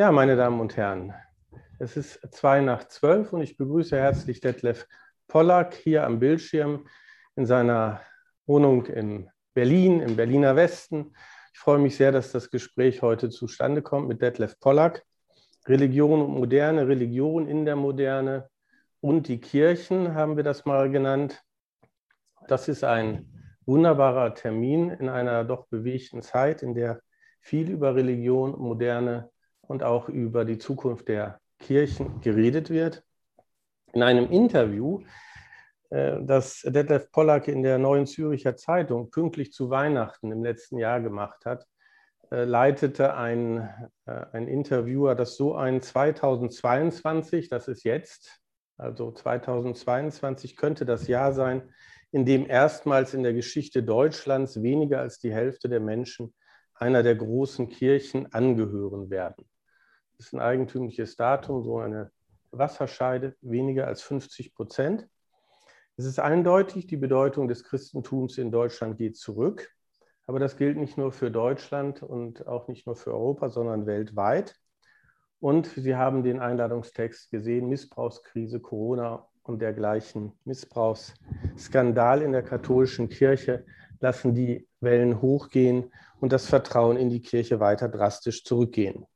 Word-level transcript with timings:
Ja, 0.00 0.10
meine 0.10 0.34
Damen 0.34 0.60
und 0.60 0.78
Herren, 0.78 1.12
es 1.78 1.94
ist 1.98 2.26
zwei 2.32 2.62
nach 2.62 2.88
zwölf 2.88 3.34
und 3.34 3.42
ich 3.42 3.58
begrüße 3.58 3.98
herzlich 3.98 4.40
Detlef 4.40 4.88
Pollack 5.28 5.74
hier 5.74 6.06
am 6.06 6.20
Bildschirm 6.20 6.86
in 7.36 7.44
seiner 7.44 8.00
Wohnung 8.46 8.86
in 8.86 9.28
Berlin, 9.52 10.00
im 10.00 10.16
Berliner 10.16 10.56
Westen. 10.56 11.14
Ich 11.52 11.58
freue 11.58 11.76
mich 11.76 11.98
sehr, 11.98 12.12
dass 12.12 12.32
das 12.32 12.50
Gespräch 12.50 13.02
heute 13.02 13.28
zustande 13.28 13.82
kommt 13.82 14.08
mit 14.08 14.22
Detlef 14.22 14.58
Pollack. 14.58 15.04
Religion 15.66 16.22
und 16.22 16.30
Moderne, 16.30 16.88
Religion 16.88 17.46
in 17.46 17.66
der 17.66 17.76
Moderne 17.76 18.48
und 19.02 19.28
die 19.28 19.38
Kirchen 19.38 20.14
haben 20.14 20.38
wir 20.38 20.44
das 20.44 20.64
mal 20.64 20.90
genannt. 20.90 21.42
Das 22.48 22.68
ist 22.68 22.84
ein 22.84 23.54
wunderbarer 23.66 24.34
Termin 24.34 24.88
in 24.88 25.10
einer 25.10 25.44
doch 25.44 25.66
bewegten 25.66 26.22
Zeit, 26.22 26.62
in 26.62 26.72
der 26.72 27.02
viel 27.40 27.68
über 27.68 27.94
Religion, 27.94 28.58
Moderne 28.58 29.28
und 29.70 29.84
auch 29.84 30.08
über 30.08 30.44
die 30.44 30.58
Zukunft 30.58 31.06
der 31.06 31.38
Kirchen 31.60 32.20
geredet 32.22 32.70
wird. 32.70 33.04
In 33.92 34.02
einem 34.02 34.28
Interview, 34.28 35.02
äh, 35.90 36.16
das 36.22 36.62
Detlef 36.62 37.12
Pollack 37.12 37.46
in 37.46 37.62
der 37.62 37.78
Neuen 37.78 38.04
Züricher 38.04 38.56
Zeitung 38.56 39.12
pünktlich 39.12 39.52
zu 39.52 39.70
Weihnachten 39.70 40.32
im 40.32 40.42
letzten 40.42 40.76
Jahr 40.76 41.00
gemacht 41.00 41.46
hat, 41.46 41.68
äh, 42.32 42.42
leitete 42.42 43.14
ein, 43.14 43.58
äh, 44.06 44.24
ein 44.32 44.48
Interviewer 44.48 45.14
das 45.14 45.36
so 45.36 45.54
ein, 45.54 45.80
2022, 45.80 47.48
das 47.48 47.68
ist 47.68 47.84
jetzt, 47.84 48.40
also 48.76 49.12
2022 49.12 50.56
könnte 50.56 50.84
das 50.84 51.06
Jahr 51.06 51.32
sein, 51.32 51.62
in 52.10 52.24
dem 52.24 52.50
erstmals 52.50 53.14
in 53.14 53.22
der 53.22 53.34
Geschichte 53.34 53.84
Deutschlands 53.84 54.64
weniger 54.64 54.98
als 54.98 55.20
die 55.20 55.32
Hälfte 55.32 55.68
der 55.68 55.78
Menschen 55.78 56.34
einer 56.74 57.04
der 57.04 57.14
großen 57.14 57.68
Kirchen 57.68 58.32
angehören 58.32 59.10
werden 59.10 59.46
ist 60.20 60.34
ein 60.34 60.40
eigentümliches 60.40 61.16
Datum, 61.16 61.64
so 61.64 61.78
eine 61.78 62.10
Wasserscheide, 62.50 63.34
weniger 63.40 63.86
als 63.86 64.02
50 64.02 64.54
Prozent. 64.54 65.08
Es 65.96 66.04
ist 66.04 66.18
eindeutig, 66.18 66.86
die 66.86 66.96
Bedeutung 66.96 67.48
des 67.48 67.64
Christentums 67.64 68.38
in 68.38 68.50
Deutschland 68.50 68.98
geht 68.98 69.16
zurück. 69.16 69.70
Aber 70.26 70.38
das 70.38 70.56
gilt 70.56 70.76
nicht 70.76 70.96
nur 70.96 71.10
für 71.10 71.30
Deutschland 71.30 72.02
und 72.02 72.46
auch 72.46 72.68
nicht 72.68 72.86
nur 72.86 72.96
für 72.96 73.12
Europa, 73.12 73.48
sondern 73.48 73.86
weltweit. 73.86 74.54
Und 75.40 75.66
Sie 75.66 75.96
haben 75.96 76.22
den 76.22 76.38
Einladungstext 76.38 77.30
gesehen, 77.30 77.68
Missbrauchskrise, 77.68 78.60
Corona 78.60 79.26
und 79.42 79.60
dergleichen 79.60 80.32
Missbrauchsskandal 80.44 82.22
in 82.22 82.32
der 82.32 82.42
katholischen 82.42 83.08
Kirche 83.08 83.64
lassen 84.00 84.34
die 84.34 84.68
Wellen 84.80 85.22
hochgehen 85.22 85.92
und 86.20 86.32
das 86.32 86.46
Vertrauen 86.46 86.96
in 86.96 87.08
die 87.08 87.22
Kirche 87.22 87.58
weiter 87.58 87.88
drastisch 87.88 88.44
zurückgehen. 88.44 89.06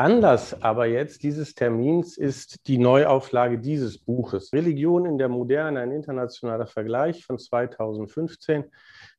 Anlass 0.00 0.62
aber 0.62 0.86
jetzt 0.86 1.22
dieses 1.24 1.54
Termins 1.54 2.16
ist 2.16 2.66
die 2.68 2.78
Neuauflage 2.78 3.58
dieses 3.58 3.98
Buches. 3.98 4.50
Religion 4.50 5.04
in 5.04 5.18
der 5.18 5.28
Moderne, 5.28 5.80
ein 5.80 5.92
internationaler 5.92 6.66
Vergleich 6.66 7.26
von 7.26 7.38
2015 7.38 8.64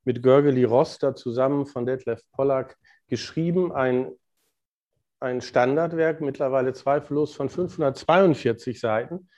mit 0.05 0.23
Görgeli 0.23 0.63
Roster 0.63 1.13
zusammen 1.13 1.67
von 1.67 1.85
Detlef 1.85 2.23
Pollack 2.31 2.79
geschrieben. 3.07 3.71
Ein, 3.71 4.09
ein 5.19 5.41
Standardwerk, 5.41 6.19
mittlerweile 6.19 6.73
zweifellos 6.73 7.35
von 7.35 7.47
542 7.47 8.79
Seiten. 8.79 9.29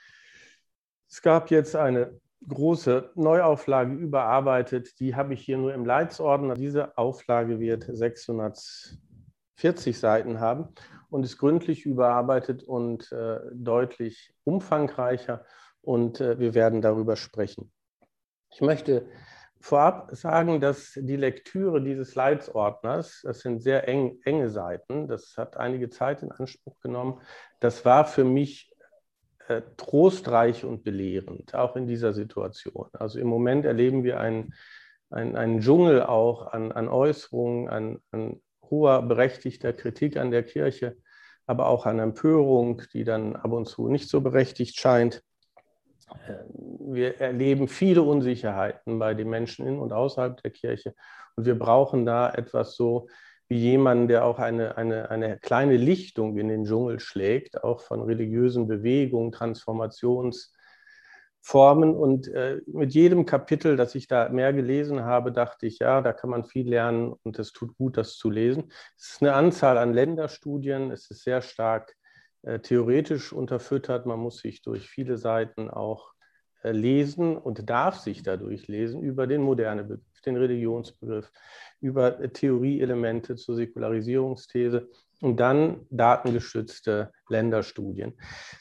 Es 1.09 1.21
gab 1.21 1.52
jetzt 1.52 1.75
eine 1.75 2.21
große 2.47 3.11
Neuauflage 3.16 3.94
überarbeitet. 3.94 4.97
Die 5.02 5.14
habe 5.14 5.33
ich 5.33 5.41
hier 5.41 5.58
nur 5.58 5.73
im 5.73 5.83
Leitsordner. 5.83 6.53
Diese 6.53 6.97
Auflage 6.97 7.59
wird 7.59 7.83
640 7.83 9.99
Seiten 9.99 10.39
haben 10.39 10.69
und 11.14 11.23
ist 11.23 11.38
gründlich 11.38 11.86
überarbeitet 11.86 12.64
und 12.64 13.11
äh, 13.11 13.39
deutlich 13.53 14.33
umfangreicher 14.45 15.45
und 15.81 16.20
äh, 16.20 16.39
wir 16.39 16.55
werden 16.55 16.81
darüber 16.81 17.16
sprechen. 17.16 17.72
Ich 18.52 18.61
möchte 18.61 19.05
vorab 19.61 20.10
sagen, 20.15 20.60
dass 20.60 20.93
die 20.95 21.15
Lektüre 21.15 21.83
dieses 21.83 22.15
Leitsordners, 22.15 23.21
das 23.23 23.42
sind 23.42 23.61
sehr 23.61 23.88
eng, 23.88 24.20
enge 24.26 24.49
Seiten, 24.49 25.08
das 25.08 25.36
hat 25.38 25.55
einige 25.55 25.89
Zeit 25.89 26.23
in 26.23 26.32
Anspruch 26.32 26.80
genommen, 26.80 27.21
das 27.59 27.86
war 27.86 28.05
für 28.05 28.23
mich 28.23 28.73
äh, 29.48 29.61
trostreich 29.77 30.65
und 30.65 30.83
belehrend, 30.83 31.54
auch 31.54 31.76
in 31.76 31.86
dieser 31.86 32.14
Situation. 32.14 32.89
Also 32.93 33.20
im 33.20 33.27
Moment 33.27 33.65
erleben 33.65 34.04
wir 34.04 34.20
einen, 34.20 34.55
einen, 35.11 35.36
einen 35.36 35.61
Dschungel 35.61 36.02
auch 36.02 36.48
an, 36.48 36.71
an 36.71 36.88
Äußerungen, 36.88 37.70
an, 37.70 37.99
an 38.09 38.42
hoher 38.73 39.04
berechtigter 39.04 39.72
Kritik 39.72 40.17
an 40.17 40.32
der 40.32 40.44
Kirche, 40.44 40.98
aber 41.45 41.67
auch 41.67 41.86
an 41.86 42.00
Empörung, 42.00 42.82
die 42.94 43.04
dann 43.04 43.36
ab 43.36 43.52
und 43.52 43.67
zu 43.67 43.88
nicht 43.88 44.10
so 44.10 44.22
berechtigt 44.22 44.80
scheint. 44.80 45.22
Wir 46.80 47.20
erleben 47.20 47.67
viele 47.67 48.02
Unsicherheiten 48.02 49.00
bei 49.00 49.14
den 49.14 49.30
Menschen 49.30 49.67
in 49.67 49.80
und 49.80 49.94
außerhalb 49.94 50.42
der 50.42 50.52
Kirche. 50.52 50.95
Und 51.36 51.45
wir 51.45 51.58
brauchen 51.58 52.06
da 52.06 52.32
etwas 52.32 52.76
so 52.76 53.08
wie 53.48 53.58
jemanden, 53.58 54.08
der 54.08 54.26
auch 54.26 54.39
eine, 54.39 54.78
eine, 54.78 55.10
eine 55.12 55.38
kleine 55.38 55.78
Lichtung 55.78 56.38
in 56.38 56.48
den 56.48 56.66
Dschungel 56.66 57.00
schlägt, 57.00 57.64
auch 57.64 57.82
von 57.82 58.02
religiösen 58.02 58.67
Bewegungen, 58.67 59.32
Transformations- 59.32 60.52
Formen. 61.45 61.93
Und 61.93 62.30
äh, 62.30 62.61
mit 62.67 62.93
jedem 62.93 63.26
Kapitel, 63.26 63.76
das 63.76 63.95
ich 63.95 64.08
da 64.08 64.30
mehr 64.30 64.54
gelesen 64.54 65.04
habe, 65.04 65.33
dachte 65.33 65.67
ich, 65.67 65.80
ja, 65.80 66.02
da 66.02 66.14
kann 66.14 66.30
man 66.30 66.45
viel 66.45 66.70
lernen 66.70 67.14
und 67.23 67.37
es 67.37 67.52
tut 67.52 67.76
gut, 67.76 67.98
das 67.98 68.15
zu 68.15 68.30
lesen. 68.30 68.71
Es 68.98 69.11
ist 69.11 69.21
eine 69.21 69.33
Anzahl 69.33 69.77
an 69.77 69.93
Länderstudien, 69.93 70.89
es 70.89 71.11
ist 71.11 71.23
sehr 71.23 71.42
stark 71.42 71.98
äh, 72.43 72.59
theoretisch 72.59 73.33
unterfüttert. 73.33 74.05
Man 74.05 74.20
muss 74.20 74.37
sich 74.37 74.61
durch 74.61 74.87
viele 74.87 75.17
Seiten 75.17 75.70
auch 75.70 76.14
äh, 76.64 76.71
lesen 76.71 77.37
und 77.37 77.70
darf 77.70 77.98
sich 77.98 78.23
dadurch 78.23 78.70
lesen 78.70 79.02
über 79.02 79.27
den 79.27 79.42
moderne 79.42 79.83
Begriff, 79.83 80.21
den 80.26 80.37
Religionsbegriff, 80.37 81.30
über 81.82 82.21
äh, 82.21 82.30
Theorieelemente 82.30 83.36
zur 83.36 83.55
Säkularisierungsthese 83.55 84.89
und 85.22 85.38
dann 85.40 85.86
datengestützte 85.90 87.12
Länderstudien. 87.30 88.14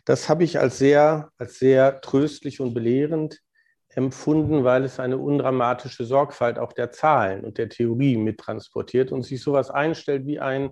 Das 0.04 0.28
habe 0.28 0.44
ich 0.44 0.58
als 0.58 0.78
sehr, 0.78 1.30
als 1.38 1.58
sehr 1.58 2.00
tröstlich 2.00 2.60
und 2.60 2.74
belehrend 2.74 3.40
empfunden, 3.88 4.64
weil 4.64 4.84
es 4.84 5.00
eine 5.00 5.18
undramatische 5.18 6.04
Sorgfalt 6.04 6.58
auch 6.58 6.72
der 6.72 6.92
Zahlen 6.92 7.44
und 7.44 7.58
der 7.58 7.68
Theorie 7.68 8.16
mittransportiert 8.16 9.12
und 9.12 9.22
sich 9.22 9.42
sowas 9.42 9.70
einstellt 9.70 10.26
wie 10.26 10.40
ein 10.40 10.70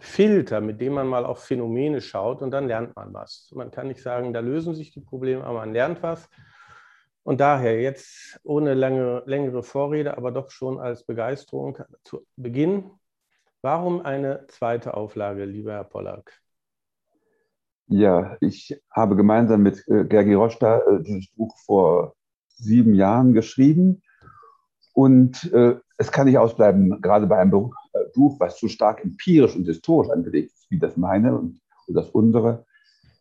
Filter, 0.00 0.60
mit 0.60 0.80
dem 0.80 0.94
man 0.94 1.06
mal 1.06 1.24
auf 1.24 1.44
Phänomene 1.44 2.00
schaut 2.00 2.42
und 2.42 2.50
dann 2.50 2.68
lernt 2.68 2.94
man 2.96 3.14
was. 3.14 3.50
Man 3.54 3.70
kann 3.70 3.88
nicht 3.88 4.02
sagen, 4.02 4.32
da 4.32 4.40
lösen 4.40 4.74
sich 4.74 4.90
die 4.90 5.00
Probleme, 5.00 5.44
aber 5.44 5.60
man 5.60 5.72
lernt 5.72 6.02
was. 6.02 6.28
Und 7.22 7.40
daher 7.40 7.80
jetzt 7.80 8.38
ohne 8.44 8.74
lange, 8.74 9.22
längere 9.26 9.62
Vorrede, 9.62 10.16
aber 10.16 10.30
doch 10.30 10.50
schon 10.50 10.78
als 10.78 11.04
Begeisterung 11.04 11.78
zu 12.04 12.26
Beginn 12.36 12.90
Warum 13.62 14.00
eine 14.00 14.46
zweite 14.48 14.94
Auflage, 14.94 15.44
lieber 15.44 15.72
Herr 15.72 15.84
Pollack? 15.84 16.32
Ja, 17.88 18.36
ich 18.40 18.80
habe 18.90 19.16
gemeinsam 19.16 19.62
mit 19.62 19.86
äh, 19.88 20.04
Gergi 20.04 20.34
Rosta 20.34 20.78
äh, 20.80 21.02
dieses 21.02 21.28
Buch 21.32 21.56
vor 21.64 22.14
sieben 22.56 22.94
Jahren 22.94 23.32
geschrieben. 23.32 24.02
Und 24.92 25.52
äh, 25.52 25.76
es 25.96 26.10
kann 26.10 26.26
nicht 26.26 26.38
ausbleiben, 26.38 27.00
gerade 27.00 27.26
bei 27.26 27.38
einem 27.38 27.50
Buch, 27.50 27.74
äh, 27.92 27.98
Buch, 28.14 28.40
was 28.40 28.58
so 28.58 28.66
stark 28.68 29.04
empirisch 29.04 29.54
und 29.54 29.66
historisch 29.66 30.10
angelegt 30.10 30.52
ist, 30.52 30.70
wie 30.70 30.78
das 30.78 30.96
meine 30.96 31.36
und, 31.36 31.60
und 31.86 31.94
das 31.94 32.10
unsere, 32.10 32.66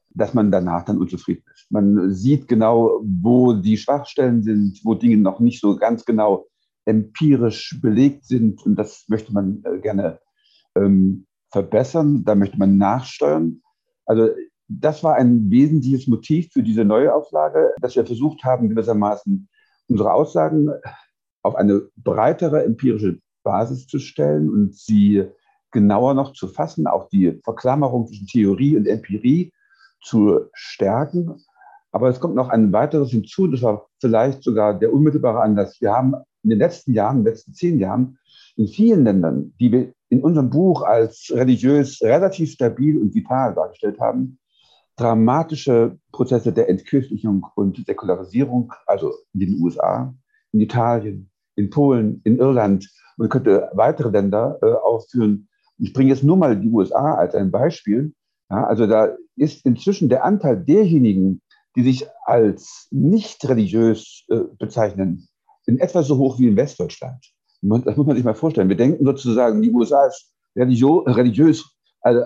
dass 0.09 0.33
man 0.33 0.51
danach 0.51 0.83
dann 0.83 0.97
unzufrieden 0.97 1.43
ist. 1.53 1.69
Man 1.69 2.13
sieht 2.13 2.47
genau, 2.47 3.01
wo 3.03 3.53
die 3.53 3.77
Schwachstellen 3.77 4.41
sind, 4.41 4.79
wo 4.83 4.95
Dinge 4.95 5.17
noch 5.17 5.39
nicht 5.39 5.61
so 5.61 5.75
ganz 5.75 6.05
genau 6.05 6.47
empirisch 6.85 7.79
belegt 7.81 8.25
sind. 8.25 8.65
Und 8.65 8.77
das 8.77 9.05
möchte 9.07 9.33
man 9.33 9.63
gerne 9.81 10.19
ähm, 10.75 11.25
verbessern, 11.51 12.23
da 12.25 12.35
möchte 12.35 12.57
man 12.57 12.77
nachsteuern. 12.77 13.61
Also 14.05 14.29
das 14.67 15.03
war 15.03 15.15
ein 15.15 15.49
wesentliches 15.49 16.07
Motiv 16.07 16.51
für 16.51 16.63
diese 16.63 16.85
neue 16.85 17.13
Auflage, 17.13 17.73
dass 17.81 17.95
wir 17.95 18.05
versucht 18.05 18.43
haben, 18.43 18.69
gewissermaßen 18.69 19.47
unsere 19.87 20.13
Aussagen 20.13 20.69
auf 21.43 21.55
eine 21.55 21.87
breitere 21.95 22.63
empirische 22.63 23.19
Basis 23.43 23.85
zu 23.87 23.99
stellen 23.99 24.49
und 24.49 24.75
sie 24.75 25.25
genauer 25.71 26.13
noch 26.13 26.33
zu 26.33 26.47
fassen, 26.47 26.87
auch 26.87 27.09
die 27.09 27.39
Verklammerung 27.43 28.07
zwischen 28.07 28.27
Theorie 28.27 28.75
und 28.77 28.87
Empirie 28.87 29.51
zu 30.01 30.45
stärken. 30.53 31.43
Aber 31.91 32.09
es 32.09 32.19
kommt 32.19 32.35
noch 32.35 32.49
ein 32.49 32.73
weiteres 32.73 33.11
hinzu, 33.11 33.47
das 33.47 33.61
war 33.61 33.87
vielleicht 34.01 34.43
sogar 34.43 34.77
der 34.77 34.91
unmittelbare 34.91 35.41
Anlass. 35.41 35.79
Wir 35.79 35.91
haben 35.91 36.15
in 36.43 36.49
den 36.49 36.59
letzten 36.59 36.93
Jahren, 36.93 37.19
in 37.19 37.23
den 37.23 37.33
letzten 37.33 37.53
zehn 37.53 37.79
Jahren, 37.79 38.17
in 38.55 38.67
vielen 38.67 39.03
Ländern, 39.03 39.53
die 39.59 39.71
wir 39.71 39.93
in 40.15 40.23
unserem 40.23 40.49
Buch 40.49 40.81
als 40.83 41.29
religiös 41.33 42.01
relativ 42.01 42.51
stabil 42.51 42.97
und 42.97 43.13
vital 43.13 43.53
dargestellt 43.53 43.99
haben, 43.99 44.39
dramatische 44.95 45.97
Prozesse 46.13 46.53
der 46.53 46.69
Entkirchlichung 46.69 47.45
und 47.55 47.85
Säkularisierung, 47.85 48.71
also 48.85 49.13
in 49.33 49.41
den 49.41 49.61
USA, 49.61 50.13
in 50.53 50.61
Italien, 50.61 51.29
in 51.57 51.69
Polen, 51.69 52.21
in 52.23 52.37
Irland, 52.37 52.89
man 53.17 53.27
könnte 53.27 53.69
weitere 53.73 54.09
Länder 54.09 54.57
äh, 54.61 54.71
aufführen, 54.71 55.49
Ich 55.77 55.91
bringe 55.91 56.09
jetzt 56.09 56.23
nur 56.23 56.37
mal 56.37 56.57
die 56.57 56.69
USA 56.69 57.15
als 57.15 57.35
ein 57.35 57.51
Beispiel. 57.51 58.13
Ja, 58.49 58.65
also 58.65 58.87
da 58.87 59.15
ist 59.35 59.65
inzwischen 59.65 60.07
der 60.07 60.23
Anteil 60.23 60.55
derjenigen, 60.63 61.41
die 61.75 61.83
sich 61.83 62.07
als 62.25 62.87
nicht 62.91 63.47
religiös 63.49 64.23
äh, 64.29 64.39
bezeichnen, 64.57 65.27
in 65.65 65.79
etwa 65.79 66.03
so 66.03 66.17
hoch 66.17 66.39
wie 66.39 66.47
in 66.47 66.55
Westdeutschland. 66.55 67.34
Das 67.69 67.97
muss 67.97 68.05
man 68.05 68.15
sich 68.15 68.25
mal 68.25 68.35
vorstellen. 68.35 68.69
Wir 68.69 68.77
denken 68.77 69.05
sozusagen, 69.05 69.61
die 69.61 69.71
USA 69.71 70.05
ist 70.05 70.31
religiös, 70.55 71.65
also 72.01 72.21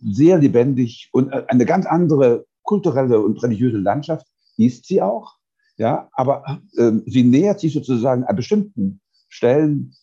sehr 0.00 0.38
lebendig 0.38 1.08
und 1.12 1.32
eine 1.32 1.64
ganz 1.64 1.86
andere 1.86 2.44
kulturelle 2.62 3.20
und 3.20 3.42
religiöse 3.42 3.78
Landschaft 3.78 4.26
ist 4.56 4.86
sie 4.86 5.02
auch. 5.02 5.36
Ja, 5.78 6.08
aber 6.12 6.60
äh, 6.76 6.92
sie 7.06 7.24
nähert 7.24 7.60
sich 7.60 7.72
sozusagen 7.72 8.24
an 8.24 8.36
bestimmten 8.36 9.00
Stellen 9.28 9.94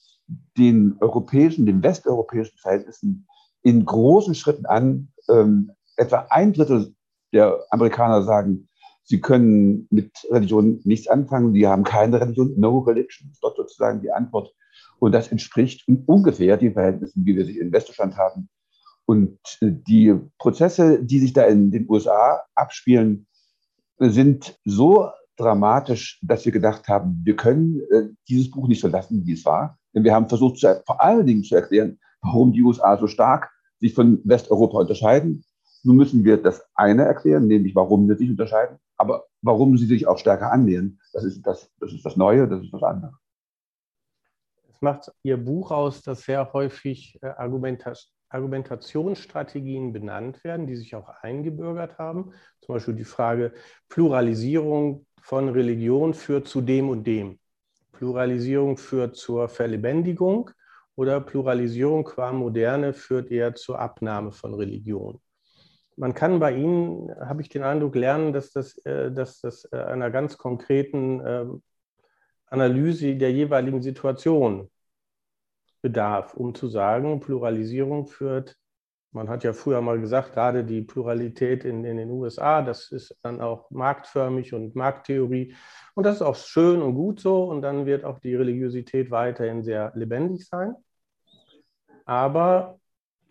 den 0.57 0.97
europäischen, 1.00 1.65
den 1.65 1.83
westeuropäischen 1.83 2.57
Verhältnissen 2.57 3.27
in 3.62 3.86
großen 3.86 4.36
Schritten 4.36 4.65
an. 4.65 5.09
Ähm, 5.30 5.71
etwa 5.95 6.27
ein 6.30 6.53
Drittel 6.53 6.95
der 7.33 7.59
Amerikaner 7.69 8.24
sagen, 8.24 8.68
sie 9.03 9.21
können 9.21 9.88
mit 9.91 10.12
Religion 10.30 10.81
nichts 10.83 11.07
anfangen, 11.07 11.53
die 11.53 11.68
haben 11.68 11.83
keine 11.83 12.19
Religion, 12.19 12.53
no 12.57 12.80
religion, 12.80 13.30
ist 13.31 13.44
dort 13.44 13.57
sozusagen 13.57 14.01
die 14.01 14.12
Antwort. 14.12 14.53
Und 15.00 15.13
das 15.13 15.30
entspricht 15.30 15.88
ungefähr 16.06 16.57
den 16.57 16.74
Verhältnissen, 16.74 17.25
wie 17.25 17.36
wir 17.36 17.46
sie 17.46 17.57
in 17.57 17.72
Westdeutschland 17.72 18.18
haben. 18.18 18.50
Und 19.06 19.40
die 19.62 20.13
Prozesse, 20.38 21.04
die 21.04 21.19
sich 21.19 21.34
da 21.34 21.44
in 21.46 21.72
den 21.72 21.90
USA 21.90 22.44
abspielen, 22.54 23.25
sind 23.98 24.60
so 24.66 25.10
dramatisch, 25.36 26.19
dass 26.22 26.46
wir 26.46 26.51
gedacht 26.51 26.88
haben, 26.88 27.22
wir 27.24 27.36
können 27.36 27.81
äh, 27.92 28.10
dieses 28.28 28.51
Buch 28.51 28.68
nicht 28.68 28.81
so 28.81 28.88
lassen, 28.88 29.25
wie 29.25 29.34
es 29.34 29.46
war. 29.46 29.78
Denn 29.96 30.04
wir 30.04 30.13
haben 30.13 30.30
versucht, 30.30 30.60
vor 30.60 31.01
allen 31.01 31.25
Dingen 31.25 31.44
zu 31.44 31.56
erklären, 31.56 31.98
warum 32.22 32.51
die 32.51 32.62
USA 32.62 32.98
so 32.98 33.07
stark 33.07 33.50
sich 33.80 33.94
von 33.94 34.22
Westeuropa 34.25 34.80
unterscheiden. 34.80 35.44
Nun 35.84 35.96
müssen 35.96 36.24
wir 36.25 36.38
das 36.38 36.62
eine 36.75 37.04
erklären, 37.04 37.48
nämlich 37.48 37.74
warum 37.74 38.07
sie 38.07 38.16
sich 38.16 38.30
unterscheiden, 38.30 38.78
aber 38.98 39.25
warum 39.42 39.78
sie 39.78 39.86
sich 39.86 40.07
auch 40.07 40.18
stärker 40.18 40.51
annähern. 40.51 41.00
Das 41.13 41.24
ist 41.24 41.42
das, 41.44 41.72
das, 41.80 41.94
ist 41.94 42.06
das 42.06 42.18
Neue, 42.18 42.48
das 42.48 42.62
ist 42.63 42.74
das 42.74 42.84
andere. 42.84 43.13
Es 44.80 44.81
macht 44.81 45.12
Ihr 45.24 45.36
Buch 45.36 45.72
aus, 45.72 46.04
dass 46.04 46.22
sehr 46.22 46.54
häufig 46.54 47.20
äh, 47.22 47.34
Argumentationsstrategien 48.30 49.92
benannt 49.92 50.42
werden, 50.46 50.68
die 50.68 50.78
sich 50.78 50.96
auch 50.96 51.10
eingebürgert 51.22 51.98
haben. 51.98 52.31
Zum 52.62 52.76
Beispiel 52.76 52.94
die 52.94 53.04
Frage 53.04 53.52
Pluralisierung 53.90 55.06
von 55.22 55.50
Religion 55.50 56.14
führt 56.14 56.48
zu 56.48 56.62
dem 56.62 56.88
und 56.88 57.06
dem. 57.06 57.40
Pluralisierung 57.92 58.78
führt 58.78 59.18
zur 59.18 59.50
Verlebendigung 59.50 60.50
oder 60.96 61.20
Pluralisierung 61.20 62.06
qua 62.06 62.32
Moderne 62.32 62.94
führt 62.94 63.32
eher 63.32 63.56
zur 63.56 63.80
Abnahme 63.80 64.32
von 64.32 64.54
Religion. 64.54 65.20
Man 65.98 66.14
kann 66.14 66.40
bei 66.40 66.54
Ihnen, 66.54 67.14
habe 67.20 67.42
ich 67.42 67.50
den 67.50 67.64
Eindruck, 67.64 67.96
lernen, 67.96 68.32
dass 68.32 68.54
das, 68.54 68.78
äh, 68.86 69.12
dass 69.12 69.42
das 69.42 69.66
äh, 69.74 69.75
einer 69.75 70.10
ganz 70.10 70.38
konkreten 70.38 71.22
ähm, 71.25 71.64
Analyse 72.50 73.16
der 73.16 73.31
jeweiligen 73.31 73.81
Situation 73.81 74.69
bedarf, 75.81 76.34
um 76.34 76.56
zu 76.56 76.68
sagen, 76.68 77.19
Pluralisierung 77.19 78.07
führt 78.07 78.60
man 79.12 79.28
hat 79.28 79.44
ja 79.44 79.54
früher 79.54 79.81
mal 79.81 80.00
gesagt, 80.00 80.34
gerade 80.34 80.63
die 80.63 80.81
Pluralität 80.81 81.66
in, 81.66 81.84
in 81.84 81.98
den 81.98 82.12
USA, 82.12 82.62
das 82.62 82.92
ist 82.92 83.18
dann 83.24 83.42
auch 83.42 83.72
marktförmig 83.72 84.54
und 84.54 84.75
Markttheorie. 84.75 85.56
Und 85.96 86.06
das 86.06 86.18
ist 86.18 86.22
auch 86.22 86.36
schön 86.36 86.81
und 86.81 86.94
gut 86.94 87.19
so. 87.19 87.46
Und 87.46 87.62
dann 87.63 87.86
wird 87.88 88.04
auch 88.06 88.19
die 88.19 88.36
Religiosität 88.36 89.10
weiterhin 89.10 89.63
sehr 89.63 89.92
lebendig 89.96 90.48
sein. 90.48 90.75
Aber, 92.06 92.80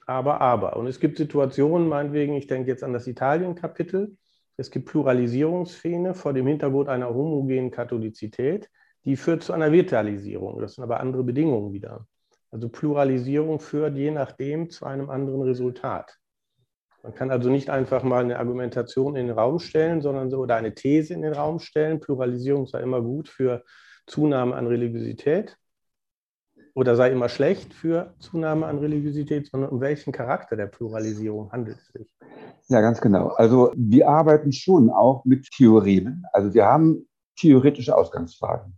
aber, 0.06 0.40
aber. 0.40 0.76
Und 0.76 0.88
es 0.88 0.98
gibt 0.98 1.16
Situationen, 1.16 1.88
meinetwegen, 1.88 2.34
ich 2.34 2.48
denke 2.48 2.70
jetzt 2.70 2.82
an 2.82 2.92
das 2.92 3.06
Italien-Kapitel. 3.06 4.16
Es 4.56 4.72
gibt 4.72 4.86
Pluralisierungsszene 4.88 6.14
vor 6.14 6.32
dem 6.32 6.48
Hintergrund 6.48 6.88
einer 6.88 7.10
homogenen 7.10 7.70
Katholizität. 7.70 8.68
Die 9.04 9.16
führt 9.16 9.42
zu 9.42 9.52
einer 9.52 9.72
Vitalisierung. 9.72 10.60
Das 10.60 10.74
sind 10.74 10.84
aber 10.84 11.00
andere 11.00 11.24
Bedingungen 11.24 11.72
wieder. 11.72 12.06
Also 12.50 12.68
Pluralisierung 12.68 13.60
führt 13.60 13.96
je 13.96 14.10
nachdem 14.10 14.70
zu 14.70 14.86
einem 14.86 15.10
anderen 15.10 15.42
Resultat. 15.42 16.18
Man 17.02 17.14
kann 17.14 17.30
also 17.30 17.48
nicht 17.48 17.70
einfach 17.70 18.02
mal 18.02 18.24
eine 18.24 18.38
Argumentation 18.38 19.16
in 19.16 19.28
den 19.28 19.38
Raum 19.38 19.60
stellen, 19.60 20.00
sondern 20.00 20.30
so 20.30 20.38
oder 20.38 20.56
eine 20.56 20.74
These 20.74 21.14
in 21.14 21.22
den 21.22 21.32
Raum 21.32 21.58
stellen. 21.60 22.00
Pluralisierung 22.00 22.66
sei 22.66 22.80
immer 22.80 23.00
gut 23.02 23.28
für 23.28 23.64
Zunahme 24.06 24.56
an 24.56 24.66
Religiosität 24.66 25.56
oder 26.74 26.96
sei 26.96 27.10
immer 27.10 27.28
schlecht 27.28 27.74
für 27.74 28.14
Zunahme 28.18 28.66
an 28.66 28.78
Religiosität, 28.78 29.46
sondern 29.46 29.70
um 29.70 29.80
welchen 29.80 30.12
Charakter 30.12 30.56
der 30.56 30.66
Pluralisierung 30.66 31.52
handelt 31.52 31.78
es 31.78 31.88
sich? 31.88 32.14
Ja, 32.68 32.80
ganz 32.80 33.00
genau. 33.00 33.28
Also 33.28 33.72
wir 33.76 34.08
arbeiten 34.08 34.52
schon 34.52 34.90
auch 34.90 35.24
mit 35.24 35.48
Theorien. 35.50 36.24
Also 36.32 36.52
wir 36.54 36.64
haben 36.64 37.08
theoretische 37.36 37.96
Ausgangsfragen 37.96 38.77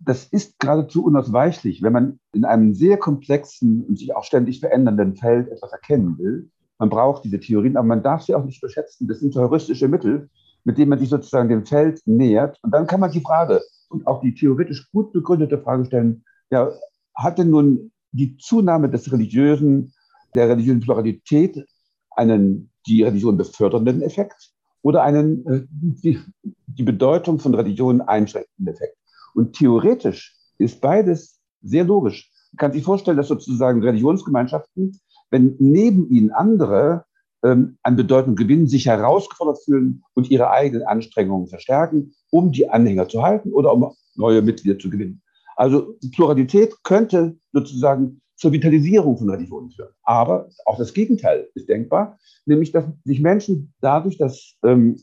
das 0.00 0.24
ist 0.24 0.58
geradezu 0.58 1.04
unausweichlich, 1.04 1.82
wenn 1.82 1.92
man 1.92 2.20
in 2.32 2.44
einem 2.44 2.74
sehr 2.74 2.98
komplexen 2.98 3.84
und 3.84 3.98
sich 3.98 4.14
auch 4.14 4.24
ständig 4.24 4.60
verändernden 4.60 5.16
Feld 5.16 5.48
etwas 5.48 5.72
erkennen 5.72 6.18
will. 6.18 6.50
Man 6.78 6.90
braucht 6.90 7.24
diese 7.24 7.40
Theorien, 7.40 7.76
aber 7.76 7.86
man 7.86 8.02
darf 8.02 8.22
sie 8.22 8.34
auch 8.34 8.44
nicht 8.44 8.62
überschätzen. 8.62 9.08
Das 9.08 9.20
sind 9.20 9.34
heuristische 9.34 9.88
Mittel, 9.88 10.30
mit 10.64 10.78
denen 10.78 10.90
man 10.90 10.98
sich 10.98 11.08
sozusagen 11.08 11.48
dem 11.48 11.66
Feld 11.66 12.00
nähert. 12.06 12.58
Und 12.62 12.72
dann 12.72 12.86
kann 12.86 13.00
man 13.00 13.10
die 13.10 13.20
Frage 13.20 13.60
und 13.88 14.06
auch 14.06 14.20
die 14.20 14.34
theoretisch 14.34 14.90
gut 14.92 15.12
begründete 15.12 15.58
Frage 15.58 15.86
stellen, 15.86 16.24
ja, 16.50 16.70
hat 17.14 17.38
denn 17.38 17.50
nun 17.50 17.90
die 18.12 18.36
Zunahme 18.36 18.88
des 18.88 19.10
religiösen, 19.12 19.92
der 20.34 20.48
religiösen 20.48 20.80
Pluralität 20.80 21.66
einen 22.10 22.70
die 22.86 23.02
Religion 23.02 23.36
befördernden 23.36 24.02
Effekt 24.02 24.52
oder 24.82 25.02
einen 25.02 25.46
äh, 25.46 25.66
die, 25.70 26.20
die 26.66 26.82
Bedeutung 26.84 27.38
von 27.38 27.54
Religion 27.54 28.00
einschränkenden 28.00 28.74
Effekt? 28.74 28.97
Und 29.38 29.52
theoretisch 29.52 30.36
ist 30.58 30.80
beides 30.80 31.38
sehr 31.62 31.84
logisch. 31.84 32.28
Man 32.50 32.58
kann 32.58 32.72
sich 32.72 32.82
vorstellen, 32.82 33.16
dass 33.16 33.28
sozusagen 33.28 33.84
Religionsgemeinschaften, 33.84 34.98
wenn 35.30 35.54
neben 35.60 36.10
ihnen 36.10 36.32
andere 36.32 37.04
ähm, 37.44 37.78
an 37.84 37.94
Bedeutung 37.94 38.34
gewinnen, 38.34 38.66
sich 38.66 38.86
herausgefordert 38.86 39.62
fühlen 39.64 40.02
und 40.14 40.28
ihre 40.28 40.50
eigenen 40.50 40.88
Anstrengungen 40.88 41.46
verstärken, 41.46 42.14
um 42.30 42.50
die 42.50 42.68
Anhänger 42.68 43.06
zu 43.08 43.22
halten 43.22 43.52
oder 43.52 43.72
um 43.72 43.94
neue 44.16 44.42
Mitglieder 44.42 44.76
zu 44.76 44.90
gewinnen. 44.90 45.22
Also 45.54 45.94
Pluralität 46.12 46.74
könnte 46.82 47.36
sozusagen 47.52 48.20
zur 48.34 48.50
Vitalisierung 48.50 49.18
von 49.18 49.30
Religionen 49.30 49.70
führen. 49.70 49.94
Aber 50.02 50.48
auch 50.64 50.78
das 50.78 50.92
Gegenteil 50.92 51.48
ist 51.54 51.68
denkbar, 51.68 52.18
nämlich 52.44 52.72
dass 52.72 52.86
sich 53.04 53.20
Menschen 53.20 53.72
dadurch, 53.80 54.18
dass 54.18 54.56
ähm, 54.64 54.96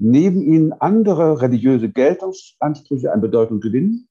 neben 0.00 0.42
ihnen 0.42 0.72
andere 0.72 1.40
religiöse 1.42 1.90
Geltungsansprüche 1.90 3.12
an 3.12 3.20
Bedeutung 3.20 3.60
gewinnen, 3.60 4.08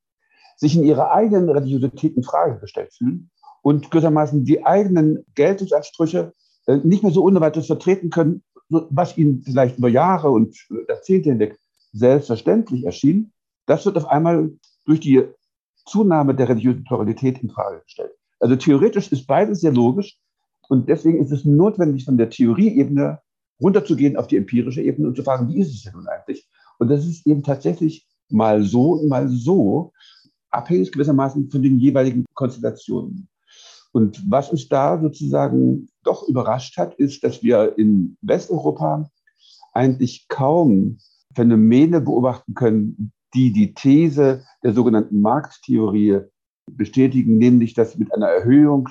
sich 0.55 0.77
in 0.77 0.83
ihrer 0.83 1.11
eigenen 1.11 1.49
Religiosität 1.49 2.15
in 2.15 2.23
Frage 2.23 2.59
gestellt 2.59 2.93
fühlen 2.93 3.31
und 3.61 3.89
gewissermaßen 3.91 4.45
die 4.45 4.65
eigenen 4.65 5.25
Geltungsansprüche 5.35 6.33
äh, 6.67 6.77
nicht 6.77 7.03
mehr 7.03 7.11
so 7.11 7.23
ohne 7.23 7.41
weiteres 7.41 7.67
vertreten 7.67 8.09
können, 8.09 8.43
was 8.69 9.17
ihnen 9.17 9.41
vielleicht 9.41 9.79
über 9.79 9.89
Jahre 9.89 10.29
und 10.29 10.55
Jahrzehnte 10.87 11.29
hinweg 11.29 11.57
selbstverständlich 11.91 12.85
erschien. 12.85 13.33
Das 13.65 13.85
wird 13.85 13.97
auf 13.97 14.05
einmal 14.05 14.51
durch 14.85 14.99
die 14.99 15.23
Zunahme 15.87 16.35
der 16.35 16.49
religiösen 16.49 16.83
Pluralität 16.83 17.41
in 17.41 17.49
Frage 17.49 17.81
gestellt. 17.81 18.11
Also 18.39 18.55
theoretisch 18.55 19.11
ist 19.11 19.25
beides 19.25 19.61
sehr 19.61 19.71
logisch 19.71 20.19
und 20.67 20.87
deswegen 20.87 21.19
ist 21.19 21.31
es 21.31 21.45
notwendig, 21.45 22.05
von 22.05 22.17
der 22.17 22.29
Theorieebene 22.29 23.19
runterzugehen 23.61 24.17
auf 24.17 24.27
die 24.27 24.37
empirische 24.37 24.81
Ebene 24.81 25.07
und 25.07 25.15
zu 25.15 25.23
fragen, 25.23 25.49
wie 25.49 25.59
ist 25.59 25.73
es 25.73 25.83
denn 25.83 25.93
nun 25.93 26.07
eigentlich? 26.07 26.47
Und 26.77 26.89
das 26.89 27.05
ist 27.05 27.27
eben 27.27 27.43
tatsächlich 27.43 28.07
mal 28.29 28.63
so 28.63 28.93
und 28.93 29.07
mal 29.07 29.27
so, 29.27 29.91
abhängig 30.51 30.91
gewissermaßen 30.91 31.49
von 31.49 31.61
den 31.61 31.79
jeweiligen 31.79 32.25
Konstellationen. 32.33 33.27
Und 33.91 34.23
was 34.29 34.49
uns 34.49 34.67
da 34.67 34.99
sozusagen 34.99 35.89
doch 36.03 36.27
überrascht 36.27 36.77
hat, 36.77 36.95
ist, 36.95 37.23
dass 37.23 37.41
wir 37.41 37.77
in 37.77 38.17
Westeuropa 38.21 39.09
eigentlich 39.73 40.27
kaum 40.27 40.97
Phänomene 41.35 42.01
beobachten 42.01 42.53
können, 42.53 43.11
die 43.33 43.51
die 43.51 43.73
These 43.73 44.43
der 44.63 44.73
sogenannten 44.73 45.21
Markttheorie 45.21 46.21
bestätigen, 46.71 47.37
nämlich 47.37 47.73
dass 47.73 47.97
mit 47.97 48.13
einer 48.13 48.27
Erhöhung 48.27 48.89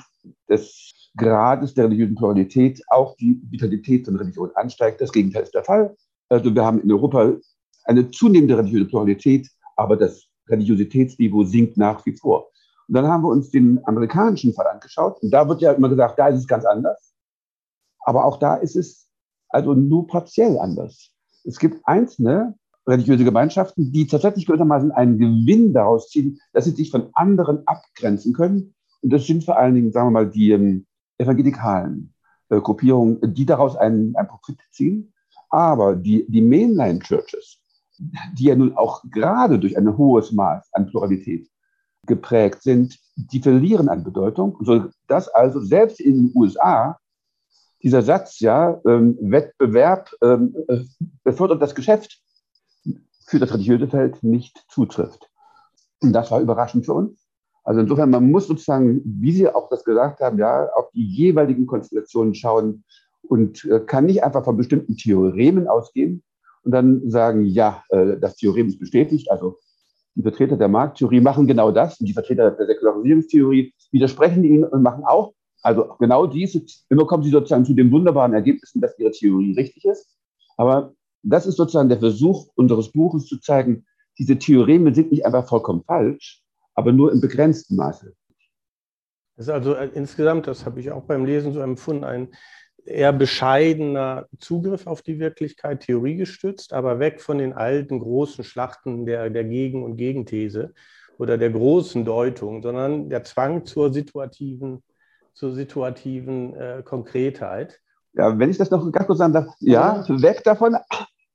des 0.49 0.91
Grades 1.19 1.73
der 1.73 1.85
religiösen 1.85 2.15
Pluralität 2.15 2.81
auch 2.87 3.15
die 3.17 3.39
Vitalität 3.49 4.05
von 4.05 4.15
Religion 4.15 4.49
ansteigt. 4.55 5.01
Das 5.01 5.11
Gegenteil 5.11 5.43
ist 5.43 5.53
der 5.53 5.63
Fall. 5.63 5.95
Also 6.29 6.53
wir 6.53 6.65
haben 6.65 6.81
in 6.81 6.91
Europa 6.91 7.33
eine 7.85 8.09
zunehmende 8.11 8.57
religiöse 8.57 8.85
Pluralität, 8.85 9.49
aber 9.75 9.97
das 9.97 10.25
Religiositätsniveau 10.47 11.43
sinkt 11.43 11.77
nach 11.77 12.05
wie 12.05 12.15
vor. 12.15 12.49
Und 12.87 12.95
dann 12.95 13.07
haben 13.07 13.23
wir 13.23 13.29
uns 13.29 13.51
den 13.51 13.79
amerikanischen 13.85 14.53
Fall 14.53 14.67
angeschaut. 14.67 15.21
Und 15.21 15.31
da 15.31 15.47
wird 15.47 15.61
ja 15.61 15.73
immer 15.73 15.89
gesagt, 15.89 16.17
da 16.17 16.27
ist 16.27 16.39
es 16.39 16.47
ganz 16.47 16.65
anders. 16.65 17.13
Aber 18.01 18.25
auch 18.25 18.37
da 18.37 18.55
ist 18.55 18.75
es 18.75 19.07
also 19.49 19.73
nur 19.73 20.07
partiell 20.07 20.57
anders. 20.57 21.11
Es 21.43 21.59
gibt 21.59 21.81
einzelne 21.85 22.55
religiöse 22.87 23.23
Gemeinschaften, 23.23 23.91
die 23.91 24.07
tatsächlich 24.07 24.45
gewissermaßen 24.45 24.91
einen 24.91 25.17
Gewinn 25.17 25.73
daraus 25.73 26.09
ziehen, 26.09 26.39
dass 26.53 26.65
sie 26.65 26.71
sich 26.71 26.89
von 26.89 27.09
anderen 27.13 27.65
abgrenzen 27.67 28.33
können. 28.33 28.73
Und 29.01 29.13
das 29.13 29.25
sind 29.25 29.43
vor 29.43 29.57
allen 29.57 29.75
Dingen, 29.75 29.91
sagen 29.91 30.07
wir 30.07 30.11
mal, 30.11 30.29
die 30.29 30.51
ähm, 30.51 30.85
evangelikalen 31.19 32.13
äh, 32.49 32.59
Gruppierungen, 32.59 33.19
die 33.33 33.45
daraus 33.45 33.75
einen, 33.75 34.15
einen 34.15 34.27
Profit 34.27 34.59
ziehen. 34.71 35.13
Aber 35.49 35.95
die, 35.95 36.25
die 36.29 36.41
Mainline 36.41 36.99
Churches, 36.99 37.59
die 38.33 38.45
ja 38.45 38.55
nun 38.55 38.75
auch 38.75 39.03
gerade 39.11 39.59
durch 39.59 39.77
ein 39.77 39.97
hohes 39.97 40.31
Maß 40.31 40.69
an 40.73 40.87
Pluralität 40.87 41.47
geprägt 42.05 42.63
sind, 42.63 42.97
die 43.15 43.41
verlieren 43.41 43.89
an 43.89 44.03
Bedeutung. 44.03 44.57
So 44.61 44.89
dass 45.07 45.27
also 45.27 45.59
selbst 45.59 45.99
in 45.99 46.27
den 46.27 46.31
USA 46.35 46.99
dieser 47.81 48.01
Satz, 48.01 48.39
ja, 48.39 48.79
ähm, 48.85 49.17
Wettbewerb 49.21 50.11
ähm, 50.21 50.55
äh, 50.67 50.83
befördert 51.23 51.61
das 51.61 51.75
Geschäft, 51.75 52.21
für 53.25 53.39
das 53.39 53.53
religiöse 53.53 53.87
Feld 53.87 54.21
nicht 54.23 54.65
zutrifft. 54.69 55.29
Und 56.01 56.13
das 56.13 56.31
war 56.31 56.41
überraschend 56.41 56.85
für 56.85 56.93
uns. 56.93 57.18
Also 57.69 57.81
insofern, 57.81 58.09
man 58.09 58.31
muss 58.31 58.47
sozusagen, 58.47 58.99
wie 59.05 59.31
Sie 59.31 59.47
auch 59.47 59.69
das 59.69 59.83
gesagt 59.83 60.21
haben, 60.21 60.39
ja, 60.39 60.67
auf 60.73 60.89
die 60.89 61.05
jeweiligen 61.05 61.67
Konstellationen 61.67 62.33
schauen 62.33 62.83
und 63.21 63.63
äh, 63.65 63.79
kann 63.79 64.07
nicht 64.07 64.23
einfach 64.23 64.43
von 64.43 64.57
bestimmten 64.57 64.97
Theoremen 64.97 65.67
ausgehen 65.67 66.23
und 66.63 66.71
dann 66.71 67.07
sagen, 67.11 67.45
ja, 67.45 67.83
äh, 67.89 68.17
das 68.19 68.37
Theorem 68.37 68.69
ist 68.69 68.79
bestätigt. 68.79 69.29
Also 69.29 69.59
die 70.15 70.23
Vertreter 70.23 70.57
der 70.57 70.67
Markttheorie 70.67 71.21
machen 71.21 71.45
genau 71.45 71.71
das 71.71 71.99
und 71.99 72.07
die 72.07 72.13
Vertreter 72.13 72.49
der 72.49 72.65
Säkularisierungstheorie 72.65 73.71
widersprechen 73.91 74.43
ihnen 74.43 74.63
und 74.63 74.81
machen 74.81 75.03
auch, 75.03 75.33
also 75.61 75.93
genau 75.99 76.25
dies. 76.25 76.59
Immer 76.89 77.05
kommen 77.05 77.21
sie 77.21 77.29
sozusagen 77.29 77.65
zu 77.65 77.75
den 77.75 77.91
wunderbaren 77.91 78.33
Ergebnissen, 78.33 78.81
dass 78.81 78.97
ihre 78.97 79.11
Theorie 79.11 79.53
richtig 79.53 79.85
ist. 79.85 80.17
Aber 80.57 80.93
das 81.21 81.45
ist 81.45 81.57
sozusagen 81.57 81.89
der 81.89 81.99
Versuch 81.99 82.47
unseres 82.55 82.91
Buches 82.91 83.27
zu 83.27 83.39
zeigen, 83.39 83.85
diese 84.17 84.39
Theoreme 84.39 84.91
sind 84.95 85.11
nicht 85.11 85.23
einfach 85.23 85.47
vollkommen 85.47 85.83
falsch, 85.83 86.41
aber 86.73 86.91
nur 86.91 87.11
im 87.11 87.21
begrenzten 87.21 87.75
Maße. 87.75 88.13
Das 89.35 89.47
ist 89.47 89.53
also 89.53 89.73
äh, 89.73 89.89
insgesamt, 89.93 90.47
das 90.47 90.65
habe 90.65 90.79
ich 90.79 90.91
auch 90.91 91.03
beim 91.03 91.25
Lesen 91.25 91.53
so 91.53 91.61
empfunden, 91.61 92.03
ein 92.03 92.29
eher 92.85 93.13
bescheidener 93.13 94.27
Zugriff 94.39 94.87
auf 94.87 95.01
die 95.01 95.19
Wirklichkeit, 95.19 95.81
theoriegestützt, 95.81 96.73
aber 96.73 96.99
weg 96.99 97.21
von 97.21 97.37
den 97.37 97.53
alten 97.53 97.99
großen 97.99 98.43
Schlachten 98.43 99.05
der, 99.05 99.29
der 99.29 99.43
Gegen- 99.43 99.83
und 99.83 99.97
Gegenthese 99.97 100.73
oder 101.17 101.37
der 101.37 101.51
großen 101.51 102.05
Deutung, 102.05 102.61
sondern 102.61 103.09
der 103.09 103.23
Zwang 103.23 103.65
zur 103.65 103.93
situativen, 103.93 104.83
zur 105.33 105.53
situativen 105.53 106.55
äh, 106.55 106.81
Konkretheit. 106.83 107.79
Ja, 108.13 108.37
wenn 108.37 108.49
ich 108.49 108.57
das 108.57 108.71
noch 108.71 108.91
ganz 108.91 109.05
kurz 109.05 109.19
sagen 109.19 109.33
darf, 109.33 109.53
ja, 109.59 110.03
weg 110.21 110.43
davon, 110.43 110.75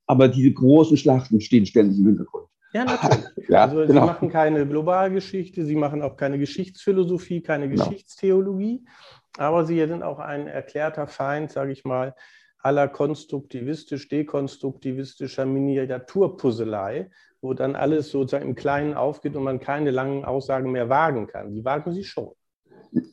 aber 0.07 0.29
diese 0.29 0.53
großen 0.53 0.97
Schlachten 0.97 1.41
stehen 1.41 1.67
ständig 1.67 1.99
im 1.99 2.07
Hintergrund. 2.07 2.49
Ja, 2.75 2.85
natürlich. 3.03 3.49
ja, 3.49 3.63
also 3.63 3.77
genau. 3.77 3.93
Sie 3.93 4.01
machen 4.07 4.29
keine 4.29 4.67
Globalgeschichte, 4.67 5.65
Sie 5.65 5.77
machen 5.77 6.03
auch 6.03 6.17
keine 6.17 6.39
Geschichtsphilosophie, 6.39 7.41
keine 7.41 7.69
genau. 7.69 7.85
Geschichtstheologie, 7.85 8.85
aber 9.39 9.65
Sie 9.65 9.79
sind 9.79 10.03
auch 10.03 10.19
ein 10.19 10.49
erklärter 10.49 11.07
Feind, 11.07 11.53
sage 11.53 11.73
ich 11.73 11.85
mal, 11.85 12.15
aller 12.59 12.89
konstruktivistisch-dekonstruktivistischer 12.89 15.47
Miniaturpuzzelei, 15.47 17.11
wo 17.41 17.55
dann 17.55 17.77
alles 17.77 18.11
sozusagen 18.11 18.49
im 18.49 18.55
Kleinen 18.55 18.95
aufgeht 18.95 19.37
und 19.37 19.45
man 19.45 19.61
keine 19.61 19.91
langen 19.91 20.25
Aussagen 20.25 20.73
mehr 20.73 20.89
wagen 20.89 21.27
kann. 21.27 21.53
Die 21.53 21.63
wagen 21.65 21.93
Sie 21.93 22.05
schon. 22.05 22.33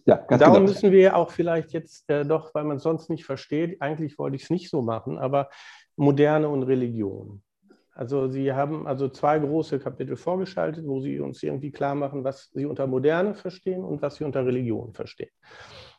Ja, 0.06 0.25
Darum 0.30 0.39
genau. 0.39 0.60
müssen 0.68 0.91
wir 0.91 1.18
auch 1.18 1.32
vielleicht 1.32 1.74
jetzt 1.74 2.08
äh, 2.10 2.24
doch, 2.24 2.53
weil 2.53 2.63
man 2.63 2.77
es 2.77 2.84
sonst 2.84 3.10
nicht 3.10 3.25
versteht, 3.25 3.82
eigentlich 3.82 4.18
wollte 4.18 4.38
ich 4.38 4.44
es 4.44 4.50
nicht 4.50 4.70
so 4.70 4.82
machen, 4.82 5.18
aber 5.18 5.50
Moderne 5.98 6.48
und 6.50 6.63
Religion. 6.63 7.44
Also 8.01 8.27
Sie 8.29 8.51
haben 8.51 8.88
also 8.88 9.10
zwei 9.10 9.38
große 9.38 9.77
Kapitel 9.77 10.15
vorgeschaltet, 10.15 10.88
wo 10.88 11.01
Sie 11.01 11.20
uns 11.20 11.43
irgendwie 11.43 11.70
klar 11.70 11.93
machen, 11.93 12.24
was 12.24 12.50
Sie 12.51 12.65
unter 12.65 12.88
Moderne 12.88 13.36
verstehen 13.36 13.84
und 13.84 14.01
was 14.01 14.15
Sie 14.15 14.24
unter 14.24 14.43
Religion 14.43 14.91
verstehen. 14.91 15.29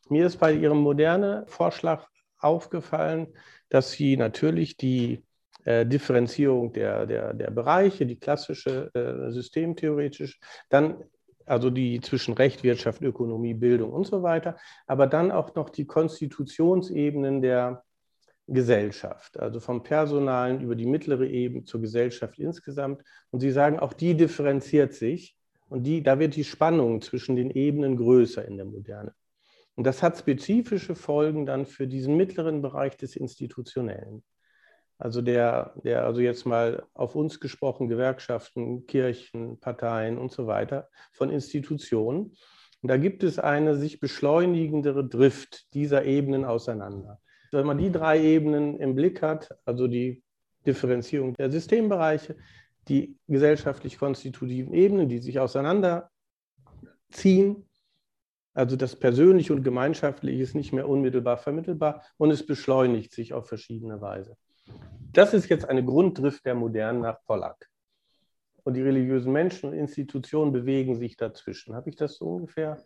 Mir 0.09 0.27
ist 0.27 0.39
bei 0.39 0.53
Ihrem 0.53 0.79
moderne 0.79 1.45
Vorschlag 1.47 2.09
aufgefallen, 2.41 3.29
dass 3.69 3.93
Sie 3.93 4.17
natürlich 4.17 4.77
die 4.77 5.23
äh, 5.63 5.87
Differenzierung 5.87 6.73
der, 6.73 7.07
der, 7.07 7.35
der 7.35 7.53
Bereiche, 7.53 8.05
die 8.05 8.19
klassische 8.19 8.91
äh, 8.95 9.31
systemtheoretisch, 9.31 10.41
dann 10.71 11.05
also 11.47 11.71
die 11.71 12.01
zwischen 12.01 12.35
Recht, 12.35 12.65
Wirtschaft, 12.65 13.01
Ökonomie, 13.03 13.55
Bildung 13.55 13.93
und 13.93 14.09
so 14.09 14.25
weiter, 14.25 14.57
aber 14.89 15.07
dann 15.07 15.31
auch 15.31 15.55
noch 15.55 15.71
die 15.71 15.87
Konstitutionsebenen 15.87 17.43
der 17.43 17.85
Gesellschaft, 18.53 19.39
also 19.39 19.61
vom 19.61 19.83
Personalen 19.83 20.61
über 20.61 20.75
die 20.75 20.87
mittlere 20.87 21.27
Ebene 21.27 21.65
zur 21.65 21.81
Gesellschaft 21.81 22.39
insgesamt. 22.39 23.03
Und 23.31 23.41
Sie 23.41 23.51
sagen, 23.51 23.79
auch 23.79 23.93
die 23.93 24.15
differenziert 24.15 24.95
sich 24.95 25.37
und 25.69 25.85
die, 25.85 26.03
da 26.03 26.19
wird 26.19 26.37
die 26.37 26.45
Spannung 26.45 27.01
zwischen 27.01 27.37
den 27.37 27.51
Ebenen 27.51 27.97
größer 27.97 28.45
in 28.45 28.57
der 28.57 28.67
Moderne. 28.67 29.15
Und 29.75 29.87
das 29.87 30.03
hat 30.03 30.19
spezifische 30.19 30.95
Folgen 30.95 31.47
dann 31.47 31.67
für 31.67 31.87
diesen 31.87 32.17
mittleren 32.17 32.61
Bereich 32.61 32.97
des 32.97 33.17
Institutionellen. 33.17 34.23
Also 34.99 35.23
der, 35.23 35.73
der, 35.83 36.05
also 36.05 36.21
jetzt 36.21 36.45
mal 36.45 36.85
auf 36.95 37.17
uns 37.17 37.41
gesprochen, 37.41 37.89
Gewerkschaften, 37.89 38.87
Kirchen, 38.87 39.59
Parteien 39.59 40.19
und 40.19 40.31
so 40.31 40.47
weiter, 40.47 40.89
von 41.11 41.31
Institutionen. 41.31 42.37
Und 42.83 42.89
da 42.89 42.97
gibt 42.99 43.25
es 43.25 43.39
eine 43.39 43.77
sich 43.77 43.99
beschleunigendere 43.99 45.09
Drift 45.09 45.73
dieser 45.75 46.05
Ebenen 46.05 46.45
auseinander. 46.45 47.21
Wenn 47.53 47.67
man 47.67 47.79
die 47.79 47.93
drei 47.93 48.21
Ebenen 48.21 48.79
im 48.81 48.95
Blick 48.95 49.23
hat, 49.23 49.55
also 49.65 49.87
die 49.87 50.23
Differenzierung 50.67 51.35
der 51.35 51.51
Systembereiche, 51.51 52.37
die 52.89 53.17
gesellschaftlich 53.29 53.99
konstitutiven 53.99 54.73
Ebenen, 54.73 55.09
die 55.09 55.19
sich 55.19 55.39
auseinanderziehen, 55.39 56.09
also 58.55 58.77
das 58.77 58.97
Persönliche 58.97 59.53
und 59.53 59.63
Gemeinschaftliche 59.63 60.43
ist 60.43 60.55
nicht 60.55 60.73
mehr 60.73 60.89
unmittelbar 60.89 61.37
vermittelbar 61.37 62.03
und 62.17 62.31
es 62.31 62.45
beschleunigt 62.45 63.13
sich 63.13 63.33
auf 63.33 63.49
verschiedene 63.49 64.01
Weise. 64.01 64.37
Das 65.13 65.35
ist 65.35 65.49
jetzt 65.49 65.69
eine 65.69 65.85
Grunddrift 65.85 66.45
der 66.45 66.55
Modernen 66.55 67.01
nach 67.01 67.23
Pollack. 67.25 67.69
Und 68.65 68.75
die 68.75 68.83
religiösen 68.83 69.33
Menschen 69.33 69.71
und 69.71 69.77
Institutionen 69.77 70.53
bewegen 70.53 70.95
sich 70.95 71.17
dazwischen. 71.17 71.75
Habe 71.75 71.91
ich 71.91 71.97
das 71.97 72.17
so 72.17 72.27
ungefähr 72.27 72.83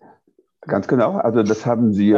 Ganz 0.67 0.89
genau. 0.89 1.17
Also 1.17 1.43
das 1.43 1.65
haben 1.65 1.93
Sie 1.93 2.17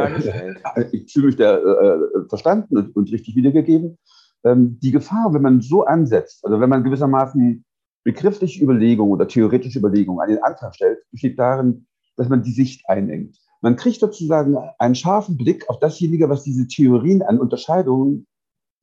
ziemlich 1.07 1.39
äh, 1.39 1.43
äh, 1.43 1.99
verstanden 2.27 2.77
und, 2.77 2.95
und, 2.95 3.11
richtig 3.11 3.35
wiedergegeben. 3.35 3.97
Ähm, 4.43 4.79
die 4.81 4.91
Gefahr, 4.91 5.33
wenn 5.33 5.41
man 5.41 5.61
so 5.61 5.83
ansetzt, 5.85 6.45
also 6.45 6.59
wenn 6.59 6.69
man 6.69 6.83
gewissermaßen 6.83 7.63
begriffliche 8.03 8.63
Überlegungen 8.63 9.11
oder 9.11 9.27
theoretische 9.27 9.79
Überlegungen 9.79 10.21
an 10.21 10.29
den 10.29 10.43
Anfang 10.43 10.73
stellt, 10.73 10.99
besteht 11.11 11.37
darin, 11.37 11.85
dass 12.15 12.29
man 12.29 12.41
die 12.41 12.51
Sicht 12.51 12.87
einengt. 12.87 13.37
Man 13.61 13.75
kriegt 13.75 13.99
sozusagen 13.99 14.57
einen 14.77 14.95
scharfen 14.95 15.37
Blick 15.37 15.69
auf 15.69 15.79
dasjenige, 15.79 16.29
was 16.29 16.43
diese 16.43 16.67
Theorien 16.67 17.21
an 17.21 17.39
Unterscheidungen 17.39 18.25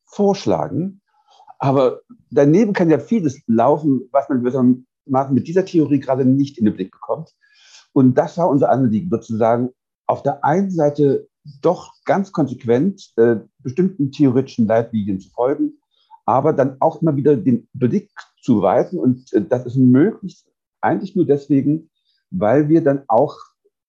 vorschlagen. 0.04 1.00
Aber 1.58 2.00
daneben 2.30 2.74
kann 2.74 2.90
ja 2.90 2.98
vieles 2.98 3.40
laufen, 3.46 4.08
was 4.12 4.28
man 4.28 4.40
gewissermaßen 4.40 5.34
mit 5.34 5.48
dieser 5.48 5.64
Theorie 5.64 6.00
gerade 6.00 6.26
nicht 6.26 6.58
in 6.58 6.66
den 6.66 6.74
Blick 6.74 6.90
bekommt. 6.90 7.34
Und 7.96 8.12
das 8.18 8.36
war 8.36 8.50
unser 8.50 8.68
Anliegen, 8.68 9.08
sozusagen 9.08 9.70
auf 10.06 10.22
der 10.22 10.44
einen 10.44 10.70
Seite 10.70 11.28
doch 11.62 11.94
ganz 12.04 12.30
konsequent 12.30 13.10
äh, 13.16 13.36
bestimmten 13.60 14.12
theoretischen 14.12 14.66
Leitlinien 14.66 15.18
zu 15.18 15.30
folgen, 15.30 15.78
aber 16.26 16.52
dann 16.52 16.76
auch 16.80 17.00
mal 17.00 17.16
wieder 17.16 17.38
den 17.38 17.66
Blick 17.72 18.10
zu 18.42 18.60
weiten. 18.60 18.98
Und 18.98 19.32
äh, 19.32 19.40
das 19.40 19.64
ist 19.64 19.76
möglich 19.76 20.44
eigentlich 20.82 21.16
nur 21.16 21.24
deswegen, 21.24 21.88
weil 22.30 22.68
wir 22.68 22.84
dann 22.84 23.02
auch 23.08 23.34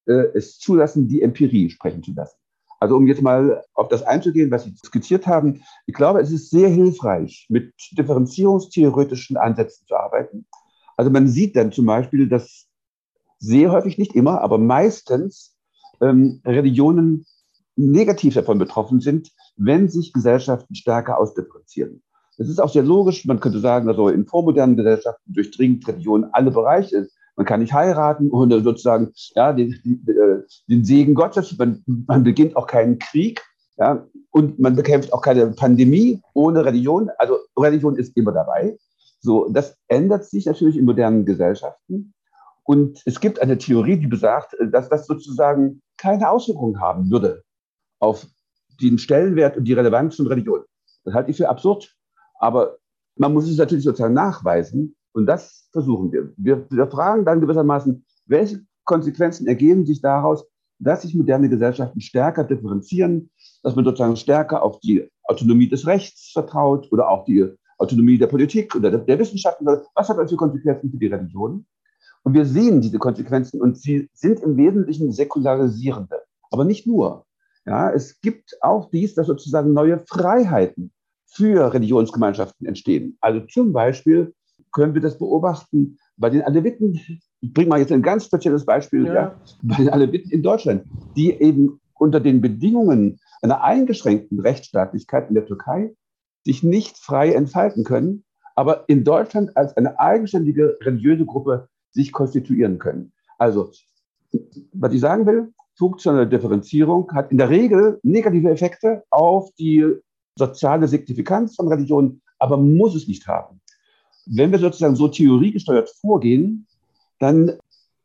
äh, 0.06 0.28
es 0.34 0.58
zulassen, 0.58 1.10
die 1.10 1.22
Empirie 1.22 1.70
sprechen 1.70 2.02
zu 2.02 2.14
lassen. 2.14 2.38
Also 2.80 2.96
um 2.96 3.08
jetzt 3.08 3.22
mal 3.22 3.66
auf 3.74 3.90
das 3.90 4.04
einzugehen, 4.04 4.50
was 4.52 4.64
Sie 4.64 4.74
skizziert 4.86 5.28
haben, 5.28 5.64
ich 5.86 5.94
glaube, 5.94 6.22
es 6.22 6.32
ist 6.32 6.50
sehr 6.50 6.70
hilfreich, 6.70 7.46
mit 7.50 7.74
differenzierungstheoretischen 7.92 9.36
Ansätzen 9.36 9.86
zu 9.86 9.98
arbeiten. 9.98 10.48
Also 10.96 11.12
man 11.12 11.28
sieht 11.28 11.58
dann 11.58 11.74
zum 11.74 11.88
Beispiel, 11.88 12.30
dass 12.30 12.67
sehr 13.40 13.72
häufig, 13.72 13.98
nicht 13.98 14.16
immer, 14.16 14.42
aber 14.42 14.58
meistens 14.58 15.56
ähm, 16.02 16.42
Religionen 16.46 17.26
negativ 17.76 18.34
davon 18.34 18.58
betroffen 18.58 19.00
sind, 19.00 19.32
wenn 19.56 19.90
sich 19.90 20.14
Gesellschaften 20.14 20.76
stärker 20.76 21.20
ausdifferenzieren. 21.20 22.02
Das 22.38 22.50
ist 22.50 22.60
auch 22.60 22.70
sehr 22.70 22.84
logisch. 22.84 23.26
Man 23.26 23.40
könnte 23.40 23.60
sagen, 23.60 23.88
also 23.88 24.10
in 24.10 24.26
vormodernen 24.26 24.78
Gesellschaften 24.78 25.34
durchdringt 25.34 25.88
Religion 25.88 26.26
alle 26.32 26.52
Bereiche. 26.52 27.08
Man 27.36 27.46
kann 27.46 27.62
nicht 27.62 27.74
heiraten 27.74 28.30
oder 28.32 28.62
sozusagen 28.62 29.12
ja, 29.36 29.54
den, 29.54 29.74
äh, 30.08 30.44
den 30.68 30.84
Segen 30.86 31.14
Gottes. 31.14 31.58
Man, 31.58 31.84
man 31.86 32.24
beginnt 32.24 32.56
auch 32.56 32.68
keinen 32.68 33.00
Krieg. 33.00 33.42
Ja, 33.78 34.08
und 34.32 34.60
man 34.60 34.76
bekämpft 34.76 35.14
auch 35.14 35.22
keine 35.22 35.48
Pandemie 35.48 36.20
ohne 36.34 36.66
Religion. 36.66 37.10
Also 37.18 37.38
Religion 37.58 37.96
ist 37.96 38.16
immer 38.18 38.32
dabei. 38.32 38.78
So, 39.20 39.50
das 39.50 39.78
ändert 39.88 40.26
sich 40.26 40.46
natürlich 40.46 40.78
in 40.78 40.86
modernen 40.86 41.26
Gesellschaften. 41.26 42.14
Und 42.68 43.02
es 43.06 43.22
gibt 43.22 43.42
eine 43.42 43.58
Theorie, 43.58 43.98
die 43.98 44.08
besagt, 44.08 44.54
äh, 44.56 44.70
dass 44.70 44.90
das 44.90 45.08
sozusagen 45.08 45.82
keine 45.96 46.30
Auswirkungen 46.30 46.82
haben 46.82 47.10
würde 47.10 47.44
auf 48.00 48.28
den 48.82 48.98
Stellenwert 48.98 49.58
und 49.58 49.64
die 49.64 49.74
Relevanz 49.74 50.18
von 50.18 50.28
Religion. 50.28 50.64
Das 51.06 51.14
halte 51.14 51.32
ich 51.32 51.38
für 51.38 51.48
absurd. 51.48 51.96
Aber 52.40 52.78
man 53.16 53.34
muss 53.34 53.50
es 53.50 53.58
natürlich 53.58 53.86
sozusagen 53.86 54.14
nachweisen. 54.14 54.96
Und 55.14 55.26
das 55.26 55.70
versuchen 55.72 56.12
wir. 56.12 56.34
Wir, 56.36 56.70
wir 56.70 56.88
fragen 56.88 57.24
dann 57.26 57.40
gewissermaßen, 57.40 58.06
welche 58.26 58.62
Konsequenzen 58.84 59.48
ergeben 59.48 59.86
sich 59.86 60.02
daraus, 60.02 60.46
dass 60.78 61.02
sich 61.02 61.16
moderne 61.16 61.50
Gesellschaften 61.50 62.02
stärker 62.02 62.44
differenzieren, 62.44 63.32
dass 63.64 63.76
man 63.76 63.86
sozusagen 63.86 64.18
stärker 64.18 64.62
auf 64.62 64.80
die 64.82 65.10
Autonomie 65.24 65.70
des 65.70 65.88
Rechts 65.88 66.32
vertraut 66.34 66.92
oder 66.92 67.10
auch 67.10 67.24
die 67.24 67.48
Autonomie 67.78 68.18
der 68.18 68.28
Politik 68.28 68.76
oder 68.76 68.92
der, 68.92 69.20
Wissenschaften. 69.20 69.66
Was 69.66 70.10
hat 70.10 70.18
das 70.18 70.30
für 70.30 70.38
Konsequenzen 70.38 70.92
für 70.92 70.98
die 70.98 71.08
Religion? 71.08 71.66
Und 72.24 72.34
wir 72.34 72.46
sehen 72.46 72.82
diese 72.82 73.00
Konsequenzen 73.00 73.62
und 73.62 73.78
sie 73.78 74.10
sind 74.14 74.42
im 74.42 74.58
Wesentlichen 74.58 75.12
säkularisierende. 75.12 76.22
Aber 76.52 76.66
nicht 76.66 76.88
nur. 76.88 77.26
Ja, 77.66 77.92
es 77.92 78.22
gibt 78.22 78.56
auch 78.62 78.90
dies, 78.90 79.14
dass 79.16 79.28
sozusagen 79.28 79.74
neue 79.74 80.00
Freiheiten 80.08 80.92
für 81.26 81.74
Religionsgemeinschaften 81.74 82.66
entstehen. 82.66 83.18
Also 83.20 83.42
zum 83.42 83.74
Beispiel 83.74 84.34
können 84.72 84.94
wir 84.94 85.02
das 85.02 85.18
beobachten 85.18 85.98
bei 86.16 86.30
den 86.30 86.42
Aleviten. 86.42 87.00
Ich 87.42 87.54
bringe 87.54 87.70
mal 87.70 87.80
jetzt 87.80 87.92
ein 87.92 88.02
ganz 88.02 88.26
spezielles 88.26 88.66
Beispiel. 88.66 89.06
Ja. 89.06 89.14
Ja, 89.14 89.36
bei 89.62 89.76
den 89.76 89.90
Aleviten 89.90 90.32
in 90.32 90.44
Deutschland, 90.44 90.86
die 91.16 91.32
eben 91.32 91.80
unter 91.94 92.20
den 92.20 92.42
Bedingungen 92.42 93.20
einer 93.42 93.64
eingeschränkten 93.64 94.40
Rechtsstaatlichkeit 94.40 95.30
in 95.30 95.36
der 95.36 95.46
Türkei 95.46 95.94
sich 96.46 96.64
nicht 96.64 96.98
frei 96.98 97.34
entfalten 97.34 97.84
können, 97.84 98.24
aber 98.56 98.86
in 98.88 99.04
Deutschland 99.04 99.56
als 99.58 99.76
eine 99.76 100.00
eigenständige 100.00 100.78
religiöse 100.82 101.26
Gruppe 101.26 101.68
sich 101.92 102.12
konstituieren 102.12 102.80
können. 102.80 103.12
Also, 103.38 103.72
was 104.74 104.94
ich 104.94 105.02
sagen 105.02 105.26
will, 105.26 105.54
funktionelle 105.76 106.28
Differenzierung 106.28 107.12
hat 107.14 107.32
in 107.32 107.38
der 107.38 107.50
Regel 107.50 108.00
negative 108.04 108.50
Effekte 108.50 109.04
auf 109.10 109.52
die 109.56 109.86
soziale 110.36 110.88
Signifikanz 110.88 111.56
von 111.56 111.68
Religionen, 111.68 112.22
aber 112.40 112.58
muss 112.58 112.96
es 112.96 113.08
nicht 113.08 113.28
haben. 113.28 113.62
Wenn 114.26 114.52
wir 114.52 114.60
sozusagen 114.60 114.96
so 114.96 115.08
theoriegesteuert 115.08 115.90
vorgehen, 116.02 116.68
dann 117.20 117.54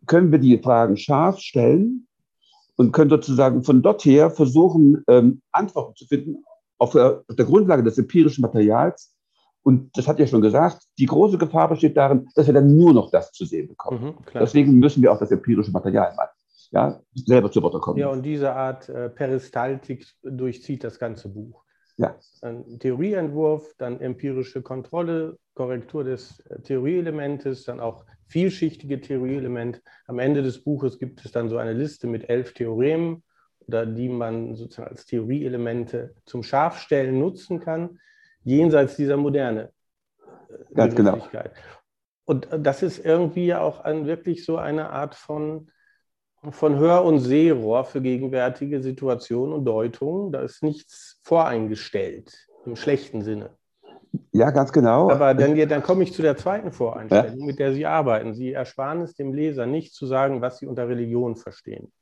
können 0.06 0.32
wir 0.32 0.38
die 0.38 0.58
Fragen 0.58 0.96
scharf 0.96 1.38
stellen 1.38 2.06
und 2.76 2.92
können 2.92 3.10
sozusagen 3.10 3.62
von 3.64 3.82
dort 3.82 4.04
her 4.04 4.30
versuchen, 4.30 5.02
ähm, 5.08 5.42
Antworten 5.52 5.94
zu 5.96 6.06
finden 6.06 6.44
auf 6.78 6.92
der, 6.92 7.22
auf 7.28 7.36
der 7.36 7.44
Grundlage 7.44 7.82
des 7.82 7.98
empirischen 7.98 8.42
Materials. 8.42 9.14
Und 9.62 9.96
das 9.96 10.08
hat 10.08 10.18
ja 10.18 10.26
schon 10.26 10.40
gesagt, 10.40 10.82
die 10.98 11.06
große 11.06 11.38
Gefahr 11.38 11.68
besteht 11.68 11.96
darin, 11.96 12.28
dass 12.34 12.46
wir 12.46 12.54
dann 12.54 12.76
nur 12.76 12.92
noch 12.92 13.10
das 13.10 13.32
zu 13.32 13.44
sehen 13.44 13.68
bekommen. 13.68 14.04
Mhm, 14.04 14.14
Deswegen 14.34 14.78
müssen 14.78 15.02
wir 15.02 15.12
auch 15.12 15.18
das 15.18 15.30
empirische 15.30 15.70
Material 15.70 16.14
mal 16.16 16.28
ja, 16.72 17.00
selber 17.14 17.50
zu 17.50 17.62
Wort 17.62 17.80
kommen. 17.80 17.98
Ja, 17.98 18.08
und 18.08 18.22
diese 18.22 18.52
Art 18.52 18.88
äh, 18.88 19.10
Peristaltik 19.10 20.06
durchzieht 20.22 20.82
das 20.82 20.98
ganze 20.98 21.28
Buch. 21.28 21.62
Ja. 21.98 22.16
Ein 22.40 22.78
Theorieentwurf, 22.80 23.74
dann 23.78 24.00
empirische 24.00 24.62
Kontrolle, 24.62 25.38
Korrektur 25.54 26.02
des 26.02 26.40
äh, 26.46 26.60
Theorieelementes, 26.62 27.64
dann 27.64 27.78
auch 27.78 28.04
vielschichtige 28.26 29.00
Theorieelemente. 29.00 29.82
Am 30.06 30.18
Ende 30.18 30.42
des 30.42 30.64
Buches 30.64 30.98
gibt 30.98 31.24
es 31.24 31.32
dann 31.32 31.50
so 31.50 31.58
eine 31.58 31.74
Liste 31.74 32.06
mit 32.06 32.28
elf 32.30 32.54
Theoremen, 32.54 33.22
oder 33.68 33.86
die 33.86 34.08
man 34.08 34.54
sozusagen 34.54 34.90
als 34.90 35.06
Theorieelemente 35.06 36.14
zum 36.24 36.42
Scharfstellen 36.42 37.18
nutzen 37.18 37.60
kann, 37.60 37.98
jenseits 38.44 38.96
dieser 38.96 39.16
moderne 39.16 39.70
äh, 40.48 40.74
Ganz 40.74 40.94
genau. 40.94 41.18
Und 42.24 42.48
das 42.56 42.82
ist 42.82 43.04
irgendwie 43.04 43.46
ja 43.46 43.60
auch 43.60 43.80
ein, 43.80 44.06
wirklich 44.06 44.44
so 44.44 44.56
eine 44.56 44.90
Art 44.90 45.14
von 45.14 45.70
von 46.50 46.76
Hör- 46.76 47.04
und 47.04 47.20
Sehrohr 47.20 47.84
für 47.84 48.00
gegenwärtige 48.00 48.82
Situationen 48.82 49.54
und 49.54 49.64
Deutungen. 49.64 50.32
Da 50.32 50.40
ist 50.40 50.62
nichts 50.62 51.20
voreingestellt 51.22 52.48
im 52.66 52.74
schlechten 52.74 53.22
Sinne. 53.22 53.50
Ja, 54.32 54.50
ganz 54.50 54.72
genau. 54.72 55.10
Aber 55.10 55.34
dann, 55.34 55.56
dann 55.68 55.82
komme 55.82 56.02
ich 56.02 56.12
zu 56.12 56.20
der 56.20 56.36
zweiten 56.36 56.72
Voreinstellung, 56.72 57.38
ja. 57.38 57.46
mit 57.46 57.58
der 57.58 57.72
Sie 57.72 57.86
arbeiten. 57.86 58.34
Sie 58.34 58.52
ersparen 58.52 59.00
es 59.02 59.14
dem 59.14 59.32
Leser 59.32 59.66
nicht 59.66 59.94
zu 59.94 60.06
sagen, 60.06 60.40
was 60.40 60.58
Sie 60.58 60.66
unter 60.66 60.88
Religion 60.88 61.36
verstehen. 61.36 61.92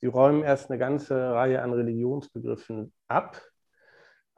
Sie 0.00 0.06
räumen 0.06 0.42
erst 0.42 0.70
eine 0.70 0.78
ganze 0.78 1.14
Reihe 1.14 1.62
an 1.62 1.72
Religionsbegriffen 1.72 2.92
ab, 3.06 3.40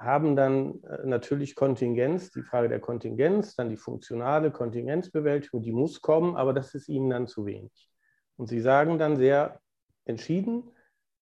haben 0.00 0.34
dann 0.34 0.82
äh, 0.82 1.06
natürlich 1.06 1.54
Kontingenz, 1.54 2.30
die 2.30 2.42
Frage 2.42 2.68
der 2.68 2.80
Kontingenz, 2.80 3.54
dann 3.54 3.68
die 3.68 3.76
funktionale 3.76 4.50
Kontingenzbewältigung, 4.50 5.62
die 5.62 5.72
muss 5.72 6.00
kommen, 6.00 6.36
aber 6.36 6.54
das 6.54 6.74
ist 6.74 6.88
Ihnen 6.88 7.10
dann 7.10 7.28
zu 7.28 7.44
wenig. 7.44 7.90
Und 8.36 8.48
sie 8.48 8.60
sagen 8.60 8.98
dann 8.98 9.18
sehr 9.18 9.60
entschieden, 10.06 10.70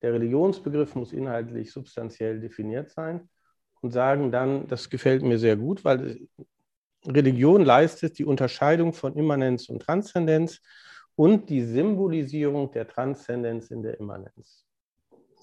der 0.01 0.13
Religionsbegriff 0.13 0.95
muss 0.95 1.13
inhaltlich 1.13 1.73
substanziell 1.73 2.41
definiert 2.41 2.91
sein 2.91 3.29
und 3.81 3.91
sagen 3.91 4.31
dann, 4.31 4.69
das 4.69 4.89
gefällt 4.89 5.23
mir 5.23 5.41
sehr 5.41 5.57
gut, 5.57 5.85
weil 5.85 6.29
Religion 7.05 7.65
leistet 7.65 8.19
die 8.21 8.25
Unterscheidung 8.25 8.93
von 8.93 9.17
Immanenz 9.17 9.69
und 9.69 9.83
Transzendenz 9.83 10.61
und 11.17 11.51
die 11.51 11.63
Symbolisierung 11.63 12.71
der 12.71 12.87
Transzendenz 12.87 13.73
in 13.73 13.83
der 13.83 13.99
Immanenz. 13.99 14.68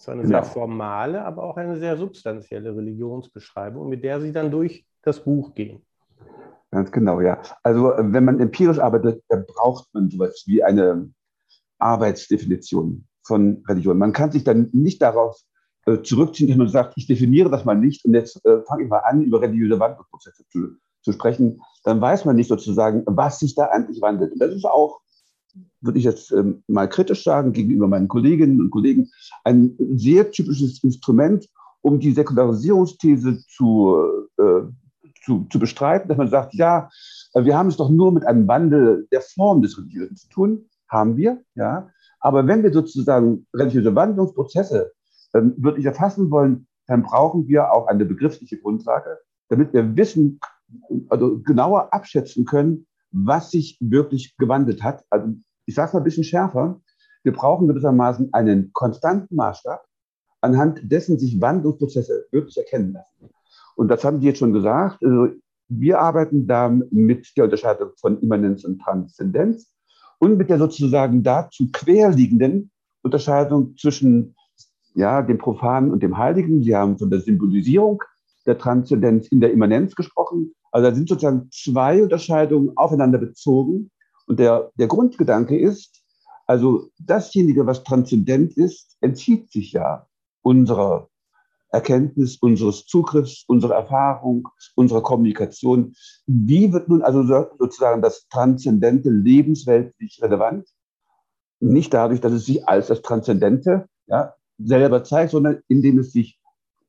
Ist 0.05 0.09
eine 0.09 0.21
genau. 0.21 0.43
sehr 0.43 0.51
formale, 0.51 1.25
aber 1.25 1.41
auch 1.41 1.57
eine 1.57 1.79
sehr 1.79 1.97
substanzielle 1.97 2.75
Religionsbeschreibung, 2.75 3.89
mit 3.89 4.03
der 4.03 4.21
Sie 4.21 4.31
dann 4.31 4.51
durch 4.51 4.85
das 5.01 5.23
Buch 5.23 5.55
gehen. 5.55 5.81
Ganz 6.69 6.91
genau, 6.91 7.21
ja. 7.21 7.41
Also 7.63 7.91
wenn 7.97 8.23
man 8.23 8.39
empirisch 8.39 8.77
arbeitet, 8.77 9.23
dann 9.29 9.47
braucht 9.47 9.91
man 9.93 10.11
sowas 10.11 10.43
wie 10.45 10.63
eine 10.63 11.09
Arbeitsdefinition 11.79 13.07
von 13.23 13.63
Religion. 13.67 13.97
Man 13.97 14.13
kann 14.13 14.31
sich 14.31 14.43
dann 14.43 14.69
nicht 14.73 15.01
darauf 15.01 15.41
äh, 15.87 15.99
zurückziehen, 16.03 16.49
dass 16.49 16.57
man 16.57 16.67
sagt, 16.67 16.93
ich 16.97 17.07
definiere 17.07 17.49
das 17.49 17.65
mal 17.65 17.73
nicht 17.73 18.05
und 18.05 18.13
jetzt 18.13 18.45
äh, 18.45 18.61
fange 18.61 18.83
ich 18.83 18.89
mal 18.89 18.99
an, 18.99 19.23
über 19.23 19.41
religiöse 19.41 19.79
Wandlungsprozesse 19.79 20.43
zu, 20.49 20.75
zu 21.01 21.13
sprechen. 21.13 21.61
Dann 21.83 21.99
weiß 21.99 22.25
man 22.25 22.35
nicht 22.35 22.49
sozusagen, 22.49 23.01
was 23.07 23.39
sich 23.39 23.55
da 23.55 23.69
eigentlich 23.69 24.01
wandelt. 24.03 24.33
Und 24.33 24.39
das 24.39 24.53
ist 24.53 24.65
auch, 24.65 24.99
würde 25.81 25.99
ich 25.99 26.05
jetzt 26.05 26.31
ähm, 26.31 26.63
mal 26.67 26.87
kritisch 26.89 27.23
sagen, 27.23 27.53
gegenüber 27.53 27.87
meinen 27.87 28.07
Kolleginnen 28.07 28.59
und 28.59 28.71
Kollegen, 28.71 29.09
ein 29.43 29.75
sehr 29.95 30.31
typisches 30.31 30.83
Instrument, 30.83 31.47
um 31.81 31.99
die 31.99 32.11
Säkularisierungsthese 32.11 33.45
zu, 33.47 33.95
äh, 34.37 34.61
zu, 35.23 35.45
zu 35.49 35.59
bestreiten, 35.59 36.09
dass 36.09 36.17
man 36.17 36.29
sagt, 36.29 36.53
ja, 36.55 36.89
wir 37.33 37.57
haben 37.57 37.69
es 37.69 37.77
doch 37.77 37.89
nur 37.89 38.11
mit 38.11 38.25
einem 38.25 38.47
Wandel 38.47 39.07
der 39.11 39.21
Form 39.21 39.61
des 39.61 39.77
Religiösen 39.77 40.15
zu 40.15 40.29
tun 40.29 40.65
haben 40.87 41.17
wir, 41.17 41.43
ja. 41.55 41.89
Aber 42.19 42.47
wenn 42.47 42.63
wir 42.63 42.73
sozusagen 42.73 43.45
religiöse 43.53 43.93
Wandlungsprozesse 43.93 44.91
ähm, 45.33 45.53
wirklich 45.57 45.85
erfassen 45.85 46.31
wollen, 46.31 46.67
dann 46.87 47.03
brauchen 47.03 47.47
wir 47.47 47.71
auch 47.71 47.87
eine 47.87 48.05
begriffliche 48.05 48.57
Grundlage, 48.57 49.19
damit 49.49 49.73
wir 49.73 49.95
wissen, 49.95 50.39
also 51.09 51.39
genauer 51.39 51.93
abschätzen 51.93 52.45
können, 52.45 52.87
was 53.11 53.51
sich 53.51 53.77
wirklich 53.79 54.35
gewandelt 54.37 54.83
hat. 54.83 55.03
Also 55.09 55.35
ich 55.65 55.75
sage 55.75 55.87
es 55.87 55.93
mal 55.93 55.99
ein 55.99 56.03
bisschen 56.03 56.23
schärfer. 56.23 56.81
Wir 57.23 57.33
brauchen 57.33 57.67
gewissermaßen 57.67 58.33
einen 58.33 58.71
konstanten 58.73 59.35
Maßstab, 59.35 59.83
anhand 60.41 60.81
dessen 60.91 61.17
sich 61.17 61.41
Wandlungsprozesse 61.41 62.25
wirklich 62.31 62.57
erkennen 62.57 62.93
lassen. 62.93 63.33
Und 63.75 63.89
das 63.89 64.03
haben 64.03 64.19
Sie 64.19 64.27
jetzt 64.27 64.39
schon 64.39 64.53
gesagt. 64.53 65.03
Also 65.03 65.29
wir 65.67 65.99
arbeiten 65.99 66.47
da 66.47 66.69
mit 66.69 67.35
der 67.35 67.45
Unterscheidung 67.45 67.89
von 67.99 68.19
Immanenz 68.21 68.63
und 68.63 68.79
Transzendenz 68.79 69.73
und 70.19 70.37
mit 70.37 70.49
der 70.49 70.59
sozusagen 70.59 71.23
dazu 71.23 71.69
querliegenden 71.71 72.71
Unterscheidung 73.01 73.75
zwischen 73.77 74.35
ja, 74.93 75.21
dem 75.21 75.37
Profanen 75.37 75.91
und 75.91 76.01
dem 76.03 76.17
Heiligen. 76.17 76.63
Sie 76.63 76.75
haben 76.75 76.97
von 76.97 77.09
der 77.09 77.19
Symbolisierung 77.19 78.01
der 78.45 78.57
Transzendenz 78.57 79.27
in 79.27 79.41
der 79.41 79.51
Immanenz 79.51 79.95
gesprochen. 79.95 80.53
Also 80.71 80.89
da 80.89 80.95
sind 80.95 81.09
sozusagen 81.09 81.49
zwei 81.51 82.01
Unterscheidungen 82.01 82.71
aufeinander 82.77 83.17
bezogen. 83.17 83.89
Und 84.27 84.39
der, 84.39 84.71
der 84.75 84.87
Grundgedanke 84.87 85.57
ist, 85.57 86.03
also 86.47 86.89
dasjenige, 86.99 87.65
was 87.65 87.83
transzendent 87.83 88.55
ist, 88.57 88.97
entzieht 89.01 89.51
sich 89.51 89.71
ja 89.71 90.07
unserer 90.41 91.09
Erkenntnis, 91.69 92.37
unseres 92.37 92.85
Zugriffs, 92.85 93.43
unserer 93.47 93.75
Erfahrung, 93.75 94.47
unserer 94.75 95.01
Kommunikation. 95.01 95.93
Wie 96.25 96.71
wird 96.71 96.87
nun 96.87 97.01
also 97.01 97.23
sozusagen 97.59 98.01
das 98.01 98.27
Transzendente 98.29 99.09
lebensweltlich 99.09 100.19
relevant? 100.21 100.69
Nicht 101.59 101.93
dadurch, 101.93 102.21
dass 102.21 102.31
es 102.31 102.45
sich 102.45 102.67
als 102.67 102.87
das 102.87 103.01
Transzendente 103.01 103.87
ja, 104.07 104.35
selber 104.57 105.03
zeigt, 105.03 105.31
sondern 105.31 105.61
indem 105.67 105.99
es 105.99 106.11
sich 106.11 106.39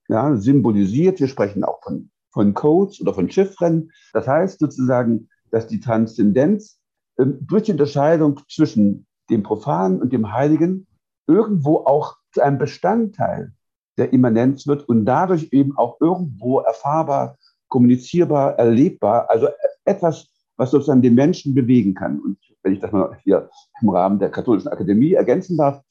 ja, 0.09 0.37
symbolisiert. 0.37 1.19
Wir 1.19 1.29
sprechen 1.29 1.65
auch 1.65 1.83
von, 1.83 2.11
von 2.31 2.55
Codes 2.55 3.01
oder 3.01 3.15
von 3.15 3.31
Chiffren. 3.31 3.91
Das 4.13 4.29
heißt 4.29 4.61
sozusagen, 4.61 5.29
dass 5.51 5.67
die 5.67 5.81
Transzendenz 5.81 6.79
durch 7.17 7.65
die 7.65 7.73
Unterscheidung 7.73 8.41
zwischen 8.49 9.07
dem 9.31 9.43
Profanen 9.43 10.01
und 10.01 10.13
dem 10.13 10.33
Heiligen 10.33 10.87
irgendwo 11.27 11.79
auch 11.79 12.17
zu 12.33 12.43
einem 12.43 12.59
Bestandteil 12.59 13.53
der 13.97 14.13
Immanenz 14.13 14.67
wird 14.67 14.89
und 14.89 15.05
dadurch 15.07 15.49
eben 15.53 15.77
auch 15.77 15.97
irgendwo 16.01 16.61
erfahrbar, 16.61 17.37
kommunizierbar, 17.69 18.59
erlebbar, 18.59 19.29
also 19.31 19.49
etwas, 19.85 20.29
was 20.57 20.71
sozusagen 20.71 21.03
den 21.03 21.15
Menschen 21.15 21.55
bewegen 21.55 21.95
kann. 21.95 22.21
Und 22.21 22.39
wenn 22.63 22.75
ich 22.75 22.81
das 22.81 22.93
mal 22.93 23.19
hier 23.25 23.49
im 23.81 23.89
Rahmen 23.89 24.19
der 24.19 24.31
Katholischen 24.31 24.69
Akademie 24.69 25.15
ergänzen 25.15 25.57
darf, 25.57 25.83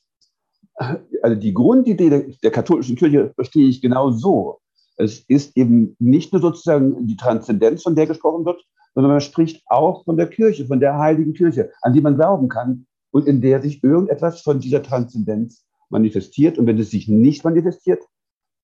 also 1.24 1.36
die 1.36 1.54
Grundidee 1.54 2.10
der, 2.10 2.26
der 2.44 2.52
katholischen 2.52 2.96
Kirche 2.96 3.32
verstehe 3.36 3.68
ich 3.68 3.82
genau 3.82 4.12
so. 4.12 4.60
Es 4.98 5.20
ist 5.28 5.58
eben 5.58 5.96
nicht 6.00 6.34
nur 6.34 6.42
sozusagen 6.42 7.08
die 7.08 7.18
Transzendenz, 7.18 7.84
von 7.84 7.96
der 7.96 8.08
gesprochen 8.08 8.46
wird, 8.46 8.64
sondern 8.96 9.12
man 9.12 9.22
spricht 9.22 9.64
auch 9.68 10.06
von 10.06 10.18
der 10.18 10.28
Kirche, 10.28 10.66
von 10.66 10.80
der 10.80 10.98
heiligen 10.98 11.34
Kirche, 11.34 11.72
an 11.82 11.94
die 11.94 12.02
man 12.02 12.16
glauben 12.16 12.48
kann 12.48 12.88
und 13.12 13.28
in 13.28 13.42
der 13.42 13.62
sich 13.62 13.84
irgendetwas 13.84 14.42
von 14.42 14.60
dieser 14.60 14.82
Transzendenz 14.82 15.66
manifestiert. 15.90 16.58
Und 16.58 16.66
wenn 16.66 16.80
es 16.80 16.90
sich 16.90 17.08
nicht 17.08 17.44
manifestiert, 17.44 18.04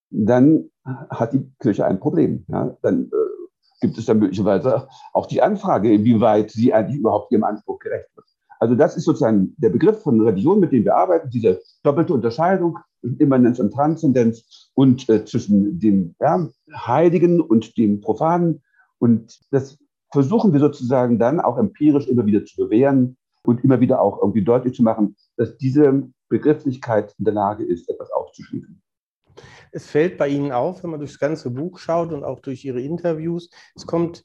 dann 0.09 0.71
hat 0.85 1.33
die 1.33 1.51
Kirche 1.59 1.85
ein 1.85 1.99
Problem. 1.99 2.45
Ja? 2.47 2.75
Dann 2.81 3.03
äh, 3.03 3.81
gibt 3.81 3.97
es 3.97 4.05
dann 4.05 4.19
möglicherweise 4.19 4.87
auch 5.13 5.27
die 5.27 5.41
Anfrage, 5.41 5.93
inwieweit 5.93 6.51
sie 6.51 6.73
eigentlich 6.73 6.99
überhaupt 6.99 7.31
ihrem 7.31 7.43
Anspruch 7.43 7.79
gerecht 7.79 8.09
wird. 8.15 8.25
Also 8.59 8.75
das 8.75 8.95
ist 8.95 9.05
sozusagen 9.05 9.55
der 9.57 9.69
Begriff 9.69 10.01
von 10.01 10.21
Religion, 10.21 10.59
mit 10.59 10.71
dem 10.71 10.85
wir 10.85 10.95
arbeiten, 10.95 11.29
diese 11.29 11.61
doppelte 11.83 12.13
Unterscheidung 12.13 12.77
Immanenz 13.17 13.59
und 13.59 13.73
Transzendenz 13.73 14.69
und 14.75 15.09
äh, 15.09 15.25
zwischen 15.25 15.79
dem 15.79 16.15
ja, 16.19 16.47
Heiligen 16.71 17.41
und 17.41 17.77
dem 17.77 18.01
Profanen. 18.01 18.61
Und 18.99 19.39
das 19.49 19.79
versuchen 20.11 20.53
wir 20.53 20.59
sozusagen 20.59 21.19
dann 21.19 21.39
auch 21.39 21.57
empirisch 21.57 22.07
immer 22.07 22.25
wieder 22.25 22.45
zu 22.45 22.55
bewähren 22.57 23.17
und 23.43 23.63
immer 23.63 23.79
wieder 23.79 24.01
auch 24.01 24.21
irgendwie 24.21 24.43
deutlich 24.43 24.75
zu 24.75 24.83
machen, 24.83 25.15
dass 25.37 25.57
diese 25.57 26.09
Begrifflichkeit 26.29 27.13
in 27.17 27.25
der 27.25 27.33
Lage 27.33 27.63
ist, 27.63 27.89
etwas 27.89 28.11
aufzuschließen. 28.11 28.81
Es 29.71 29.87
fällt 29.87 30.17
bei 30.17 30.27
Ihnen 30.27 30.51
auf, 30.51 30.83
wenn 30.83 30.91
man 30.91 30.99
durchs 30.99 31.19
ganze 31.19 31.49
Buch 31.49 31.79
schaut 31.79 32.11
und 32.11 32.23
auch 32.23 32.39
durch 32.41 32.65
Ihre 32.65 32.81
Interviews, 32.81 33.49
es 33.75 33.85
kommt 33.85 34.23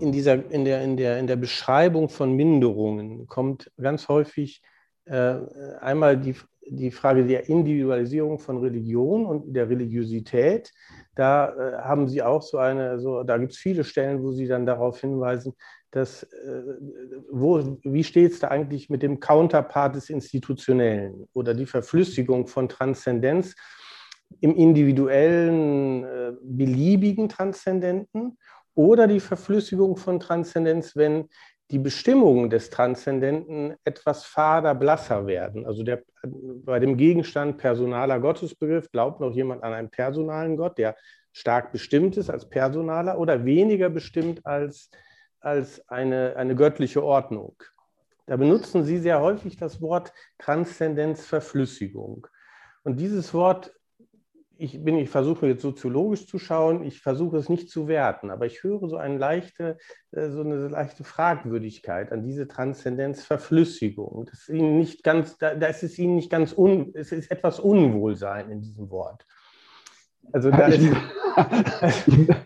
in, 0.00 0.12
dieser, 0.12 0.50
in, 0.50 0.64
der, 0.64 0.82
in, 0.82 0.96
der, 0.96 1.18
in 1.18 1.26
der 1.26 1.36
Beschreibung 1.36 2.08
von 2.08 2.32
Minderungen, 2.32 3.26
kommt 3.26 3.70
ganz 3.76 4.08
häufig 4.08 4.62
äh, 5.04 5.36
einmal 5.80 6.18
die, 6.18 6.34
die 6.66 6.90
Frage 6.90 7.24
der 7.24 7.48
Individualisierung 7.48 8.38
von 8.38 8.58
Religion 8.58 9.26
und 9.26 9.54
der 9.54 9.68
Religiosität. 9.68 10.72
Da 11.14 11.48
äh, 11.48 11.78
haben 11.82 12.08
Sie 12.08 12.22
auch 12.22 12.42
so 12.42 12.58
eine, 12.58 12.98
so, 12.98 13.22
da 13.22 13.38
gibt 13.38 13.52
es 13.52 13.58
viele 13.58 13.84
Stellen, 13.84 14.22
wo 14.22 14.32
Sie 14.32 14.46
dann 14.46 14.66
darauf 14.66 15.00
hinweisen, 15.00 15.54
dass, 15.90 16.24
äh, 16.24 16.62
wo, 17.30 17.78
wie 17.82 18.04
steht 18.04 18.32
es 18.32 18.40
da 18.40 18.48
eigentlich 18.48 18.90
mit 18.90 19.02
dem 19.02 19.20
Counterpart 19.20 19.94
des 19.94 20.10
Institutionellen 20.10 21.28
oder 21.32 21.54
die 21.54 21.66
Verflüssigung 21.66 22.46
von 22.46 22.68
Transzendenz 22.68 23.54
im 24.40 24.56
individuellen, 24.56 26.04
äh, 26.04 26.32
beliebigen 26.42 27.28
Transzendenten 27.28 28.38
oder 28.74 29.06
die 29.06 29.20
Verflüssigung 29.20 29.96
von 29.96 30.18
Transzendenz, 30.18 30.96
wenn 30.96 31.28
die 31.74 31.80
Bestimmungen 31.80 32.50
des 32.50 32.70
Transzendenten 32.70 33.74
etwas 33.82 34.24
fader, 34.24 34.76
blasser 34.76 35.26
werden. 35.26 35.66
Also 35.66 35.82
der, 35.82 36.04
bei 36.22 36.78
dem 36.78 36.96
Gegenstand 36.96 37.58
personaler 37.58 38.20
Gottesbegriff 38.20 38.92
glaubt 38.92 39.18
noch 39.18 39.32
jemand 39.32 39.64
an 39.64 39.72
einen 39.72 39.90
personalen 39.90 40.56
Gott, 40.56 40.78
der 40.78 40.94
stark 41.32 41.72
bestimmt 41.72 42.16
ist 42.16 42.30
als 42.30 42.48
personaler 42.48 43.18
oder 43.18 43.44
weniger 43.44 43.90
bestimmt 43.90 44.46
als, 44.46 44.88
als 45.40 45.86
eine, 45.88 46.36
eine 46.36 46.54
göttliche 46.54 47.02
Ordnung. 47.02 47.56
Da 48.26 48.36
benutzen 48.36 48.84
Sie 48.84 48.98
sehr 48.98 49.20
häufig 49.20 49.56
das 49.56 49.82
Wort 49.82 50.12
Transzendenzverflüssigung. 50.38 52.28
Und 52.84 53.00
dieses 53.00 53.34
Wort 53.34 53.74
ich 54.58 54.82
bin, 54.82 54.96
ich 54.96 55.10
versuche 55.10 55.46
jetzt 55.46 55.62
soziologisch 55.62 56.26
zu 56.26 56.38
schauen, 56.38 56.84
ich 56.84 57.00
versuche 57.00 57.36
es 57.36 57.48
nicht 57.48 57.70
zu 57.70 57.88
werten, 57.88 58.30
aber 58.30 58.46
ich 58.46 58.62
höre 58.62 58.88
so 58.88 58.96
eine 58.96 59.18
leichte, 59.18 59.78
äh, 60.12 60.30
so 60.30 60.40
eine 60.40 60.68
leichte 60.68 61.04
Fragwürdigkeit 61.04 62.12
an 62.12 62.24
diese 62.24 62.46
Transzendenzverflüssigung. 62.46 64.26
Das 64.30 64.40
ist 64.40 64.48
Ihnen 64.50 64.78
nicht 64.78 65.02
ganz, 65.02 65.38
da, 65.38 65.54
da 65.54 65.66
ist 65.66 65.82
es 65.82 65.98
Ihnen 65.98 66.16
nicht 66.16 66.30
ganz 66.30 66.56
un, 66.56 66.92
es 66.94 67.12
ist 67.12 67.30
etwas 67.30 67.60
Unwohlsein 67.60 68.50
in 68.50 68.60
diesem 68.60 68.90
Wort. 68.90 69.24
Also 70.32 70.50
da 70.50 70.66
ist, 70.66 70.80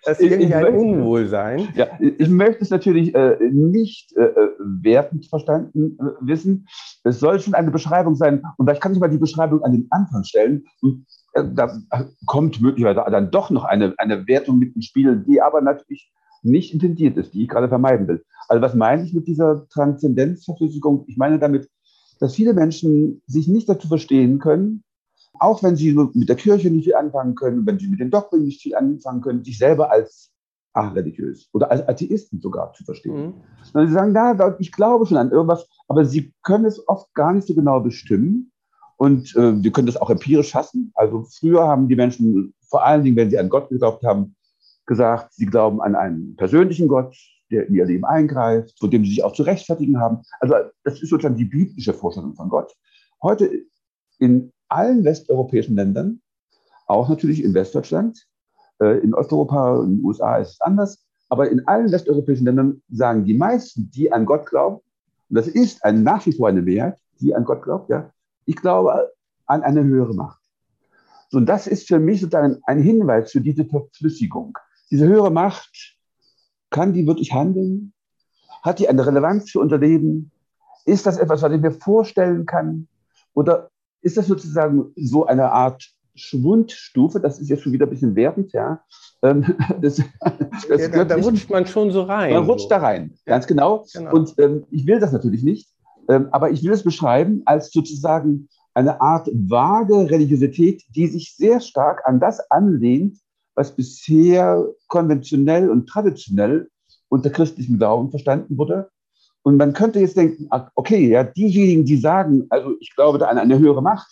das 0.05 0.21
ist 0.21 0.31
irgendwie 0.31 0.55
ein 0.55 0.75
Unwohlsein. 0.75 1.69
Ja, 1.75 1.87
ich 2.01 2.29
möchte 2.29 2.63
es 2.63 2.71
natürlich 2.71 3.15
äh, 3.15 3.37
nicht 3.51 4.17
äh, 4.17 4.25
äh, 4.25 4.51
wertend 4.59 5.27
verstanden 5.27 5.97
äh, 6.01 6.27
wissen. 6.27 6.67
Es 7.05 7.21
soll 7.21 7.41
schon 7.41 7.55
eine 7.55 7.71
Beschreibung 7.71 8.15
sein. 8.15 8.43
Und 8.57 8.67
vielleicht 8.67 8.83
kann 8.83 8.93
ich 8.93 8.99
mal 8.99 9.09
die 9.09 9.19
Beschreibung 9.19 9.63
an 9.63 9.73
den 9.73 9.87
Anfang 9.91 10.25
stellen. 10.25 10.65
Und 10.81 11.07
da 11.35 11.79
kommt 12.27 12.61
möglicherweise 12.61 13.11
dann 13.11 13.31
doch 13.31 13.51
noch 13.51 13.65
eine, 13.65 13.95
eine 13.99 14.27
Wertung 14.27 14.59
mit 14.59 14.75
ins 14.75 14.87
Spiel, 14.87 15.25
die 15.27 15.41
aber 15.41 15.61
natürlich 15.61 16.13
nicht 16.43 16.73
intendiert 16.73 17.17
ist, 17.17 17.35
die 17.35 17.43
ich 17.43 17.49
gerade 17.49 17.69
vermeiden 17.69 18.09
will. 18.09 18.25
Also 18.49 18.63
was 18.63 18.75
meine 18.75 19.05
ich 19.05 19.13
mit 19.13 19.27
dieser 19.27 19.69
Transzendenzverflüssigung? 19.69 21.05
Ich 21.07 21.17
meine 21.17 21.39
damit, 21.39 21.69
dass 22.21 22.35
viele 22.35 22.55
Menschen 22.55 23.23
sich 23.27 23.49
nicht 23.49 23.69
dazu 23.69 23.89
verstehen 23.89 24.39
können, 24.39 24.83
auch 25.41 25.63
wenn 25.63 25.77
sie 25.77 25.93
mit 25.93 26.29
der 26.29 26.37
Kirche 26.37 26.71
nicht 26.71 26.85
viel 26.85 26.95
anfangen 26.95 27.35
können, 27.35 27.67
wenn 27.67 27.79
sie 27.79 27.89
mit 27.89 28.01
den 28.01 28.11
Dogmen 28.11 28.45
nicht 28.45 28.63
viel 28.63 28.75
anfangen 28.75 29.21
können, 29.21 29.45
sich 29.45 29.59
selber 29.59 29.91
als 29.91 30.33
religiös 30.77 31.49
oder 31.53 31.71
als 31.71 31.87
Atheisten 31.89 32.41
sogar 32.41 32.73
zu 32.73 32.85
verstehen. 32.85 33.35
Mhm. 33.75 33.87
sie 33.87 33.93
sagen, 33.93 34.15
ja, 34.15 34.57
ich 34.61 34.71
glaube 34.71 35.07
schon 35.07 35.17
an 35.17 35.33
irgendwas, 35.33 35.69
aber 35.89 36.05
sie 36.05 36.33
können 36.43 36.67
es 36.67 36.87
oft 36.89 37.13
gar 37.15 37.33
nicht 37.33 37.47
so 37.47 37.55
genau 37.55 37.81
bestimmen. 37.81 38.53
Und 38.99 39.35
äh, 39.37 39.63
wir 39.63 39.71
können 39.71 39.87
das 39.87 39.97
auch 39.97 40.11
empirisch 40.11 40.51
fassen. 40.51 40.93
Also 40.95 41.25
früher 41.31 41.67
haben 41.67 41.89
die 41.89 41.97
Menschen, 41.97 42.53
vor 42.69 42.85
allen 42.85 43.05
Dingen, 43.05 43.17
wenn 43.17 43.31
sie 43.31 43.39
an 43.39 43.49
Gott 43.49 43.69
geglaubt 43.69 44.05
haben, 44.05 44.35
gesagt, 44.87 45.35
sie 45.35 45.47
glauben 45.47 45.81
an 45.81 45.95
einen 45.95 46.35
persönlichen 46.35 46.89
Gott, 46.89 47.17
der 47.51 47.69
in 47.69 47.77
ihr 47.77 47.87
Leben 47.87 48.05
eingreift, 48.05 48.77
zu 48.77 48.89
dem 48.89 49.05
sie 49.05 49.11
sich 49.11 49.25
auch 49.25 49.33
zu 49.33 49.45
rechtfertigen 49.45 50.01
haben. 50.01 50.19
Also 50.41 50.55
das 50.83 51.01
ist 51.01 51.11
sozusagen 51.11 51.37
die 51.37 51.45
biblische 51.45 51.95
Vorstellung 51.95 52.35
von 52.35 52.49
Gott. 52.49 52.75
Heute 53.23 53.51
in 54.19 54.53
allen 54.69 55.05
westeuropäischen 55.05 55.77
Ländern, 55.77 56.21
auch 56.87 57.09
natürlich 57.09 57.45
in 57.45 57.55
Westdeutschland, 57.55 58.27
äh, 58.81 58.99
in 58.99 59.15
Osteuropa, 59.15 59.83
in 59.85 59.99
den 59.99 60.05
USA 60.05 60.39
ist 60.39 60.55
es 60.55 60.61
anders, 60.61 61.05
aber 61.29 61.49
in 61.49 61.67
allen 61.69 61.93
westeuropäischen 61.93 62.47
Ländern 62.47 62.83
sagen 62.91 63.25
die 63.25 63.35
meisten, 63.35 63.91
die 63.93 64.13
an 64.13 64.27
Gott 64.27 64.47
glauben, 64.47 64.81
und 65.31 65.37
das 65.37 65.47
ist 65.47 65.85
ein, 65.85 66.03
nach 66.03 66.27
wie 66.27 66.33
vor 66.33 66.49
eine 66.49 66.63
Mehrheit, 66.63 66.99
die 67.21 67.35
an 67.35 67.45
Gott 67.45 67.63
glaubt, 67.63 67.91
ja, 67.91 68.11
ich 68.49 68.57
glaube 68.57 69.13
an 69.47 69.63
eine 69.63 69.85
höhere 69.85 70.15
Macht. 70.15 70.41
Und 71.33 71.47
das 71.47 71.67
ist 71.67 71.87
für 71.87 71.99
mich 71.99 72.21
sozusagen 72.21 72.59
ein 72.65 72.81
Hinweis 72.81 73.31
für 73.31 73.43
diese 73.43 73.67
Verflüssigung. 73.67 74.57
Diese 74.91 75.07
höhere 75.07 75.31
Macht, 75.31 75.97
kann 76.71 76.93
die 76.93 77.07
wirklich 77.07 77.33
handeln? 77.33 77.93
Hat 78.63 78.79
die 78.79 78.89
eine 78.89 79.07
Relevanz 79.07 79.51
für 79.51 79.61
unser 79.61 79.79
Leben? 79.79 80.31
Ist 80.87 81.07
das 81.07 81.19
etwas, 81.19 81.43
was 81.43 81.53
ich 81.53 81.61
mir 81.61 81.73
vorstellen 81.73 82.47
kann? 82.47 82.89
Oder 83.35 83.71
ist 84.01 84.17
das 84.17 84.27
sozusagen 84.27 84.93
so 84.97 85.27
eine 85.27 85.53
Art 85.53 85.87
Schwundstufe? 86.15 87.21
Das 87.21 87.39
ist 87.39 87.51
jetzt 87.51 87.63
schon 87.63 87.73
wieder 87.73 87.87
ein 87.87 87.91
bisschen 87.91 88.17
wertend, 88.17 88.53
ja. 88.53 88.83
Ähm, 89.23 89.45
das, 89.81 90.03
das 90.69 90.81
ja, 90.81 90.89
da, 90.89 91.05
da 91.05 91.17
rutscht 91.17 91.51
man 91.51 91.67
schon 91.67 91.91
so 91.91 92.03
rein. 92.03 92.33
Man 92.33 92.45
rutscht 92.45 92.65
so. 92.65 92.71
da 92.71 92.79
rein, 92.79 93.15
ganz 93.27 93.47
genau. 93.47 93.85
genau. 93.93 94.15
Und 94.15 94.35
ähm, 94.39 94.65
ich 94.71 94.87
will 94.87 95.01
das 95.01 95.13
natürlich 95.13 95.43
nicht. 95.43 95.69
Ähm, 96.09 96.29
aber 96.33 96.51
ich 96.51 96.63
will 96.63 96.73
es 96.73 96.83
beschreiben 96.83 97.43
als 97.45 97.71
sozusagen 97.71 98.49
eine 98.75 99.01
Art 99.01 99.29
vage 99.33 100.11
Religiosität, 100.11 100.85
die 100.95 101.07
sich 101.07 101.35
sehr 101.35 101.61
stark 101.61 102.07
an 102.07 102.21
das 102.21 102.39
anlehnt, 102.51 103.19
was 103.55 103.75
bisher 103.75 104.67
konventionell 104.87 105.69
und 105.69 105.89
traditionell 105.89 106.71
unter 107.09 107.31
christlichem 107.31 107.79
Glauben 107.79 108.11
verstanden 108.11 108.57
wurde. 108.57 108.91
Und 109.43 109.57
man 109.57 109.73
könnte 109.73 109.99
jetzt 110.01 110.17
denken, 110.17 110.49
okay, 110.75 111.09
ja, 111.09 111.25
diejenigen, 111.25 111.85
die 111.85 111.97
sagen, 111.97 112.47
also 112.51 112.75
ich 112.81 112.95
glaube 112.95 113.19
da 113.19 113.27
an 113.27 113.39
eine 113.39 113.59
höhere 113.59 113.83
Macht, 113.83 114.09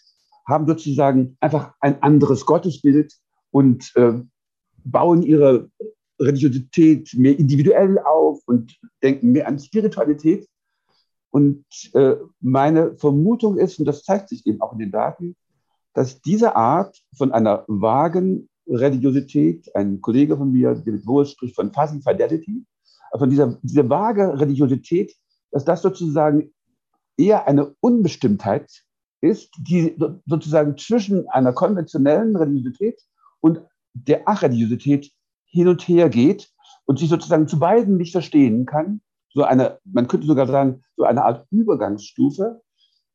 haben 0.47 0.67
sozusagen 0.67 1.37
einfach 1.41 1.75
ein 1.81 2.03
anderes 2.03 2.47
Gottesbild 2.47 3.13
und 3.51 3.93
äh, 3.97 4.15
bauen 4.85 5.23
ihre 5.23 5.71
Religiosität 6.21 7.13
mehr 7.15 7.39
individuell 7.39 7.99
auf 7.99 8.41
und 8.47 8.79
denken 9.03 9.33
mehr 9.33 9.47
an 9.47 9.59
Spiritualität. 9.59 10.49
Und 11.37 11.67
äh, 11.93 12.17
meine 12.41 12.97
Vermutung 12.97 13.59
ist, 13.59 13.79
und 13.79 13.85
das 13.85 14.05
zeigt 14.05 14.31
sich 14.31 14.47
eben 14.47 14.63
auch 14.63 14.73
in 14.73 14.79
den 14.79 14.91
Daten, 14.91 15.37
dass 15.93 16.23
diese 16.23 16.57
Art 16.57 16.99
von 17.15 17.31
einer 17.31 17.67
vagen 17.69 18.49
Religiosität, 18.67 19.69
ein 19.77 20.01
Kollege 20.01 20.39
von 20.39 20.51
mir, 20.51 20.75
David 20.75 21.07
Wohl, 21.07 21.27
spricht 21.27 21.55
von 21.55 21.75
Fuzzy 21.75 22.01
Fidelity, 22.01 22.65
von 23.19 23.29
dieser, 23.29 23.59
dieser 23.61 23.87
vage 23.87 24.41
Religiosität, 24.41 25.15
dass 25.51 25.67
das 25.67 25.83
sozusagen 25.83 26.55
eher 27.19 27.47
eine 27.47 27.75
Unbestimmtheit 27.81 28.71
ist, 29.21 29.51
die 29.59 29.95
sozusagen 30.25 30.79
zwischen 30.79 31.29
einer 31.29 31.53
konventionellen 31.53 32.35
Religiosität 32.35 32.99
und 33.41 33.61
der 33.93 34.27
Achreligiosität 34.27 35.13
hin 35.45 35.69
und 35.69 35.87
her 35.87 36.09
geht 36.09 36.51
und 36.87 36.99
sich 36.99 37.11
sozusagen 37.11 37.47
zu 37.47 37.59
beiden 37.59 37.99
nicht 37.99 38.13
verstehen 38.13 38.65
kann 38.65 39.03
so 39.37 39.45
eine, 39.45 39.79
man 39.85 40.09
könnte 40.09 40.27
sogar 40.27 40.47
sagen, 40.47 40.83
so 40.97 41.05
eine 41.05 41.23
Art 41.23 41.47
Übergangsstufe, 41.51 42.63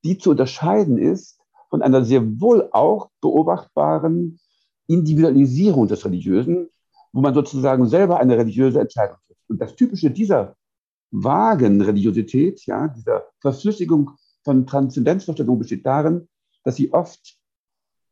die 0.04 0.20
zu 0.20 0.30
unterscheiden 0.30 1.00
ist 1.00 1.40
von 1.72 1.82
einer 1.82 2.06
sehr 2.06 2.40
wohl 2.40 2.70
auch 2.74 3.10
beobachtbaren 3.22 4.40
Individualisierung 4.86 5.88
des 5.88 6.06
Religiösen, 6.06 6.70
wo 7.12 7.22
man 7.22 7.34
sozusagen 7.34 7.88
selber 7.88 8.20
eine 8.20 8.38
religiöse 8.38 8.80
Entscheidung 8.80 9.18
trifft. 9.26 9.42
Und 9.50 9.60
das 9.60 9.76
Typische 9.76 10.12
dieser 10.12 10.56
vagen 11.10 11.82
Religiosität, 11.82 12.68
ja, 12.68 12.88
dieser 12.88 13.24
Verflüssigung 13.40 14.12
von 14.44 14.68
Transzendenzvorstellungen 14.68 15.58
besteht 15.58 15.88
darin, 15.88 16.28
dass 16.64 16.76
sie 16.76 16.94
oft 16.94 17.36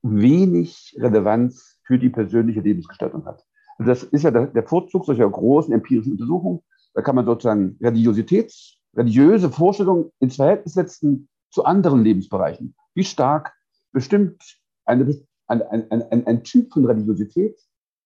wenig 0.01 0.97
Relevanz 0.97 1.77
für 1.83 1.99
die 1.99 2.09
persönliche 2.09 2.61
Lebensgestaltung 2.61 3.23
hat. 3.25 3.45
Also 3.77 3.91
das 3.91 4.03
ist 4.03 4.23
ja 4.23 4.31
der 4.31 4.63
Vorzug 4.63 5.05
solcher 5.05 5.29
großen 5.29 5.71
empirischen 5.71 6.13
Untersuchungen, 6.13 6.61
da 6.93 7.01
kann 7.01 7.15
man 7.15 7.25
sozusagen 7.25 7.77
Religiosität, 7.81 8.53
religiöse 8.95 9.49
Vorstellungen 9.49 10.11
ins 10.19 10.35
Verhältnis 10.35 10.73
setzen 10.73 11.29
zu 11.51 11.63
anderen 11.63 12.03
Lebensbereichen. 12.03 12.75
Wie 12.93 13.03
stark 13.03 13.53
bestimmt 13.91 14.41
eine, 14.85 15.05
ein, 15.47 15.61
ein, 15.61 15.91
ein, 15.91 16.27
ein 16.27 16.43
Typ 16.43 16.73
von 16.73 16.85
Religiosität 16.85 17.59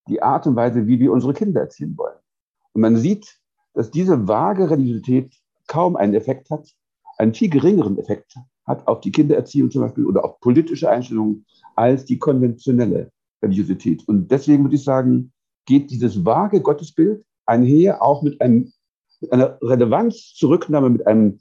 die 0.08 0.22
Art 0.22 0.46
und 0.48 0.56
Weise, 0.56 0.88
wie 0.88 1.00
wir 1.00 1.12
unsere 1.12 1.34
Kinder 1.34 1.62
erziehen 1.62 1.98
wollen. 1.98 2.18
Und 2.74 2.82
man 2.82 2.98
sieht, 2.98 3.40
dass 3.74 3.92
diese 3.92 4.28
vage 4.28 4.70
Religiosität 4.70 5.34
kaum 5.68 5.96
einen 5.96 6.14
Effekt 6.14 6.50
hat, 6.50 6.68
einen 7.18 7.34
viel 7.34 7.50
geringeren 7.50 7.98
Effekt 7.98 8.36
hat 8.66 8.86
auf 8.88 9.02
die 9.02 9.12
Kindererziehung 9.12 9.72
zum 9.72 9.82
Beispiel 9.82 10.06
oder 10.06 10.26
auf 10.26 10.40
politische 10.40 10.90
Einstellungen 10.90 11.46
als 11.76 12.06
die 12.06 12.18
konventionelle 12.18 13.12
Religiosität. 13.42 14.08
Und 14.08 14.30
deswegen 14.30 14.64
würde 14.64 14.76
ich 14.76 14.84
sagen, 14.84 15.32
geht 15.66 15.92
dieses 15.92 16.26
vage 16.26 16.62
Gottesbild 16.62 17.24
einher 17.46 18.02
auch 18.02 18.22
mit, 18.22 18.40
einem, 18.42 18.72
mit 19.24 19.32
einer 19.32 19.58
Relevanzzurücknahme, 19.62 20.90
mit 20.90 21.08
einem, 21.08 21.40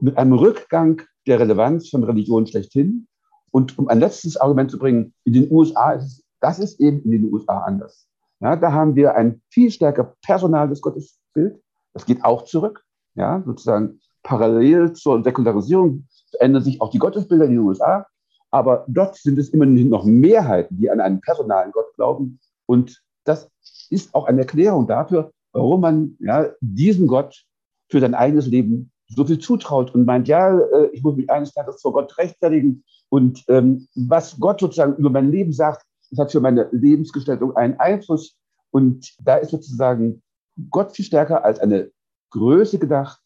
mit 0.00 0.16
einem 0.16 0.32
Rückgang 0.32 1.02
der 1.26 1.38
Relevanz 1.38 1.90
von 1.90 2.02
Religion 2.02 2.46
schlechthin. 2.46 3.06
Und 3.52 3.78
um 3.78 3.88
ein 3.88 4.00
letztes 4.00 4.36
Argument 4.36 4.70
zu 4.70 4.78
bringen, 4.78 5.12
in 5.24 5.34
den 5.34 5.52
USA 5.52 5.92
ist 5.92 6.04
es, 6.04 6.24
das 6.40 6.58
ist 6.58 6.80
eben 6.80 7.02
in 7.02 7.10
den 7.10 7.32
USA 7.32 7.58
anders. 7.58 8.06
Ja, 8.40 8.56
da 8.56 8.72
haben 8.72 8.96
wir 8.96 9.14
ein 9.16 9.42
viel 9.50 9.70
stärker 9.70 10.14
personales 10.22 10.80
Gottesbild. 10.80 11.60
Das 11.92 12.06
geht 12.06 12.24
auch 12.24 12.44
zurück. 12.44 12.82
Ja, 13.14 13.42
sozusagen 13.44 14.00
parallel 14.22 14.94
zur 14.94 15.22
Säkularisierung 15.22 16.06
ändern 16.38 16.62
sich 16.62 16.80
auch 16.80 16.90
die 16.90 16.98
Gottesbilder 16.98 17.44
in 17.44 17.50
den 17.50 17.60
USA. 17.60 18.06
Aber 18.50 18.84
dort 18.88 19.16
sind 19.16 19.38
es 19.38 19.50
immer 19.50 19.66
noch 19.66 20.04
Mehrheiten, 20.04 20.78
die 20.78 20.90
an 20.90 21.00
einen 21.00 21.20
personalen 21.20 21.72
Gott 21.72 21.92
glauben. 21.96 22.40
Und 22.64 23.02
das 23.24 23.50
ist 23.90 24.14
auch 24.14 24.24
eine 24.26 24.40
Erklärung 24.40 24.86
dafür, 24.86 25.32
warum 25.52 25.80
man 25.80 26.16
ja, 26.20 26.50
diesem 26.60 27.06
Gott 27.06 27.44
für 27.88 28.00
sein 28.00 28.14
eigenes 28.14 28.46
Leben 28.46 28.92
so 29.08 29.24
viel 29.24 29.38
zutraut 29.38 29.94
und 29.94 30.04
meint, 30.04 30.28
ja, 30.28 30.56
äh, 30.58 30.88
ich 30.92 31.02
muss 31.02 31.16
mich 31.16 31.30
eines 31.30 31.52
Tages 31.52 31.80
vor 31.80 31.92
Gott 31.92 32.16
rechtfertigen. 32.18 32.84
Und 33.08 33.44
ähm, 33.48 33.88
was 33.94 34.38
Gott 34.38 34.60
sozusagen 34.60 34.96
über 34.96 35.10
mein 35.10 35.30
Leben 35.30 35.52
sagt, 35.52 35.84
das 36.10 36.18
hat 36.18 36.32
für 36.32 36.40
meine 36.40 36.68
Lebensgestaltung 36.70 37.56
einen 37.56 37.78
Einfluss. 37.78 38.36
Und 38.70 39.12
da 39.24 39.36
ist 39.36 39.50
sozusagen 39.50 40.22
Gott 40.70 40.92
viel 40.92 41.04
stärker 41.04 41.44
als 41.44 41.58
eine 41.58 41.90
Größe 42.30 42.78
gedacht, 42.78 43.20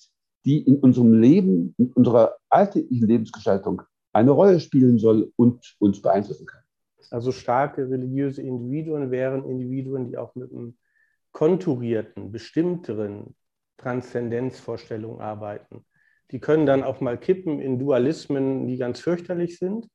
die 0.45 0.59
in 0.63 0.79
unserem 0.79 1.15
Leben, 1.15 1.75
in 1.79 1.93
unserer 1.93 2.37
alltäglichen 2.49 3.07
Lebensgestaltung 3.07 3.83
eine 4.13 4.31
Rolle 4.31 4.61
spielen 4.61 4.99
soll 4.99 5.33
und 5.37 5.77
uns 5.79 6.01
beeinflussen 6.01 6.47
kann. 6.47 6.63
Also 7.11 7.33
starke 7.33 7.89
religiöse 7.89 8.43
Individuen 8.43 9.11
wären 9.11 9.45
Individuen, 9.45 10.09
die 10.09 10.17
auch 10.17 10.35
mit 10.35 10.53
einem 10.53 10.75
konturierten, 11.35 12.31
bestimmteren 12.33 13.35
Transzendenzvorstellungen 13.77 15.21
arbeiten. 15.21 15.85
Die 16.31 16.39
können 16.39 16.65
dann 16.65 16.83
auch 16.83 17.01
mal 17.01 17.19
kippen 17.19 17.61
in 17.61 17.79
Dualismen, 17.79 18.67
die 18.67 18.79
ganz 18.79 19.01
fürchterlich 19.01 19.59
sind, 19.59 19.89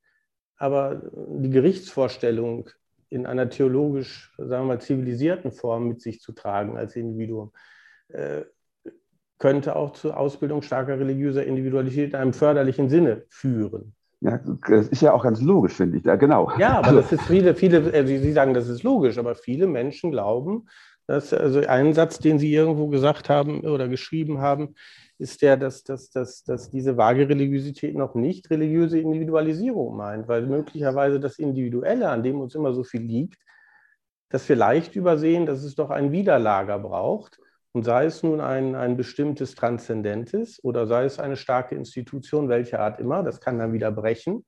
aber 0.57 1.01
die 1.13 1.49
Gerichtsvorstellung 1.49 2.69
in 3.09 3.25
einer 3.25 3.49
theologisch, 3.49 4.31
sagen 4.37 4.65
wir 4.67 4.75
mal, 4.75 4.81
zivilisierten 4.81 5.51
Form 5.51 5.87
mit 5.87 6.01
sich 6.01 6.19
zu 6.19 6.33
tragen 6.33 6.77
als 6.77 6.95
Individuum, 6.95 7.51
äh, 8.09 8.43
könnte 9.39 9.77
auch 9.77 9.93
zur 9.93 10.17
Ausbildung 10.17 10.61
starker 10.61 10.99
religiöser 10.99 11.45
Individualität 11.45 12.09
in 12.09 12.19
einem 12.19 12.33
förderlichen 12.33 12.89
Sinne 12.89 13.23
führen. 13.29 13.95
Ja, 14.19 14.37
das 14.67 14.89
ist 14.89 15.01
ja 15.01 15.13
auch 15.13 15.23
ganz 15.23 15.41
logisch, 15.41 15.73
finde 15.75 15.97
ich. 15.97 16.03
Ja, 16.03 16.17
genau. 16.17 16.51
Ja, 16.59 16.79
aber 16.79 16.87
also, 16.87 16.99
das 16.99 17.13
ist 17.13 17.21
viele, 17.21 17.55
viele, 17.55 17.77
äh, 17.93 18.05
Sie 18.05 18.33
sagen, 18.33 18.53
das 18.53 18.67
ist 18.67 18.83
logisch, 18.83 19.17
aber 19.17 19.33
viele 19.35 19.65
Menschen 19.65 20.11
glauben, 20.11 20.67
dass, 21.09 21.33
also 21.33 21.61
ein 21.61 21.93
Satz, 21.95 22.19
den 22.19 22.37
Sie 22.37 22.53
irgendwo 22.53 22.87
gesagt 22.87 23.29
haben 23.29 23.61
oder 23.61 23.87
geschrieben 23.87 24.41
haben, 24.41 24.75
ist 25.17 25.41
der, 25.41 25.57
dass, 25.57 25.83
dass, 25.83 26.11
dass, 26.11 26.43
dass 26.43 26.69
diese 26.69 26.97
vage 26.97 27.27
Religiosität 27.27 27.95
noch 27.95 28.13
nicht 28.13 28.51
religiöse 28.51 28.99
Individualisierung 28.99 29.97
meint, 29.97 30.27
weil 30.27 30.45
möglicherweise 30.45 31.19
das 31.19 31.39
Individuelle, 31.39 32.09
an 32.09 32.21
dem 32.21 32.39
uns 32.39 32.53
immer 32.53 32.73
so 32.73 32.83
viel 32.83 33.01
liegt, 33.01 33.41
dass 34.29 34.47
wir 34.47 34.55
leicht 34.55 34.95
übersehen, 34.95 35.47
dass 35.47 35.63
es 35.63 35.73
doch 35.73 35.89
ein 35.89 36.11
Widerlager 36.11 36.77
braucht 36.77 37.39
und 37.71 37.85
sei 37.85 38.05
es 38.05 38.21
nun 38.21 38.39
ein, 38.39 38.75
ein 38.75 38.95
bestimmtes 38.95 39.55
Transzendentes 39.55 40.63
oder 40.63 40.85
sei 40.85 41.05
es 41.05 41.17
eine 41.17 41.37
starke 41.37 41.73
Institution, 41.73 42.49
welcher 42.49 42.81
Art 42.81 42.99
immer, 42.99 43.23
das 43.23 43.41
kann 43.41 43.57
dann 43.57 43.73
wieder 43.73 43.91
brechen. 43.91 44.45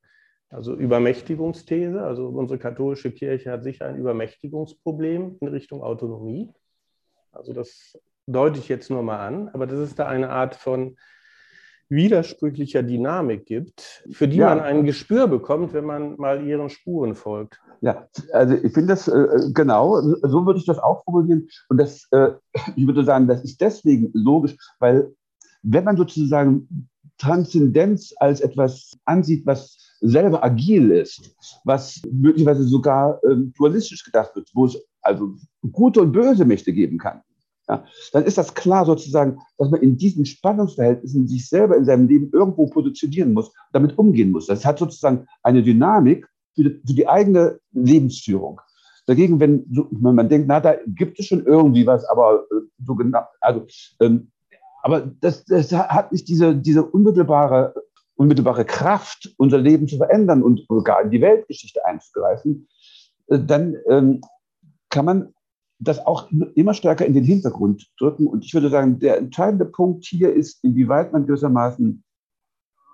Also 0.51 0.75
Übermächtigungsthese, 0.75 2.03
also 2.03 2.27
unsere 2.27 2.59
katholische 2.59 3.11
Kirche 3.11 3.51
hat 3.51 3.63
sicher 3.63 3.85
ein 3.85 3.97
Übermächtigungsproblem 3.97 5.37
in 5.39 5.47
Richtung 5.47 5.81
Autonomie. 5.81 6.49
Also 7.31 7.53
das 7.53 7.97
deute 8.27 8.59
ich 8.59 8.67
jetzt 8.67 8.89
nur 8.89 9.01
mal 9.01 9.25
an, 9.25 9.49
aber 9.49 9.65
das 9.65 9.79
ist 9.79 9.97
da 9.97 10.07
eine 10.07 10.29
Art 10.29 10.55
von 10.55 10.97
widersprüchlicher 11.87 12.83
Dynamik 12.83 13.45
gibt, 13.45 14.05
für 14.11 14.27
die 14.27 14.37
ja. 14.37 14.49
man 14.49 14.59
ein 14.59 14.85
Gespür 14.85 15.27
bekommt, 15.27 15.73
wenn 15.73 15.85
man 15.85 16.15
mal 16.17 16.45
ihren 16.45 16.69
Spuren 16.69 17.15
folgt. 17.15 17.61
Ja, 17.81 18.07
also 18.33 18.53
ich 18.55 18.73
finde 18.73 18.87
das 18.87 19.07
äh, 19.07 19.51
genau, 19.53 20.01
so 20.01 20.45
würde 20.45 20.59
ich 20.59 20.65
das 20.65 20.79
auch 20.79 21.03
formulieren. 21.03 21.47
Und 21.69 21.77
das, 21.77 22.07
äh, 22.11 22.31
ich 22.75 22.87
würde 22.87 23.03
sagen, 23.03 23.27
das 23.27 23.43
ist 23.43 23.59
deswegen 23.59 24.09
logisch, 24.13 24.55
weil 24.79 25.13
wenn 25.63 25.83
man 25.83 25.97
sozusagen 25.97 26.89
Transzendenz 27.17 28.13
als 28.17 28.41
etwas 28.41 28.97
ansieht, 29.05 29.45
was 29.45 29.90
selber 30.01 30.43
agil 30.43 30.91
ist, 30.91 31.35
was 31.63 32.01
möglicherweise 32.11 32.63
sogar 32.63 33.23
äh, 33.23 33.35
dualistisch 33.55 34.03
gedacht 34.03 34.35
wird, 34.35 34.49
wo 34.53 34.65
es 34.65 34.77
also 35.01 35.35
gute 35.71 36.01
und 36.01 36.11
böse 36.11 36.43
Mächte 36.45 36.73
geben 36.73 36.97
kann, 36.97 37.21
ja, 37.69 37.85
dann 38.11 38.25
ist 38.25 38.37
das 38.37 38.53
klar 38.53 38.85
sozusagen, 38.85 39.39
dass 39.57 39.69
man 39.69 39.81
in 39.81 39.95
diesen 39.95 40.25
Spannungsverhältnissen 40.25 41.27
sich 41.27 41.47
selber 41.47 41.77
in 41.77 41.85
seinem 41.85 42.07
Leben 42.07 42.29
irgendwo 42.33 42.65
positionieren 42.67 43.33
muss, 43.33 43.53
damit 43.71 43.97
umgehen 43.97 44.31
muss. 44.31 44.47
Das 44.47 44.65
hat 44.65 44.79
sozusagen 44.79 45.27
eine 45.43 45.63
Dynamik 45.63 46.27
für 46.55 46.63
die, 46.63 46.81
für 46.85 46.93
die 46.93 47.07
eigene 47.07 47.59
Lebensführung. 47.71 48.59
Dagegen, 49.05 49.39
wenn, 49.39 49.65
wenn, 49.69 50.15
man 50.15 50.29
denkt, 50.29 50.47
na, 50.47 50.59
da 50.59 50.75
gibt 50.85 51.19
es 51.19 51.27
schon 51.27 51.45
irgendwie 51.45 51.87
was, 51.87 52.05
aber 52.05 52.45
äh, 52.51 52.61
so 52.85 52.95
genau, 52.95 53.21
also, 53.39 53.65
ähm, 53.99 54.31
aber 54.83 55.01
das, 55.21 55.45
das 55.45 55.71
hat 55.71 56.11
nicht 56.11 56.27
diese, 56.27 56.55
diese 56.55 56.83
unmittelbare, 56.83 57.73
unmittelbare 58.21 58.65
Kraft, 58.65 59.33
unser 59.37 59.57
Leben 59.57 59.87
zu 59.87 59.97
verändern 59.97 60.43
und 60.43 60.63
sogar 60.69 61.01
in 61.01 61.09
die 61.09 61.21
Weltgeschichte 61.21 61.83
einzugreifen, 61.83 62.67
äh, 63.27 63.39
dann 63.39 63.75
ähm, 63.89 64.21
kann 64.89 65.05
man 65.05 65.33
das 65.79 66.05
auch 66.05 66.29
immer 66.53 66.75
stärker 66.75 67.07
in 67.07 67.15
den 67.15 67.23
Hintergrund 67.23 67.89
drücken. 67.97 68.27
Und 68.27 68.45
ich 68.45 68.53
würde 68.53 68.69
sagen, 68.69 68.99
der 68.99 69.17
entscheidende 69.17 69.65
Punkt 69.65 70.05
hier 70.05 70.31
ist, 70.31 70.63
inwieweit 70.63 71.11
man 71.11 71.25
gewissermaßen 71.25 72.03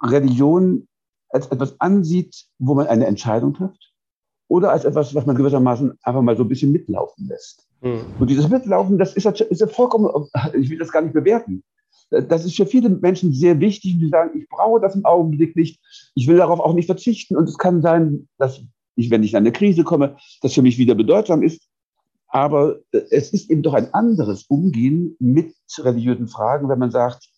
Religion 0.03 0.87
als 1.27 1.47
etwas 1.47 1.77
ansieht, 1.81 2.45
wo 2.59 2.75
man 2.75 2.87
eine 2.87 3.05
Entscheidung 3.05 3.53
trifft, 3.53 3.93
oder 4.47 4.71
als 4.71 4.85
etwas, 4.85 5.13
was 5.13 5.25
man 5.25 5.35
gewissermaßen 5.35 5.99
einfach 6.03 6.21
mal 6.21 6.37
so 6.37 6.43
ein 6.43 6.47
bisschen 6.47 6.71
mitlaufen 6.71 7.27
lässt. 7.27 7.67
Mhm. 7.81 8.05
Und 8.17 8.29
dieses 8.29 8.47
Mitlaufen, 8.47 8.97
das 8.97 9.13
ist, 9.17 9.25
ist 9.25 9.59
ja 9.59 9.67
vollkommen, 9.67 10.09
ich 10.53 10.69
will 10.69 10.79
das 10.79 10.93
gar 10.93 11.01
nicht 11.01 11.13
bewerten. 11.13 11.65
Das 12.09 12.45
ist 12.45 12.55
für 12.55 12.65
viele 12.65 12.89
Menschen 12.89 13.33
sehr 13.33 13.59
wichtig, 13.59 13.97
die 13.99 14.09
sagen, 14.09 14.39
ich 14.39 14.47
brauche 14.47 14.79
das 14.79 14.95
im 14.95 15.05
Augenblick 15.05 15.55
nicht, 15.55 15.81
ich 16.15 16.27
will 16.27 16.37
darauf 16.37 16.59
auch 16.59 16.73
nicht 16.73 16.85
verzichten. 16.85 17.35
Und 17.35 17.49
es 17.49 17.57
kann 17.57 17.81
sein, 17.81 18.27
dass 18.37 18.61
ich, 18.95 19.09
wenn 19.09 19.23
ich 19.23 19.31
in 19.31 19.37
eine 19.37 19.51
Krise 19.51 19.83
komme, 19.83 20.17
das 20.41 20.53
für 20.53 20.61
mich 20.61 20.77
wieder 20.77 20.95
bedeutsam 20.95 21.43
ist. 21.43 21.67
Aber 22.29 22.79
äh, 22.91 23.01
es 23.11 23.33
ist 23.33 23.49
eben 23.49 23.61
doch 23.61 23.73
ein 23.73 23.93
anderes 23.93 24.43
Umgehen 24.43 25.15
mit 25.19 25.53
religiösen 25.79 26.27
Fragen, 26.27 26.69
wenn 26.69 26.79
man 26.79 26.91
sagt, 26.91 27.29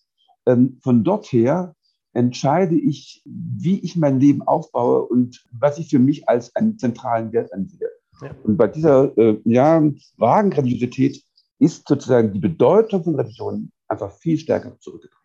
ähm, 0.46 0.78
von 0.82 1.04
dort 1.04 1.26
her 1.26 1.74
entscheide 2.12 2.74
ich, 2.74 3.22
wie 3.24 3.78
ich 3.80 3.96
mein 3.96 4.18
Leben 4.18 4.42
aufbaue 4.42 5.02
und 5.02 5.44
was 5.52 5.78
ich 5.78 5.88
für 5.88 6.00
mich 6.00 6.28
als 6.28 6.54
einen 6.56 6.78
zentralen 6.78 7.32
Wert 7.32 7.52
ansehe. 7.52 7.88
Ja. 8.20 8.34
Und 8.42 8.56
bei 8.56 8.66
dieser 8.66 9.16
äh, 9.16 9.40
ja, 9.44 9.82
vagen 10.16 10.52
Religiosität 10.52 11.22
ist 11.58 11.86
sozusagen 11.86 12.32
die 12.32 12.40
Bedeutung 12.40 13.04
von 13.04 13.14
Religion 13.14 13.70
einfach 13.90 14.12
viel 14.12 14.38
stärker 14.38 14.78
zurückgekommen. 14.78 15.20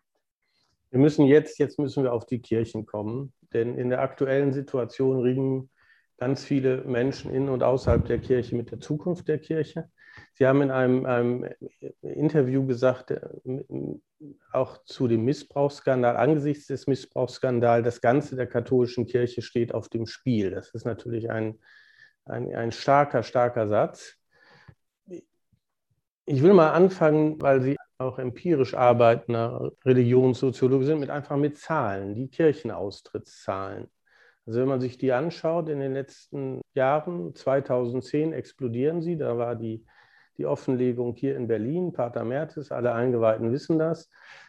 Wir 0.90 1.00
müssen 1.00 1.26
jetzt, 1.26 1.58
jetzt 1.58 1.78
müssen 1.78 2.04
wir 2.04 2.12
auf 2.12 2.26
die 2.26 2.40
Kirchen 2.40 2.86
kommen, 2.86 3.32
denn 3.52 3.76
in 3.76 3.90
der 3.90 4.00
aktuellen 4.00 4.52
Situation 4.52 5.20
ringen 5.20 5.70
ganz 6.18 6.44
viele 6.44 6.82
Menschen 6.84 7.32
in 7.32 7.48
und 7.48 7.62
außerhalb 7.62 8.04
der 8.06 8.18
Kirche 8.18 8.56
mit 8.56 8.70
der 8.70 8.80
Zukunft 8.80 9.28
der 9.28 9.38
Kirche. 9.38 9.90
Sie 10.32 10.46
haben 10.46 10.62
in 10.62 10.70
einem, 10.70 11.04
einem 11.04 11.48
Interview 12.00 12.66
gesagt, 12.66 13.10
äh, 13.10 13.20
auch 14.52 14.82
zu 14.84 15.08
dem 15.08 15.24
Missbrauchsskandal, 15.24 16.16
angesichts 16.16 16.68
des 16.68 16.86
Missbrauchsskandals, 16.86 17.84
das 17.84 18.00
Ganze 18.00 18.36
der 18.36 18.46
katholischen 18.46 19.06
Kirche 19.06 19.42
steht 19.42 19.74
auf 19.74 19.90
dem 19.90 20.06
Spiel. 20.06 20.50
Das 20.50 20.70
ist 20.70 20.86
natürlich 20.86 21.30
ein, 21.30 21.58
ein, 22.24 22.54
ein 22.54 22.72
starker, 22.72 23.22
starker 23.22 23.68
Satz. 23.68 24.16
Ich 26.24 26.42
will 26.42 26.54
mal 26.54 26.72
anfangen, 26.72 27.40
weil 27.40 27.60
Sie 27.60 27.75
auch 27.98 28.18
empirisch 28.18 28.74
arbeitender 28.74 29.72
Religionssoziologe 29.84 30.84
sind, 30.84 31.00
mit 31.00 31.10
einfach 31.10 31.36
mit 31.36 31.58
Zahlen, 31.58 32.14
die 32.14 32.28
Kirchenaustrittszahlen. 32.28 33.88
Also 34.46 34.60
wenn 34.60 34.68
man 34.68 34.80
sich 34.80 34.98
die 34.98 35.12
anschaut, 35.12 35.68
in 35.68 35.80
den 35.80 35.94
letzten 35.94 36.60
Jahren, 36.74 37.34
2010 37.34 38.32
explodieren 38.32 39.02
sie, 39.02 39.16
da 39.16 39.38
war 39.38 39.56
die, 39.56 39.84
die 40.38 40.46
Offenlegung 40.46 41.14
hier 41.16 41.36
in 41.36 41.48
Berlin, 41.48 41.92
Pater 41.92 42.24
Mertes, 42.24 42.70
alle 42.70 42.92
Eingeweihten 42.92 43.50
wissen 43.50 43.78
das, 43.78 44.08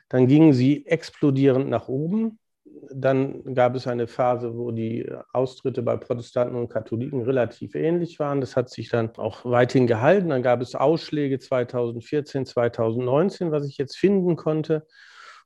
dann 0.10 0.28
gingen 0.28 0.54
sie 0.54 0.86
explodierend 0.86 1.70
nach 1.70 1.88
oben. 1.88 2.40
Dann 2.90 3.54
gab 3.54 3.76
es 3.76 3.88
eine 3.88 4.08
Phase, 4.08 4.56
wo 4.56 4.72
die 4.72 5.10
Austritte 5.34 5.82
bei 5.82 5.98
Protestanten 5.98 6.56
und 6.56 6.70
Katholiken 6.70 7.22
relativ 7.22 7.76
ähnlich 7.76 8.20
waren. 8.20 8.42
Das 8.42 8.56
hat 8.56 8.70
sich 8.70 8.90
dann 8.90 9.16
auch 9.18 9.46
weithin 9.46 9.88
gehalten. 9.88 10.30
Dann 10.30 10.44
gab 10.44 10.62
es 10.62 10.76
Ausschläge 10.76 11.40
2014, 11.40 12.46
2019, 12.46 13.52
was 13.52 13.68
ich 13.68 13.78
jetzt 13.78 13.98
finden 13.98 14.36
konnte. 14.36 14.86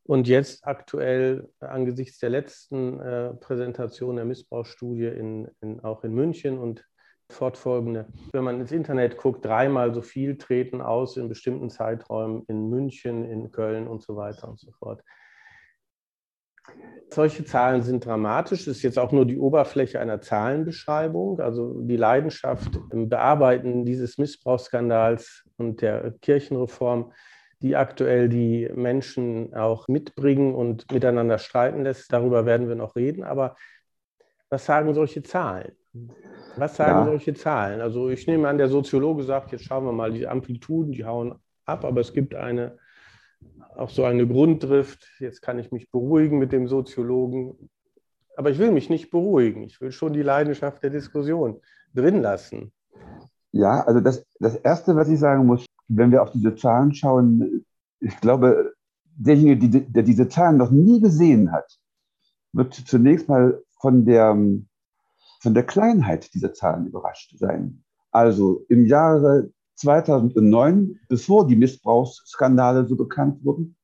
Und 0.03 0.27
jetzt 0.27 0.65
aktuell 0.65 1.47
angesichts 1.59 2.19
der 2.19 2.31
letzten 2.31 2.99
äh, 2.99 3.33
Präsentation 3.35 4.15
der 4.15 4.25
Missbrauchsstudie 4.25 5.05
in, 5.05 5.47
in, 5.61 5.79
auch 5.81 6.03
in 6.03 6.13
München 6.13 6.57
und 6.57 6.85
fortfolgende, 7.29 8.07
wenn 8.33 8.43
man 8.43 8.59
ins 8.59 8.71
Internet 8.71 9.17
guckt, 9.17 9.45
dreimal 9.45 9.93
so 9.93 10.01
viel 10.01 10.37
treten 10.37 10.81
aus 10.81 11.17
in 11.17 11.29
bestimmten 11.29 11.69
Zeiträumen 11.69 12.43
in 12.47 12.69
München, 12.69 13.23
in 13.23 13.51
Köln 13.51 13.87
und 13.87 14.01
so 14.01 14.15
weiter 14.15 14.49
und 14.49 14.59
so 14.59 14.71
fort. 14.71 15.01
Solche 17.13 17.43
Zahlen 17.43 17.81
sind 17.81 18.05
dramatisch. 18.05 18.65
Das 18.65 18.77
ist 18.77 18.83
jetzt 18.83 18.97
auch 18.97 19.11
nur 19.11 19.25
die 19.25 19.37
Oberfläche 19.37 19.99
einer 19.99 20.21
Zahlenbeschreibung. 20.21 21.41
Also 21.41 21.81
die 21.81 21.97
Leidenschaft 21.97 22.79
im 22.91 23.09
Bearbeiten 23.09 23.85
dieses 23.85 24.17
Missbrauchsskandals 24.17 25.43
und 25.57 25.81
der 25.81 26.11
Kirchenreform, 26.21 27.11
die 27.61 27.75
aktuell 27.75 28.29
die 28.29 28.69
Menschen 28.73 29.53
auch 29.53 29.89
mitbringen 29.89 30.55
und 30.55 30.89
miteinander 30.91 31.37
streiten 31.37 31.83
lässt. 31.83 32.13
Darüber 32.13 32.45
werden 32.45 32.69
wir 32.69 32.75
noch 32.75 32.95
reden. 32.95 33.23
Aber 33.23 33.57
was 34.49 34.65
sagen 34.65 34.93
solche 34.93 35.21
Zahlen? 35.21 35.73
Was 36.55 36.77
sagen 36.77 36.99
ja. 36.99 37.05
solche 37.05 37.33
Zahlen? 37.33 37.81
Also 37.81 38.09
ich 38.09 38.25
nehme 38.25 38.47
an, 38.47 38.57
der 38.57 38.69
Soziologe 38.69 39.23
sagt, 39.23 39.51
jetzt 39.51 39.65
schauen 39.65 39.83
wir 39.83 39.91
mal, 39.91 40.13
die 40.13 40.27
Amplituden, 40.27 40.93
die 40.93 41.05
hauen 41.05 41.35
ab, 41.65 41.83
aber 41.83 41.99
es 41.99 42.13
gibt 42.13 42.35
eine 42.35 42.77
auch 43.75 43.89
so 43.89 44.03
eine 44.03 44.27
Grunddrift, 44.27 45.07
jetzt 45.19 45.41
kann 45.41 45.59
ich 45.59 45.71
mich 45.71 45.89
beruhigen 45.91 46.37
mit 46.37 46.51
dem 46.51 46.67
Soziologen. 46.67 47.69
Aber 48.37 48.49
ich 48.49 48.59
will 48.59 48.71
mich 48.71 48.89
nicht 48.89 49.11
beruhigen. 49.11 49.63
Ich 49.63 49.81
will 49.81 49.91
schon 49.91 50.13
die 50.13 50.21
Leidenschaft 50.21 50.83
der 50.83 50.89
Diskussion 50.89 51.61
drin 51.93 52.21
lassen. 52.21 52.71
Ja, 53.51 53.81
also 53.81 53.99
das, 53.99 54.25
das 54.39 54.55
Erste, 54.55 54.95
was 54.95 55.09
ich 55.09 55.19
sagen 55.19 55.45
muss, 55.45 55.65
wenn 55.87 56.11
wir 56.11 56.21
auf 56.21 56.31
diese 56.31 56.55
Zahlen 56.55 56.93
schauen, 56.93 57.65
ich 57.99 58.19
glaube, 58.21 58.73
derjenige, 59.03 59.81
der 59.81 60.03
diese 60.03 60.29
Zahlen 60.29 60.57
noch 60.57 60.71
nie 60.71 61.01
gesehen 61.01 61.51
hat, 61.51 61.77
wird 62.53 62.73
zunächst 62.73 63.27
mal 63.27 63.61
von 63.79 64.05
der, 64.05 64.35
von 65.41 65.53
der 65.53 65.65
Kleinheit 65.65 66.33
dieser 66.33 66.53
Zahlen 66.53 66.87
überrascht 66.87 67.37
sein. 67.37 67.83
Also 68.11 68.65
im 68.69 68.85
Jahre 68.85 69.51
2009, 69.81 70.99
bevor 71.09 71.47
die 71.47 71.55
Missbrauchsskandale 71.55 72.87
so 72.87 72.95
bekannt 72.95 73.43
wurden, 73.43 73.75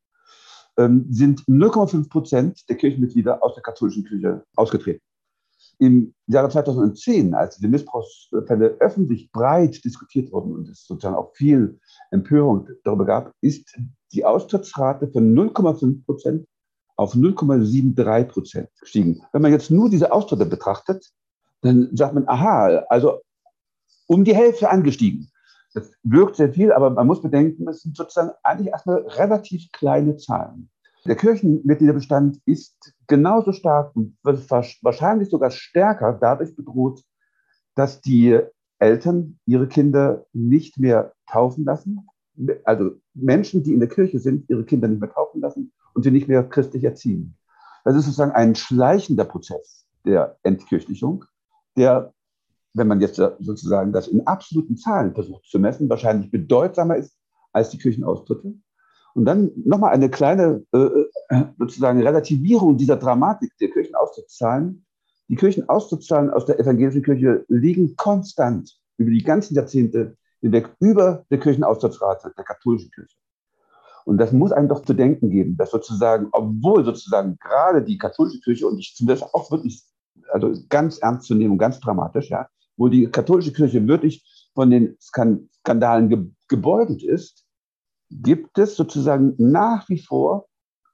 ähm, 0.78 1.06
sind 1.10 1.42
0,5 1.48 2.10
Prozent 2.10 2.70
der 2.70 2.78
Kirchenmitglieder 2.78 3.44
aus 3.44 3.56
der 3.56 3.64
katholischen 3.64 4.06
Kirche 4.06 4.44
ausgetreten. 4.56 5.02
Im 5.80 6.14
Jahre 6.28 6.50
2010, 6.50 7.36
als 7.36 7.58
die 7.58 7.68
Missbrauchsfälle 7.68 8.78
öffentlich 8.80 9.32
breit 9.32 9.84
diskutiert 9.84 10.32
wurden 10.32 10.54
und 10.54 10.70
es 10.70 10.86
sozusagen 10.86 11.16
auch 11.16 11.36
viel 11.36 11.80
Empörung 12.10 12.68
darüber 12.84 13.06
gab, 13.06 13.34
ist 13.42 13.78
die 14.12 14.26
Austrittsrate 14.26 15.08
von 15.10 15.36
0,5 15.36 16.06
Prozent 16.06 16.48
auf 16.96 17.14
0,73 17.14 18.24
Prozent 18.24 18.70
gestiegen. 18.80 19.22
Wenn 19.32 19.44
man 19.44 19.52
jetzt 19.52 19.70
nur 19.70 19.90
diese 19.90 20.12
Austritte 20.12 20.48
betrachtet, 20.48 21.12
dann 21.62 21.96
sagt 21.96 22.16
man, 22.16 22.28
aha, 22.28 22.86
also 22.90 23.20
um 24.08 24.24
die 24.24 24.36
Hälfte 24.36 24.70
angestiegen. 24.70 25.30
Das 25.78 25.92
wirkt 26.02 26.38
sehr 26.38 26.52
viel, 26.52 26.72
aber 26.72 26.90
man 26.90 27.06
muss 27.06 27.22
bedenken, 27.22 27.68
es 27.68 27.84
sind 27.84 27.96
sozusagen 27.96 28.32
eigentlich 28.42 28.70
erstmal 28.70 29.02
relativ 29.10 29.72
kleine 29.72 30.18
Zahlen. 30.18 30.72
Der 31.06 31.16
Kirchenmitgliederbestand 31.16 32.42
ist 32.46 32.96
genauso 33.06 33.52
stark 33.52 33.96
und 33.96 34.18
wahrscheinlich 34.24 35.30
sogar 35.30 35.52
stärker 35.52 36.13
dadurch 36.13 36.56
bedroht, 36.56 37.04
dass 37.76 38.02
die 38.02 38.40
Eltern 38.80 39.38
ihre 39.46 39.68
Kinder 39.68 40.26
nicht 40.34 40.80
mehr 40.80 41.13
taufen 41.28 41.63
lassen. 41.63 42.08
Also 42.63 42.94
Menschen, 43.13 43.62
die 43.62 43.74
in 43.74 43.80
der 43.80 43.90
Kirche 43.90 44.18
sind, 44.18 44.50
ihre 44.50 44.66
Kinder 44.66 44.88
nicht 44.88 45.02
mehr 45.02 45.13
taufen 45.13 45.42
lassen 45.42 45.72
und 45.94 46.02
sie 46.02 46.12
nicht 46.12 46.28
mehr 46.28 46.44
christlich 46.44 46.84
erziehen. 46.84 47.38
Das 47.84 47.96
ist 47.96 48.06
sozusagen 48.06 48.32
ein 48.32 48.56
schleichender 48.56 49.26
Prozess 49.26 49.86
der 50.06 50.40
Entkirchlichung, 50.42 51.24
der 51.76 52.13
wenn 52.78 52.88
man 52.88 53.02
jetzt 53.02 53.16
sozusagen 53.16 53.92
das 53.92 54.08
in 54.08 54.26
absoluten 54.28 54.78
Zahlen 54.78 55.13
versucht 55.13 55.46
zu 55.46 55.60
messen, 55.60 55.90
wahrscheinlich 55.90 56.32
bedeutsamer 56.32 56.98
ist 56.98 57.18
als 57.52 57.70
die 57.70 57.78
Kirchenaustritte. 57.78 58.54
Und 59.16 59.26
dann 59.26 59.52
nochmal 59.66 59.94
eine 59.94 60.10
kleine 60.10 60.63
äh, 60.74 60.90
äh, 61.30 61.44
sozusagen 61.58 62.02
Relativierung 62.02 62.78
dieser 62.78 62.98
Dramatik 62.98 63.52
der 63.60 63.70
Kirchenaustrittszahlen. 63.72 64.86
Die 65.28 65.36
Kirchenaustrittszahlen 65.36 66.30
aus 66.30 66.46
der 66.46 66.60
evangelischen 66.60 67.04
Kirche 67.04 67.44
liegen 67.48 67.96
konstant 67.96 68.78
über 68.98 69.10
die 69.10 69.24
ganzen 69.24 69.56
Jahrzehnte 69.56 70.16
hinweg 70.42 70.70
über 70.80 71.26
der 71.32 71.40
Kirchenaustrittsrate 71.40 72.32
der 72.38 72.44
katholischen 72.44 72.92
Kirche. 72.92 73.18
Und 74.06 74.20
das 74.20 74.32
muss 74.32 74.52
einem 74.52 74.70
doch 74.70 74.84
zu 74.84 74.94
denken 74.94 75.30
geben, 75.30 75.58
dass 75.58 75.72
sozusagen, 75.72 76.30
obwohl 76.32 76.86
sozusagen 76.86 77.38
gerade 77.40 77.84
die 77.84 77.98
katholische 77.98 78.40
Kirche, 78.40 78.68
und 78.68 78.78
ich 78.78 78.94
finde 78.96 79.13
das 79.16 79.34
auch 79.34 79.52
wirklich 79.52 79.84
also 80.32 80.54
ganz 80.70 81.00
ernst 81.00 81.28
zu 81.28 81.36
nehmen 81.36 81.54
und 81.54 81.58
ganz 81.58 81.80
dramatisch, 81.80 82.30
ja, 82.30 82.48
wo 82.78 82.88
die 82.88 83.08
katholische 83.08 83.52
Kirche 83.52 83.86
wirklich 83.88 84.50
von 84.54 84.70
den 84.70 84.98
Skandalen 85.02 86.10
ge 86.10 86.26
gebeutelt 86.48 87.04
ist, 87.04 87.46
gibt 88.10 88.58
es 88.58 88.76
sozusagen 88.76 89.34
nach 89.38 89.90
wie 89.90 90.00
vor 90.00 90.48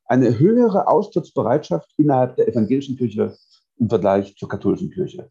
eine 0.06 0.40
höhere 0.40 0.88
Austrittsbereitschaft 0.88 1.94
innerhalb 1.98 2.36
der 2.38 2.48
evangelischen 2.48 2.98
Kirche 2.98 3.36
im 3.78 3.88
Vergleich 3.88 4.36
zur 4.36 4.50
katholischen 4.50 4.90
Kirche. 4.90 5.30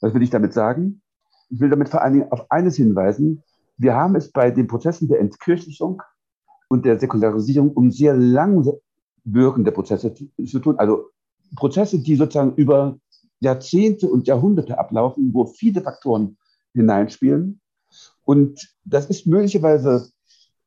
Was 0.00 0.12
will 0.12 0.22
ich 0.22 0.30
damit 0.30 0.52
sagen? 0.52 1.02
Ich 1.50 1.60
will 1.60 1.70
damit 1.70 1.88
vor 1.88 2.02
allen 2.02 2.14
Dingen 2.14 2.32
auf 2.32 2.50
eines 2.50 2.76
hinweisen. 2.76 3.42
Wir 3.76 3.94
haben 3.94 4.16
es 4.16 4.32
bei 4.32 4.50
den 4.50 4.66
Prozessen 4.66 5.08
der 5.08 5.20
Entkirchlichung 5.20 6.02
und 6.68 6.84
der 6.84 6.98
Säkularisierung 6.98 7.72
um 7.72 7.90
sehr 7.90 8.16
lang 8.16 8.68
wirkende 9.24 9.72
Prozesse 9.72 10.12
zu 10.12 10.58
tun. 10.58 10.78
Also 10.78 11.10
Prozesse, 11.56 11.98
die 11.98 12.16
sozusagen 12.16 12.54
über 12.54 12.98
Jahrzehnte 13.40 14.08
und 14.08 14.26
Jahrhunderte 14.26 14.78
ablaufen, 14.78 15.30
wo 15.32 15.46
viele 15.46 15.80
Faktoren 15.80 16.36
hineinspielen. 16.74 17.60
Und 18.24 18.74
das 18.84 19.06
ist 19.10 19.26
möglicherweise, 19.26 20.08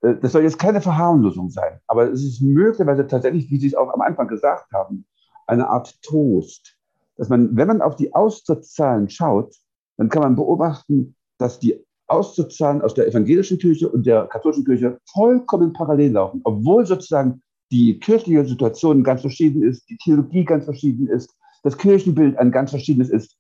äh, 0.02 0.16
das 0.16 0.34
soll 0.34 0.44
jetzt 0.44 0.60
keine 0.60 0.82
Verharmlosung 0.82 1.50
sein, 1.50 1.80
aber 1.88 2.12
es 2.12 2.24
ist 2.24 2.42
möglicherweise 2.42 3.08
tatsächlich, 3.08 3.50
wie 3.50 3.58
Sie 3.58 3.68
es 3.68 3.76
auch 3.76 3.94
am 3.94 4.02
Anfang 4.02 4.28
gesagt 4.28 4.72
haben, 4.74 5.06
eine 5.48 5.70
Art 5.70 6.02
Trost, 6.02 6.78
dass 7.16 7.30
man, 7.30 7.56
wenn 7.56 7.68
man 7.68 7.82
auf 7.82 7.96
die 7.96 8.14
Austrittszahlen 8.14 9.10
schaut, 9.10 9.56
dann 9.98 10.10
kann 10.10 10.24
man 10.24 10.36
beobachten, 10.36 11.16
dass 11.38 11.60
die 11.60 11.84
Austrittszahlen 12.08 12.82
aus 12.82 12.94
der 12.94 13.08
evangelischen 13.08 13.60
Kirche 13.60 13.90
und 13.90 14.06
der 14.06 14.26
katholischen 14.28 14.66
Kirche 14.66 15.00
vollkommen 15.12 15.74
parallel 15.74 16.12
laufen, 16.12 16.42
obwohl 16.44 16.86
sozusagen 16.86 17.42
die 17.72 18.00
kirchliche 18.00 18.46
Situation 18.46 19.04
ganz 19.04 19.22
verschieden 19.22 19.64
ist, 19.64 19.90
die 19.90 19.98
Theologie 19.98 20.44
ganz 20.44 20.66
verschieden 20.66 21.08
ist, 21.08 21.34
das 21.64 21.78
Kirchenbild 21.78 22.38
ein 22.38 22.52
ganz 22.52 22.70
verschiedenes 22.70 23.10
ist. 23.10 23.38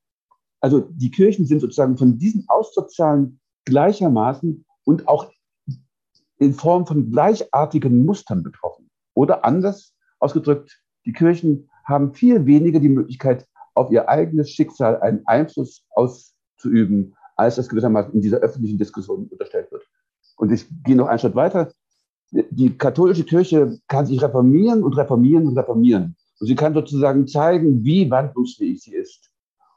Also 0.59 0.79
die 0.79 1.11
Kirchen 1.11 1.45
sind 1.45 1.59
sozusagen 1.59 1.97
von 1.97 2.17
diesen 2.17 2.45
Auszahlen 2.47 3.39
gleichermaßen 3.65 4.65
und 4.85 5.07
auch 5.07 5.29
in 6.37 6.53
Form 6.53 6.87
von 6.87 7.11
gleichartigen 7.11 8.05
Mustern 8.05 8.43
betroffen. 8.43 8.89
Oder 9.13 9.45
anders 9.45 9.93
ausgedrückt, 10.19 10.81
die 11.05 11.13
Kirchen 11.13 11.69
haben 11.85 12.13
viel 12.13 12.45
weniger 12.45 12.79
die 12.79 12.89
Möglichkeit, 12.89 13.45
auf 13.75 13.91
ihr 13.91 14.07
eigenes 14.07 14.51
Schicksal 14.51 15.01
einen 15.01 15.25
Einfluss 15.25 15.85
auszuüben, 15.91 17.15
als 17.35 17.55
das 17.55 17.67
gewissermaßen 17.67 18.13
in 18.13 18.21
dieser 18.21 18.37
öffentlichen 18.37 18.77
Diskussion 18.77 19.27
unterstellt 19.27 19.71
wird. 19.71 19.83
Und 20.37 20.51
ich 20.51 20.65
gehe 20.83 20.95
noch 20.95 21.07
einen 21.07 21.19
Schritt 21.19 21.35
weiter. 21.35 21.71
Die 22.31 22.77
katholische 22.77 23.25
Kirche 23.25 23.79
kann 23.87 24.05
sich 24.05 24.21
reformieren 24.21 24.83
und 24.83 24.97
reformieren 24.97 25.47
und 25.47 25.57
reformieren. 25.57 26.15
Und 26.43 26.47
sie 26.47 26.55
kann 26.55 26.73
sozusagen 26.73 27.25
zeigen, 27.25 27.85
wie 27.85 28.11
wandlungsfähig 28.11 28.81
sie 28.81 28.93
ist. 28.93 29.31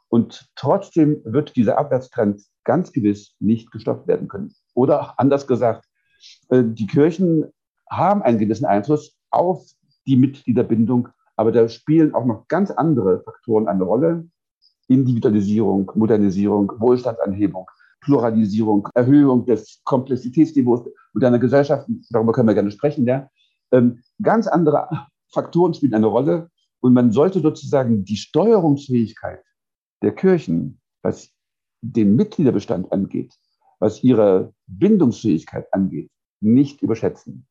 Und 0.09 0.49
trotzdem 0.57 1.21
wird 1.23 1.55
dieser 1.55 1.77
Abwärtstrend 1.77 2.41
ganz 2.65 2.91
gewiss 2.91 3.37
nicht 3.39 3.71
gestoppt 3.71 4.05
werden 4.05 4.27
können. 4.27 4.53
Oder 4.73 5.17
anders 5.17 5.47
gesagt, 5.47 5.85
äh, 6.49 6.65
die 6.65 6.85
Kirchen 6.85 7.45
haben 7.89 8.21
einen 8.21 8.37
gewissen 8.37 8.65
Einfluss 8.65 9.15
auf 9.29 9.65
die 10.07 10.17
Mitgliederbindung, 10.17 11.07
aber 11.37 11.53
da 11.53 11.69
spielen 11.69 12.13
auch 12.13 12.25
noch 12.25 12.49
ganz 12.49 12.69
andere 12.69 13.21
Faktoren 13.23 13.69
eine 13.69 13.85
Rolle. 13.85 14.27
Individualisierung, 14.89 15.89
Modernisierung, 15.95 16.73
Wohlstandsanhebung, 16.79 17.65
Pluralisierung, 18.01 18.89
Erhöhung 18.93 19.45
des 19.45 19.79
Komplexitätsniveaus 19.85 20.81
moderner 21.13 21.39
Gesellschaften, 21.39 22.05
darüber 22.09 22.33
können 22.33 22.49
wir 22.49 22.55
gerne 22.55 22.71
sprechen. 22.71 23.07
Ja. 23.07 23.29
Ähm, 23.71 24.03
ganz 24.21 24.47
andere 24.47 24.89
Faktoren 25.29 25.73
spielen 25.73 25.93
eine 25.93 26.07
Rolle 26.07 26.49
und 26.81 26.93
man 26.93 27.11
sollte 27.11 27.39
sozusagen 27.39 28.03
die 28.05 28.17
Steuerungsfähigkeit 28.17 29.43
der 30.01 30.13
Kirchen, 30.13 30.79
was 31.01 31.33
den 31.81 32.15
Mitgliederbestand 32.15 32.91
angeht, 32.91 33.33
was 33.79 34.03
ihre 34.03 34.53
Bindungsfähigkeit 34.67 35.71
angeht, 35.73 36.11
nicht 36.39 36.81
überschätzen. 36.81 37.47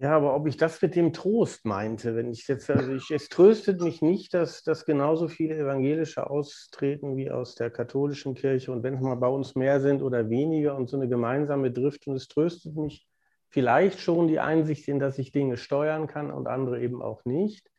Ja, 0.00 0.16
aber 0.16 0.36
ob 0.36 0.46
ich 0.46 0.56
das 0.56 0.80
mit 0.80 0.94
dem 0.94 1.12
Trost 1.12 1.64
meinte, 1.64 2.14
wenn 2.14 2.30
ich 2.30 2.46
jetzt, 2.46 2.70
also 2.70 2.92
ich, 2.92 3.10
es 3.10 3.28
tröstet 3.28 3.80
mich 3.80 4.00
nicht, 4.00 4.32
dass, 4.32 4.62
dass 4.62 4.84
genauso 4.84 5.26
viele 5.26 5.56
Evangelische 5.56 6.30
austreten 6.30 7.16
wie 7.16 7.32
aus 7.32 7.56
der 7.56 7.70
katholischen 7.70 8.36
Kirche 8.36 8.70
und 8.70 8.84
wenn 8.84 8.94
es 8.94 9.00
mal 9.00 9.16
bei 9.16 9.26
uns 9.26 9.56
mehr 9.56 9.80
sind 9.80 10.00
oder 10.00 10.30
weniger 10.30 10.76
und 10.76 10.88
so 10.88 10.96
eine 10.96 11.08
gemeinsame 11.08 11.72
Drift 11.72 12.06
und 12.06 12.14
es 12.14 12.28
tröstet 12.28 12.76
mich 12.76 13.07
vielleicht 13.48 14.00
schon 14.00 14.28
die 14.28 14.40
Einsicht 14.40 14.88
in, 14.88 14.98
dass 14.98 15.18
ich 15.18 15.32
Dinge 15.32 15.56
steuern 15.56 16.06
kann 16.06 16.30
und 16.30 16.46
andere 16.46 16.80
eben 16.80 17.02
auch 17.02 17.24
nicht. 17.24 17.70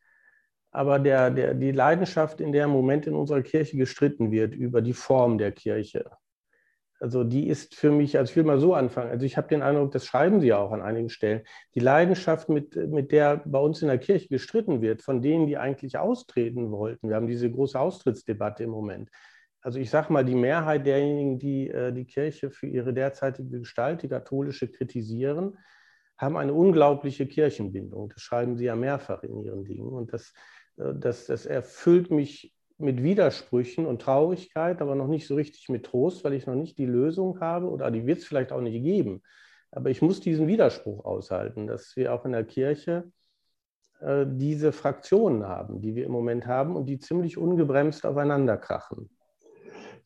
Aber 0.72 1.00
der, 1.00 1.32
der, 1.32 1.54
die 1.54 1.72
Leidenschaft, 1.72 2.42
in 2.42 2.52
der 2.52 2.66
im 2.66 2.72
Moment 2.72 3.08
in 3.08 3.16
unserer 3.16 3.42
Kirche 3.42 3.78
gestritten 3.78 4.32
wird 4.32 4.54
über 4.54 4.82
die 4.82 4.94
Form 4.94 5.38
der 5.38 5.52
Kirche, 5.52 6.12
also 7.00 7.24
die 7.24 7.48
ist 7.48 7.76
für 7.76 7.92
mich, 7.92 8.18
also 8.18 8.30
ich 8.30 8.36
will 8.36 8.44
mal 8.44 8.60
so 8.60 8.74
anfangen, 8.74 9.10
also 9.10 9.26
ich 9.26 9.38
habe 9.38 9.48
den 9.48 9.62
Eindruck, 9.62 9.92
das 9.92 10.06
schreiben 10.06 10.42
Sie 10.42 10.48
ja 10.48 10.58
auch 10.58 10.72
an 10.72 10.82
einigen 10.82 11.10
Stellen, 11.10 11.44
die 11.74 11.80
Leidenschaft, 11.80 12.50
mit, 12.50 12.76
mit 12.76 13.12
der 13.12 13.42
bei 13.46 13.60
uns 13.60 13.82
in 13.82 13.88
der 13.88 14.00
Kirche 14.00 14.28
gestritten 14.28 14.82
wird, 14.82 15.02
von 15.02 15.22
denen, 15.22 15.48
die 15.48 15.58
eigentlich 15.58 15.98
austreten 15.98 16.72
wollten. 16.72 17.08
Wir 17.08 17.16
haben 17.16 17.28
diese 17.28 17.50
große 17.50 17.80
Austrittsdebatte 17.80 18.64
im 18.64 18.72
Moment. 18.72 19.10
Also 19.62 19.80
ich 19.80 19.90
sage 19.90 20.14
mal, 20.14 20.24
die 20.24 20.36
Mehrheit 20.36 20.86
derjenigen, 20.86 21.38
die 21.40 21.70
äh, 21.70 21.92
die 21.92 22.06
Kirche 22.06 22.50
für 22.50 22.68
ihre 22.68 22.94
derzeitige 22.94 23.60
Gestalt, 23.60 24.04
die 24.04 24.10
katholische, 24.10 24.70
kritisieren, 24.70 25.58
haben 26.18 26.38
eine 26.38 26.54
unglaubliche 26.54 27.28
Kirchenbindung. 27.28 28.10
Das 28.10 28.22
schreiben 28.22 28.58
Sie 28.58 28.66
ja 28.66 28.76
mehrfach 28.76 29.24
in 29.24 29.42
Ihren 29.44 29.66
Dingen. 29.66 29.90
Und 29.90 30.14
das, 30.14 30.34
äh, 30.78 30.94
das, 30.96 31.26
das 31.26 31.46
erfüllt 31.46 32.12
mich 32.12 32.54
mit 32.78 33.04
Widersprüchen 33.04 33.86
und 33.86 34.02
Traurigkeit, 34.02 34.82
aber 34.82 34.96
noch 34.96 35.08
nicht 35.08 35.28
so 35.28 35.36
richtig 35.36 35.68
mit 35.70 35.86
Trost, 35.86 36.24
weil 36.24 36.34
ich 36.34 36.48
noch 36.48 36.56
nicht 36.56 36.78
die 36.78 36.86
Lösung 36.86 37.42
habe 37.42 37.70
oder 37.70 37.92
die 37.92 38.06
wird 38.06 38.20
es 38.20 38.26
vielleicht 38.26 38.54
auch 38.54 38.62
nicht 38.62 38.82
geben. 38.82 39.22
Aber 39.72 39.90
ich 39.90 40.02
muss 40.02 40.22
diesen 40.22 40.48
Widerspruch 40.48 41.06
aushalten, 41.06 41.68
dass 41.68 41.96
wir 41.96 42.14
auch 42.14 42.26
in 42.26 42.32
der 42.32 42.46
Kirche 42.46 43.12
äh, 44.00 44.26
diese 44.28 44.72
Fraktionen 44.72 45.46
haben, 45.46 45.82
die 45.82 45.96
wir 45.96 46.06
im 46.06 46.12
Moment 46.12 46.48
haben 46.48 46.76
und 46.76 46.86
die 46.86 47.00
ziemlich 47.00 47.38
ungebremst 47.38 48.06
aufeinander 48.06 48.58
krachen. 48.58 49.10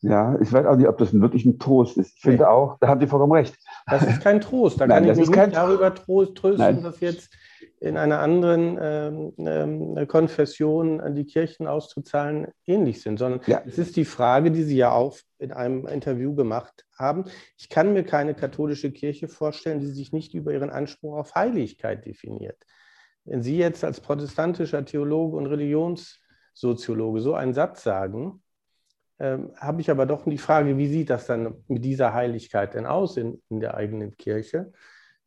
Ja, 0.06 0.38
ich 0.38 0.52
weiß 0.52 0.66
auch 0.66 0.76
nicht, 0.76 0.86
ob 0.86 0.98
das 0.98 1.18
wirklich 1.18 1.46
ein 1.46 1.58
Trost 1.58 1.96
ist. 1.96 2.16
Ich 2.16 2.20
finde 2.20 2.42
nee. 2.42 2.44
auch, 2.44 2.76
da 2.78 2.88
haben 2.88 3.00
Sie 3.00 3.06
vollkommen 3.06 3.32
recht. 3.32 3.56
Das 3.86 4.02
ist 4.02 4.20
kein 4.20 4.38
Trost. 4.42 4.78
Da 4.78 4.86
Nein, 4.86 5.04
kann 5.04 5.12
ich 5.12 5.18
mich 5.18 5.30
nicht 5.34 5.56
darüber 5.56 5.94
trösten, 5.94 6.56
Nein. 6.58 6.82
dass 6.82 7.00
jetzt 7.00 7.30
in 7.80 7.96
einer 7.96 8.18
anderen 8.18 8.78
ähm, 8.78 9.32
ähm, 9.38 10.06
Konfession 10.06 11.14
die 11.14 11.24
Kirchen 11.24 11.66
auszuzahlen 11.66 12.48
ähnlich 12.66 13.00
sind, 13.00 13.18
sondern 13.18 13.40
ja. 13.46 13.62
es 13.64 13.78
ist 13.78 13.96
die 13.96 14.04
Frage, 14.04 14.50
die 14.50 14.64
Sie 14.64 14.76
ja 14.76 14.92
auch 14.92 15.16
in 15.38 15.52
einem 15.52 15.86
Interview 15.86 16.34
gemacht 16.34 16.84
haben. 16.98 17.24
Ich 17.56 17.70
kann 17.70 17.94
mir 17.94 18.04
keine 18.04 18.34
katholische 18.34 18.92
Kirche 18.92 19.28
vorstellen, 19.28 19.80
die 19.80 19.86
sich 19.86 20.12
nicht 20.12 20.34
über 20.34 20.52
ihren 20.52 20.70
Anspruch 20.70 21.16
auf 21.16 21.34
Heiligkeit 21.34 22.04
definiert. 22.04 22.58
Wenn 23.24 23.40
Sie 23.40 23.56
jetzt 23.56 23.82
als 23.84 24.00
protestantischer 24.00 24.84
Theologe 24.84 25.38
und 25.38 25.46
Religionssoziologe 25.46 27.20
so 27.20 27.32
einen 27.32 27.54
Satz 27.54 27.82
sagen, 27.82 28.42
ähm, 29.18 29.52
habe 29.56 29.80
ich 29.80 29.90
aber 29.90 30.06
doch 30.06 30.24
die 30.24 30.38
Frage, 30.38 30.76
wie 30.76 30.88
sieht 30.88 31.10
das 31.10 31.26
dann 31.26 31.54
mit 31.68 31.84
dieser 31.84 32.14
Heiligkeit 32.14 32.74
denn 32.74 32.86
aus 32.86 33.16
in, 33.16 33.42
in 33.48 33.60
der 33.60 33.74
eigenen 33.74 34.16
Kirche? 34.16 34.72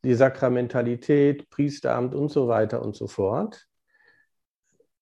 die 0.04 0.14
Sakramentalität, 0.14 1.50
Priesteramt 1.50 2.14
und 2.14 2.30
so 2.30 2.48
weiter 2.48 2.82
und 2.82 2.94
so 2.94 3.06
fort. 3.06 3.66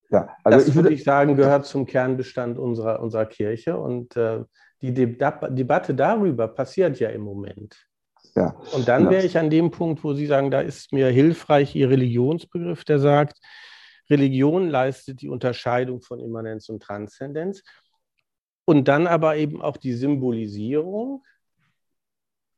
Ja, 0.09 0.35
also 0.43 0.59
das 0.59 0.67
ich 0.67 0.75
würde 0.75 0.93
ich 0.93 1.03
sagen, 1.03 1.35
gehört 1.35 1.65
zum 1.65 1.85
Kernbestand 1.85 2.57
unserer, 2.57 3.01
unserer 3.01 3.25
Kirche 3.25 3.77
und 3.77 4.15
äh, 4.15 4.43
die 4.81 4.93
Debatte 4.93 5.93
darüber 5.93 6.47
passiert 6.47 6.99
ja 6.99 7.09
im 7.09 7.21
Moment. 7.21 7.85
Ja, 8.35 8.55
und 8.73 8.87
dann 8.87 9.09
wäre 9.09 9.25
ich 9.25 9.37
an 9.37 9.49
dem 9.49 9.71
Punkt, 9.71 10.03
wo 10.03 10.13
Sie 10.13 10.27
sagen, 10.27 10.51
da 10.51 10.61
ist 10.61 10.93
mir 10.93 11.07
hilfreich 11.07 11.75
Ihr 11.75 11.89
Religionsbegriff, 11.89 12.85
der 12.85 12.99
sagt, 12.99 13.39
Religion 14.09 14.69
leistet 14.69 15.21
die 15.21 15.29
Unterscheidung 15.29 16.01
von 16.01 16.19
Immanenz 16.19 16.69
und 16.69 16.81
Transzendenz 16.81 17.63
und 18.67 18.89
dann 18.89 19.07
aber 19.07 19.37
eben 19.37 19.61
auch 19.61 19.77
die 19.77 19.93
Symbolisierung 19.93 21.23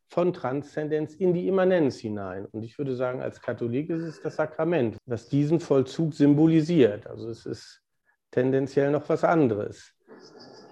von 0.08 0.34
Transzendenz 0.34 1.14
in 1.14 1.36
die 1.36 1.48
Immanenz 1.48 2.00
hinein. 2.00 2.48
Und 2.48 2.64
ich 2.64 2.80
würde 2.80 2.96
sagen, 2.96 3.22
als 3.22 3.42
Katholik 3.42 3.92
ist 3.92 4.02
es 4.02 4.20
das 4.20 4.38
Sakrament, 4.38 4.98
das 5.06 5.30
diesen 5.30 5.60
Vollzug 5.60 6.16
symbolisiert. 6.16 7.06
Also 7.06 7.30
es 7.30 7.46
ist 7.46 7.84
tendenziell 8.32 8.90
noch 8.90 9.08
was 9.08 9.24
anderes. 9.24 9.94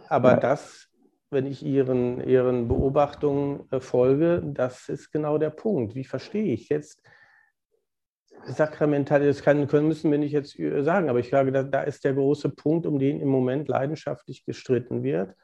Aber 0.09 0.31
ja. 0.31 0.37
das, 0.37 0.89
wenn 1.29 1.45
ich 1.45 1.63
Ihren, 1.63 2.19
Ihren 2.27 2.67
Beobachtungen 2.67 3.71
äh, 3.71 3.79
folge, 3.79 4.41
das 4.43 4.89
ist 4.89 5.11
genau 5.11 5.37
der 5.37 5.51
Punkt. 5.51 5.93
Wie 5.93 6.05
verstehe 6.05 6.51
ich 6.51 6.69
jetzt 6.69 7.03
Sakramentalität? 8.45 9.35
Das 9.35 9.43
kann, 9.43 9.67
können, 9.67 9.87
müssen 9.87 10.11
wir 10.11 10.17
nicht 10.17 10.31
jetzt 10.31 10.57
äh, 10.59 10.83
sagen, 10.83 11.09
aber 11.09 11.19
ich 11.19 11.29
glaube, 11.29 11.51
da, 11.51 11.63
da 11.63 11.81
ist 11.81 12.03
der 12.03 12.13
große 12.13 12.49
Punkt, 12.49 12.85
um 12.85 12.99
den 12.99 13.19
im 13.19 13.29
Moment 13.29 13.67
leidenschaftlich 13.67 14.45
gestritten 14.45 15.03
wird 15.03 15.35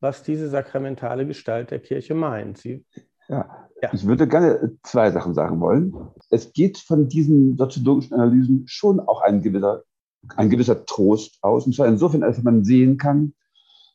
was 0.00 0.22
diese 0.22 0.48
sakramentale 0.48 1.26
Gestalt 1.26 1.70
der 1.70 1.78
Kirche 1.78 2.14
meint. 2.14 2.58
Sie 2.58 2.84
ja. 3.28 3.68
ja. 3.80 3.90
Ich 3.92 4.06
würde 4.06 4.26
gerne 4.26 4.76
zwei 4.82 5.10
Sachen 5.12 5.34
sagen 5.34 5.60
wollen. 5.60 5.94
Es 6.30 6.52
geht 6.52 6.78
von 6.78 7.08
diesen 7.08 7.56
soziologischen 7.56 8.14
Analysen 8.14 8.64
schon 8.66 8.98
auch 8.98 9.20
ein 9.22 9.42
gewisser, 9.42 9.84
ein 10.36 10.50
gewisser 10.50 10.84
Trost 10.84 11.38
aus. 11.42 11.66
Und 11.66 11.74
zwar 11.74 11.86
insofern, 11.86 12.24
als 12.24 12.42
man 12.42 12.64
sehen 12.64 12.96
kann, 12.96 13.34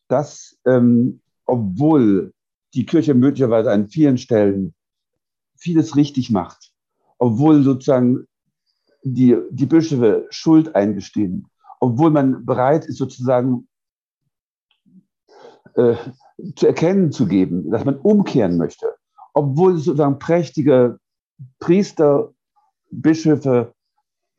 dass, 0.08 0.58
ähm, 0.66 1.22
obwohl 1.46 2.34
die 2.74 2.86
Kirche 2.86 3.14
möglicherweise 3.14 3.72
an 3.72 3.89
vielen 3.89 4.18
Stellen 4.18 4.74
vieles 5.58 5.96
richtig 5.96 6.32
macht, 6.32 6.72
obwohl 7.18 7.64
sozusagen 7.64 8.28
die, 9.06 9.38
die 9.51 9.66
Bischöfe 9.68 10.26
Schuld 10.30 10.76
eingestehen, 10.76 11.47
obwohl 11.80 12.10
man 12.10 12.45
bereit 12.45 12.86
ist, 12.86 12.97
sozusagen 12.97 13.68
äh, 15.76 15.95
zu 16.56 16.68
erkennen 16.68 17.12
zu 17.12 17.28
geben, 17.28 17.70
dass 17.70 17.86
man 17.86 17.97
umkehren 17.97 18.58
möchte, 18.58 18.95
obwohl 19.34 19.76
es 19.76 19.86
sozusagen 19.86 20.18
prächtige 20.18 20.99
Priester, 21.60 22.34
Bischöfe, 22.89 23.74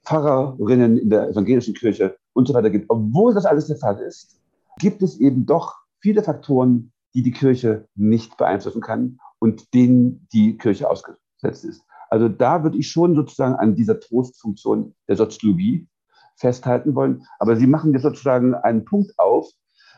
Pfarrerinnen 0.05 0.99
in 0.99 1.11
der 1.11 1.29
evangelischen 1.29 1.75
Kirche 1.75 2.17
und 2.33 2.49
so 2.49 2.55
weiter 2.55 2.71
gibt, 2.71 2.87
obwohl 2.89 3.35
das 3.35 3.45
alles 3.45 3.67
der 3.67 3.77
Fall 3.77 3.99
ist, 4.01 4.41
gibt 4.79 5.03
es 5.03 5.19
eben 5.21 5.47
doch 5.47 5.75
viele 6.01 6.23
Faktoren, 6.23 6.93
die 7.14 7.23
die 7.23 7.33
Kirche 7.33 7.89
nicht 7.95 8.37
beeinflussen 8.37 8.81
kann 8.81 9.19
und 9.39 9.75
denen 9.75 10.27
die 10.33 10.57
Kirche 10.59 10.89
ausgesetzt 10.89 11.64
ist. 11.64 11.86
Also 12.11 12.29
da 12.29 12.63
würde 12.63 12.79
ich 12.79 12.91
schon 12.91 13.15
sozusagen 13.15 13.55
an 13.55 13.75
dieser 13.75 14.01
Trostfunktion 14.01 14.95
der 15.09 15.17
Soziologie 15.17 15.89
festhalten 16.37 16.95
wollen. 16.95 17.25
Aber 17.39 17.57
Sie 17.57 17.67
machen 17.67 17.93
jetzt 17.93 18.03
sozusagen 18.03 18.55
einen 18.55 18.85
Punkt 18.85 19.13
auf 19.19 19.49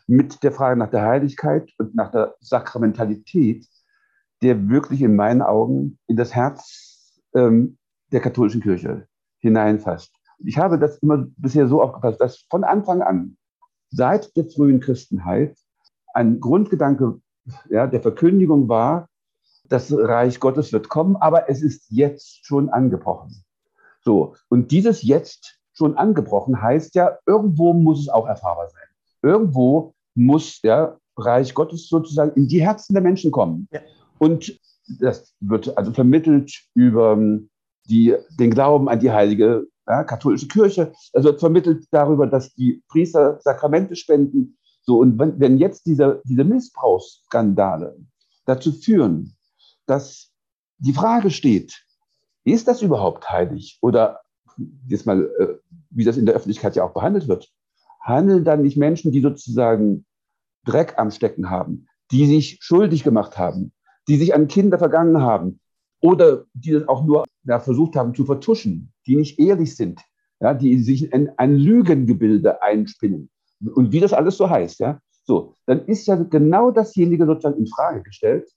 mit 0.07 0.43
der 0.43 0.53
Frage 0.53 0.79
nach 0.79 0.91
der 0.91 1.03
Heiligkeit 1.03 1.71
und 1.79 1.95
nach 1.95 2.11
der 2.11 2.35
Sakramentalität, 2.41 3.67
der 4.43 4.69
wirklich 4.69 5.03
in 5.03 5.17
meinen 5.17 5.43
Augen 5.43 5.99
in 6.07 6.17
das 6.17 6.35
Herz 6.35 7.21
ähm, 7.35 7.77
der 8.13 8.21
katholischen 8.21 8.63
Kirche 8.63 9.07
hineinfasst. 9.39 10.15
Ich 10.39 10.57
habe 10.57 10.79
das 10.79 10.99
immer 10.99 11.27
bisher 11.37 11.69
so 11.69 11.83
aufgepasst, 11.83 12.21
dass 12.21 12.47
von 12.49 12.65
Anfang 12.65 13.03
an, 13.03 13.37
seit 13.91 14.35
der 14.37 14.45
frühen 14.45 14.81
Christenheit, 14.81 15.59
ein 16.15 16.41
Grundgedanke 16.41 17.21
ja, 17.69 17.87
der 17.87 18.01
Verkündigung 18.01 18.69
war, 18.69 19.09
das 19.69 19.93
Reich 19.93 20.41
Gottes 20.41 20.73
wird 20.73 20.89
kommen, 20.89 21.17
aber 21.17 21.49
es 21.49 21.63
ist 21.63 21.87
jetzt 21.91 22.47
schon 22.47 22.69
angebrochen. 22.69 23.45
So, 24.03 24.35
und 24.49 24.71
dieses 24.71 25.03
jetzt 25.03 25.59
schon 25.75 25.97
angebrochen 25.97 26.61
heißt 26.61 26.95
ja, 26.95 27.19
irgendwo 27.27 27.73
muss 27.73 28.01
es 28.01 28.09
auch 28.09 28.27
erfahrbar 28.27 28.69
sein. 28.69 28.83
Irgendwo 29.23 29.95
muss 30.15 30.61
der 30.61 30.99
Reich 31.17 31.55
Gottes 31.55 31.89
sozusagen 31.89 32.33
in 32.33 32.49
die 32.49 32.61
Herzen 32.61 32.95
der 32.95 33.03
Menschen 33.03 33.31
kommen. 33.31 33.69
Ja. 33.73 33.81
Und 34.19 34.59
das 35.01 35.35
wird 35.41 35.77
also 35.77 35.93
vermittelt 35.93 36.53
über 36.75 37.13
ähm, 37.13 37.51
die, 37.89 38.15
den 38.39 38.51
Glauben 38.51 38.89
an 38.89 39.01
die 39.01 39.11
heilige 39.11 39.67
ja, 39.87 40.05
katholische 40.05 40.49
Kirche. 40.49 40.93
Es 41.13 41.25
wird 41.25 41.41
vermittelt 41.41 41.87
darüber, 41.91 42.27
dass 42.27 42.55
die 42.55 42.83
Priester 42.89 43.39
Sakramente 43.41 43.97
spenden. 43.97 44.57
So, 44.83 44.99
und 44.99 45.19
wenn, 45.19 45.39
wenn 45.39 45.59
jetzt 45.59 45.87
diese, 45.87 46.23
diese 46.25 46.45
Missbrauchsskandale 46.45 47.97
dazu 48.47 48.73
führen, 48.73 49.35
dass 49.89 50.31
die 50.79 50.93
Frage 50.93 51.31
steht, 51.31 51.85
ist 52.45 52.69
das 52.69 52.83
überhaupt 52.83 53.29
heilig? 53.31 53.79
Oder 53.83 54.21
jetzt 54.87 55.07
mal, 55.07 55.25
äh, 55.39 55.55
wie 55.91 56.05
das 56.05 56.17
in 56.17 56.27
der 56.27 56.35
Öffentlichkeit 56.35 56.77
ja 56.77 56.85
auch 56.85 56.95
behandelt 56.95 57.29
wird, 57.29 57.51
handeln 58.01 58.45
dann 58.45 58.63
nicht 58.63 58.77
Menschen, 58.77 59.13
die 59.13 59.21
sozusagen 59.21 60.07
Dreck 60.65 60.95
am 60.99 61.11
Stecken 61.11 61.51
haben, 61.51 61.87
die 62.11 62.27
sich 62.27 62.59
schuldig 62.61 63.05
gemacht 63.05 63.39
haben, 63.39 63.73
die 64.09 64.17
sich 64.17 64.35
an 64.35 64.49
Kinder 64.49 64.79
vergangen 64.79 65.21
haben 65.21 65.61
oder 66.01 66.45
die 66.55 66.73
das 66.73 66.89
auch 66.89 67.05
nur 67.05 67.25
ja, 67.45 67.61
versucht 67.61 67.97
haben 67.97 68.15
zu 68.15 68.25
vertuschen, 68.25 68.93
die 69.07 69.17
nicht 69.17 69.39
ehrlich 69.39 69.77
sind, 69.77 70.01
ja, 70.41 70.55
die 70.55 70.83
sich 70.83 71.13
in 71.13 71.31
ein 71.37 71.57
Lügengebilde 71.57 72.63
einspinnen. 72.63 73.31
Und 73.75 73.93
wie 73.93 74.01
das 74.01 74.13
alles 74.13 74.37
so 74.37 74.49
heißt, 74.49 74.81
ja, 74.81 75.01
so, 75.25 75.55
dann 75.67 75.85
ist 75.87 76.07
ja 76.07 76.17
genau 76.17 76.71
dasjenige 76.71 77.27
sozusagen 77.27 77.59
in 77.59 77.67
Frage 77.67 78.03
gestellt, 78.03 78.51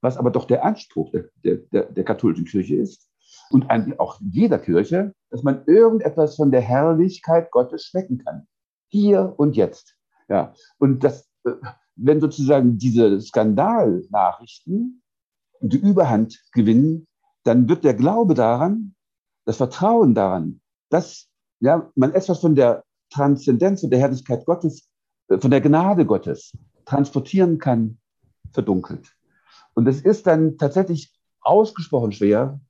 was 0.00 0.16
aber 0.16 0.30
doch 0.30 0.44
der 0.44 0.64
Anspruch 0.64 1.12
der, 1.12 1.56
der, 1.72 1.84
der 1.84 2.04
katholischen 2.04 2.44
Kirche 2.44 2.76
ist, 2.76 3.08
und 3.50 3.70
auch 3.98 4.20
jeder 4.20 4.58
Kirche, 4.58 5.14
dass 5.30 5.42
man 5.42 5.64
irgendetwas 5.66 6.36
von 6.36 6.50
der 6.50 6.60
Herrlichkeit 6.60 7.50
Gottes 7.50 7.84
schmecken 7.84 8.18
kann. 8.18 8.46
Hier 8.88 9.34
und 9.36 9.56
jetzt. 9.56 9.96
Ja. 10.28 10.54
Und 10.78 11.04
das, 11.04 11.28
äh, 11.44 11.52
wenn 11.96 12.20
sozusagen 12.20 12.78
diese 12.78 13.20
Skandalnachrichten 13.20 15.02
die 15.60 15.78
Überhand 15.78 16.42
gewinnen, 16.52 17.06
dann 17.44 17.68
wird 17.68 17.84
der 17.84 17.94
Glaube 17.94 18.34
daran, 18.34 18.94
das 19.44 19.58
Vertrauen 19.58 20.14
daran, 20.14 20.60
dass 20.90 21.28
ja, 21.60 21.90
man 21.94 22.12
etwas 22.12 22.40
von 22.40 22.54
der 22.54 22.84
Transzendenz 23.10 23.82
und 23.82 23.90
der 23.90 24.00
Herrlichkeit 24.00 24.44
Gottes, 24.44 24.88
äh, 25.28 25.38
von 25.38 25.50
der 25.50 25.60
Gnade 25.60 26.04
Gottes 26.04 26.52
transportieren 26.84 27.58
kann, 27.58 27.98
verdunkelt. 28.52 29.15
Und 29.76 29.86
es 29.86 30.00
ist 30.00 30.26
dann 30.26 30.56
tatsächlich 30.56 31.12
ausgesprochen 31.42 32.12
schwer, 32.12 32.60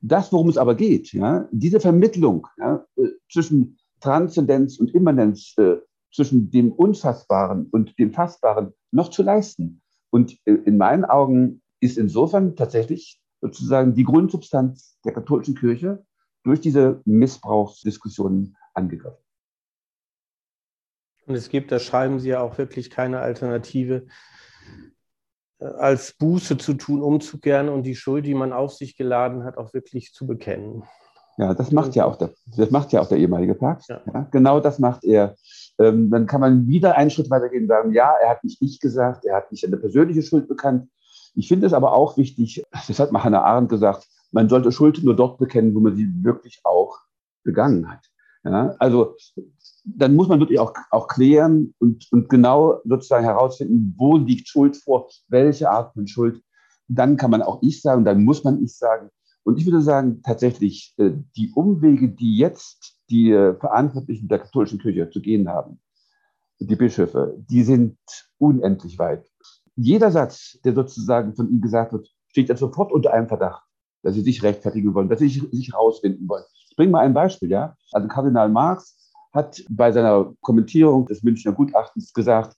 das, 0.00 0.32
worum 0.32 0.48
es 0.48 0.56
aber 0.56 0.74
geht, 0.74 1.12
ja, 1.12 1.48
diese 1.52 1.80
Vermittlung 1.80 2.46
ja, 2.58 2.86
äh, 2.96 3.08
zwischen 3.30 3.78
Transzendenz 4.00 4.78
und 4.78 4.94
Immanenz, 4.94 5.54
äh, 5.58 5.76
zwischen 6.12 6.50
dem 6.50 6.72
Unfassbaren 6.72 7.66
und 7.70 7.98
dem 7.98 8.12
Fassbaren 8.12 8.72
noch 8.90 9.10
zu 9.10 9.22
leisten. 9.22 9.82
Und 10.10 10.38
äh, 10.46 10.52
in 10.52 10.78
meinen 10.78 11.04
Augen 11.04 11.62
ist 11.80 11.98
insofern 11.98 12.56
tatsächlich 12.56 13.20
sozusagen 13.42 13.94
die 13.94 14.04
Grundsubstanz 14.04 14.98
der 15.04 15.12
katholischen 15.12 15.56
Kirche 15.56 16.04
durch 16.42 16.60
diese 16.60 17.02
Missbrauchsdiskussionen 17.04 18.56
angegriffen. 18.72 19.22
Und 21.26 21.34
es 21.34 21.50
gibt, 21.50 21.70
da 21.70 21.78
schreiben 21.78 22.18
Sie 22.18 22.30
ja 22.30 22.40
auch 22.40 22.56
wirklich 22.56 22.88
keine 22.88 23.18
Alternative, 23.18 24.06
als 25.58 26.12
Buße 26.12 26.58
zu 26.58 26.74
tun, 26.74 27.02
umzukehren 27.02 27.68
und 27.68 27.84
die 27.84 27.94
Schuld, 27.94 28.26
die 28.26 28.34
man 28.34 28.52
auf 28.52 28.74
sich 28.74 28.96
geladen 28.96 29.44
hat, 29.44 29.56
auch 29.56 29.72
wirklich 29.72 30.12
zu 30.12 30.26
bekennen. 30.26 30.84
Ja, 31.38 31.52
das 31.52 31.70
macht 31.70 31.94
ja 31.94 32.06
auch 32.06 32.16
der, 32.16 32.30
das 32.56 32.70
macht 32.70 32.92
ja 32.92 33.00
auch 33.00 33.08
der 33.08 33.18
ehemalige 33.18 33.54
Papst. 33.54 33.88
Ja. 33.88 34.00
Ja, 34.12 34.26
genau 34.30 34.60
das 34.60 34.78
macht 34.78 35.04
er. 35.04 35.36
Ähm, 35.78 36.10
dann 36.10 36.26
kann 36.26 36.40
man 36.40 36.66
wieder 36.66 36.96
einen 36.96 37.10
Schritt 37.10 37.30
weitergehen 37.30 37.64
und 37.64 37.68
sagen, 37.68 37.92
ja, 37.92 38.14
er 38.22 38.30
hat 38.30 38.42
nicht 38.42 38.60
ich 38.62 38.80
gesagt, 38.80 39.26
er 39.26 39.36
hat 39.36 39.52
nicht 39.52 39.64
eine 39.64 39.76
persönliche 39.76 40.22
Schuld 40.22 40.48
bekannt. 40.48 40.88
Ich 41.34 41.48
finde 41.48 41.66
es 41.66 41.74
aber 41.74 41.92
auch 41.92 42.16
wichtig, 42.16 42.64
das 42.88 42.98
hat 42.98 43.12
mal 43.12 43.22
Hannah 43.22 43.42
Arendt 43.42 43.68
gesagt, 43.68 44.06
man 44.32 44.48
sollte 44.48 44.72
Schuld 44.72 45.02
nur 45.04 45.14
dort 45.14 45.38
bekennen, 45.38 45.74
wo 45.74 45.80
man 45.80 45.94
sie 45.94 46.08
wirklich 46.22 46.60
auch 46.64 46.98
begangen 47.44 47.90
hat. 47.90 48.06
Ja, 48.44 48.74
also 48.78 49.16
dann 49.86 50.16
muss 50.16 50.28
man 50.28 50.40
wirklich 50.40 50.58
auch, 50.58 50.74
auch 50.90 51.06
klären 51.06 51.74
und, 51.78 52.06
und 52.10 52.28
genau 52.28 52.80
sozusagen 52.84 53.24
herausfinden, 53.24 53.94
wo 53.96 54.16
liegt 54.16 54.48
Schuld 54.48 54.76
vor, 54.76 55.08
welche 55.28 55.70
Art 55.70 55.94
von 55.94 56.08
Schuld. 56.08 56.42
Dann 56.88 57.16
kann 57.16 57.30
man 57.30 57.42
auch 57.42 57.62
ich 57.62 57.80
sagen, 57.82 58.04
dann 58.04 58.24
muss 58.24 58.42
man 58.42 58.62
ich 58.62 58.76
sagen. 58.76 59.10
Und 59.44 59.58
ich 59.58 59.66
würde 59.66 59.80
sagen, 59.80 60.22
tatsächlich, 60.22 60.92
äh, 60.98 61.12
die 61.36 61.52
Umwege, 61.54 62.08
die 62.08 62.36
jetzt 62.36 62.98
die 63.10 63.30
äh, 63.30 63.54
Verantwortlichen 63.54 64.26
der 64.26 64.40
katholischen 64.40 64.80
Kirche 64.80 65.08
zu 65.08 65.20
gehen 65.20 65.48
haben, 65.48 65.78
die 66.58 66.76
Bischöfe, 66.76 67.36
die 67.38 67.62
sind 67.62 67.96
unendlich 68.38 68.98
weit. 68.98 69.24
Jeder 69.76 70.10
Satz, 70.10 70.58
der 70.64 70.74
sozusagen 70.74 71.36
von 71.36 71.48
ihnen 71.48 71.60
gesagt 71.60 71.92
wird, 71.92 72.08
steht 72.28 72.48
ja 72.48 72.56
sofort 72.56 72.90
unter 72.90 73.12
einem 73.12 73.28
Verdacht, 73.28 73.62
dass 74.02 74.14
sie 74.14 74.22
sich 74.22 74.42
rechtfertigen 74.42 74.94
wollen, 74.94 75.08
dass 75.08 75.20
sie 75.20 75.28
sich 75.28 75.74
rausfinden 75.74 76.28
wollen. 76.28 76.44
Ich 76.70 76.76
bringe 76.76 76.90
mal 76.90 77.00
ein 77.00 77.14
Beispiel, 77.14 77.50
ja. 77.50 77.76
Also 77.92 78.08
Kardinal 78.08 78.48
Marx 78.48 79.05
hat 79.32 79.62
bei 79.68 79.92
seiner 79.92 80.34
Kommentierung 80.40 81.06
des 81.06 81.22
Münchner 81.22 81.52
Gutachtens 81.52 82.12
gesagt, 82.12 82.56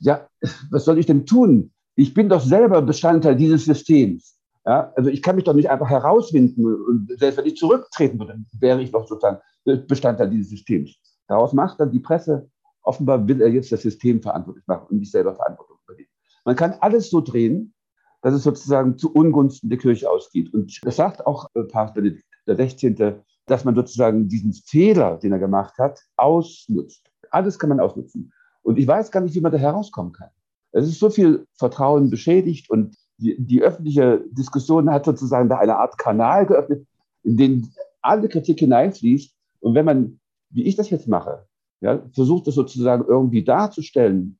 ja, 0.00 0.28
was 0.70 0.84
soll 0.84 0.98
ich 0.98 1.06
denn 1.06 1.26
tun? 1.26 1.72
Ich 1.96 2.14
bin 2.14 2.28
doch 2.28 2.40
selber 2.40 2.82
Bestandteil 2.82 3.36
dieses 3.36 3.64
Systems. 3.64 4.36
Ja, 4.64 4.92
also 4.96 5.08
ich 5.08 5.22
kann 5.22 5.36
mich 5.36 5.44
doch 5.44 5.54
nicht 5.54 5.70
einfach 5.70 5.88
herauswinden 5.88 6.64
und 6.66 7.10
selbst 7.18 7.38
wenn 7.38 7.46
ich 7.46 7.56
zurücktreten 7.56 8.18
würde, 8.18 8.38
wäre 8.60 8.82
ich 8.82 8.90
doch 8.90 9.06
sozusagen 9.06 9.38
Bestandteil 9.86 10.28
dieses 10.28 10.50
Systems. 10.50 10.96
Daraus 11.26 11.52
macht 11.52 11.80
dann 11.80 11.90
die 11.90 12.00
Presse, 12.00 12.50
offenbar 12.82 13.26
will 13.26 13.40
er 13.40 13.48
jetzt 13.48 13.72
das 13.72 13.82
System 13.82 14.20
verantwortlich 14.20 14.66
machen 14.66 14.86
und 14.90 14.98
nicht 14.98 15.10
selber 15.10 15.34
Verantwortung 15.34 15.78
übernehmen. 15.84 16.10
Man 16.44 16.56
kann 16.56 16.74
alles 16.80 17.10
so 17.10 17.20
drehen, 17.20 17.74
dass 18.22 18.34
es 18.34 18.42
sozusagen 18.42 18.98
zu 18.98 19.12
Ungunsten 19.12 19.68
der 19.68 19.78
Kirche 19.78 20.10
ausgeht. 20.10 20.52
Und 20.52 20.78
das 20.82 20.96
sagt 20.96 21.26
auch 21.26 21.48
äh, 21.54 21.62
Papst 21.64 21.94
Benedikt 21.94 22.24
der 22.46 22.56
16., 22.56 23.22
dass 23.50 23.64
man 23.64 23.74
sozusagen 23.74 24.28
diesen 24.28 24.52
Fehler, 24.52 25.18
den 25.18 25.32
er 25.32 25.38
gemacht 25.38 25.78
hat, 25.78 26.00
ausnutzt. 26.16 27.10
Alles 27.30 27.58
kann 27.58 27.68
man 27.68 27.80
ausnutzen. 27.80 28.32
Und 28.62 28.78
ich 28.78 28.86
weiß 28.86 29.10
gar 29.10 29.20
nicht, 29.20 29.34
wie 29.34 29.40
man 29.40 29.52
da 29.52 29.58
herauskommen 29.58 30.12
kann. 30.12 30.30
Es 30.72 30.86
ist 30.86 30.98
so 30.98 31.10
viel 31.10 31.46
Vertrauen 31.54 32.10
beschädigt 32.10 32.70
und 32.70 32.96
die, 33.16 33.36
die 33.38 33.62
öffentliche 33.62 34.24
Diskussion 34.30 34.90
hat 34.90 35.04
sozusagen 35.04 35.48
da 35.48 35.58
eine 35.58 35.76
Art 35.76 35.98
Kanal 35.98 36.46
geöffnet, 36.46 36.86
in 37.22 37.36
den 37.36 37.72
alle 38.00 38.28
Kritik 38.28 38.60
hineinfließt. 38.60 39.34
Und 39.60 39.74
wenn 39.74 39.84
man, 39.84 40.20
wie 40.50 40.64
ich 40.64 40.76
das 40.76 40.90
jetzt 40.90 41.08
mache, 41.08 41.46
ja, 41.80 42.02
versucht 42.12 42.46
das 42.46 42.54
sozusagen 42.54 43.04
irgendwie 43.06 43.44
darzustellen, 43.44 44.38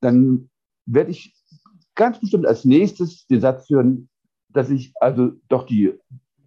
dann 0.00 0.50
werde 0.86 1.10
ich 1.10 1.34
ganz 1.94 2.18
bestimmt 2.20 2.46
als 2.46 2.64
nächstes 2.64 3.26
den 3.26 3.40
Satz 3.40 3.66
führen, 3.66 4.08
dass 4.48 4.70
ich 4.70 4.92
also 5.00 5.32
doch 5.48 5.66
die, 5.66 5.94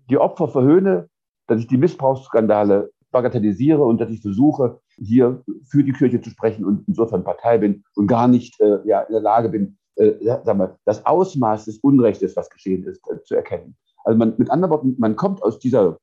die 0.09 0.17
Opfer 0.17 0.47
verhöhne, 0.47 1.09
dass 1.47 1.59
ich 1.59 1.67
die 1.67 1.77
Missbrauchsskandale 1.77 2.91
bagatellisiere 3.11 3.83
und 3.83 3.99
dass 3.99 4.09
ich 4.09 4.21
versuche, 4.21 4.79
hier 4.97 5.43
für 5.69 5.83
die 5.83 5.93
Kirche 5.93 6.21
zu 6.21 6.29
sprechen 6.29 6.65
und 6.65 6.87
insofern 6.87 7.23
Partei 7.23 7.57
bin 7.57 7.83
und 7.95 8.07
gar 8.07 8.27
nicht 8.27 8.59
äh, 8.59 8.79
ja, 8.85 9.01
in 9.01 9.13
der 9.13 9.21
Lage 9.21 9.49
bin, 9.49 9.77
äh, 9.95 10.13
sagen 10.23 10.59
wir, 10.59 10.77
das 10.85 11.05
Ausmaß 11.05 11.65
des 11.65 11.79
Unrechtes, 11.79 12.35
was 12.35 12.49
geschehen 12.49 12.83
ist, 12.83 13.01
äh, 13.09 13.21
zu 13.23 13.35
erkennen. 13.35 13.75
Also 14.03 14.17
man, 14.17 14.35
mit 14.37 14.49
anderen 14.49 14.71
Worten, 14.71 14.95
man 14.97 15.15
kommt 15.15 15.41
aus 15.43 15.59
dieser 15.59 15.97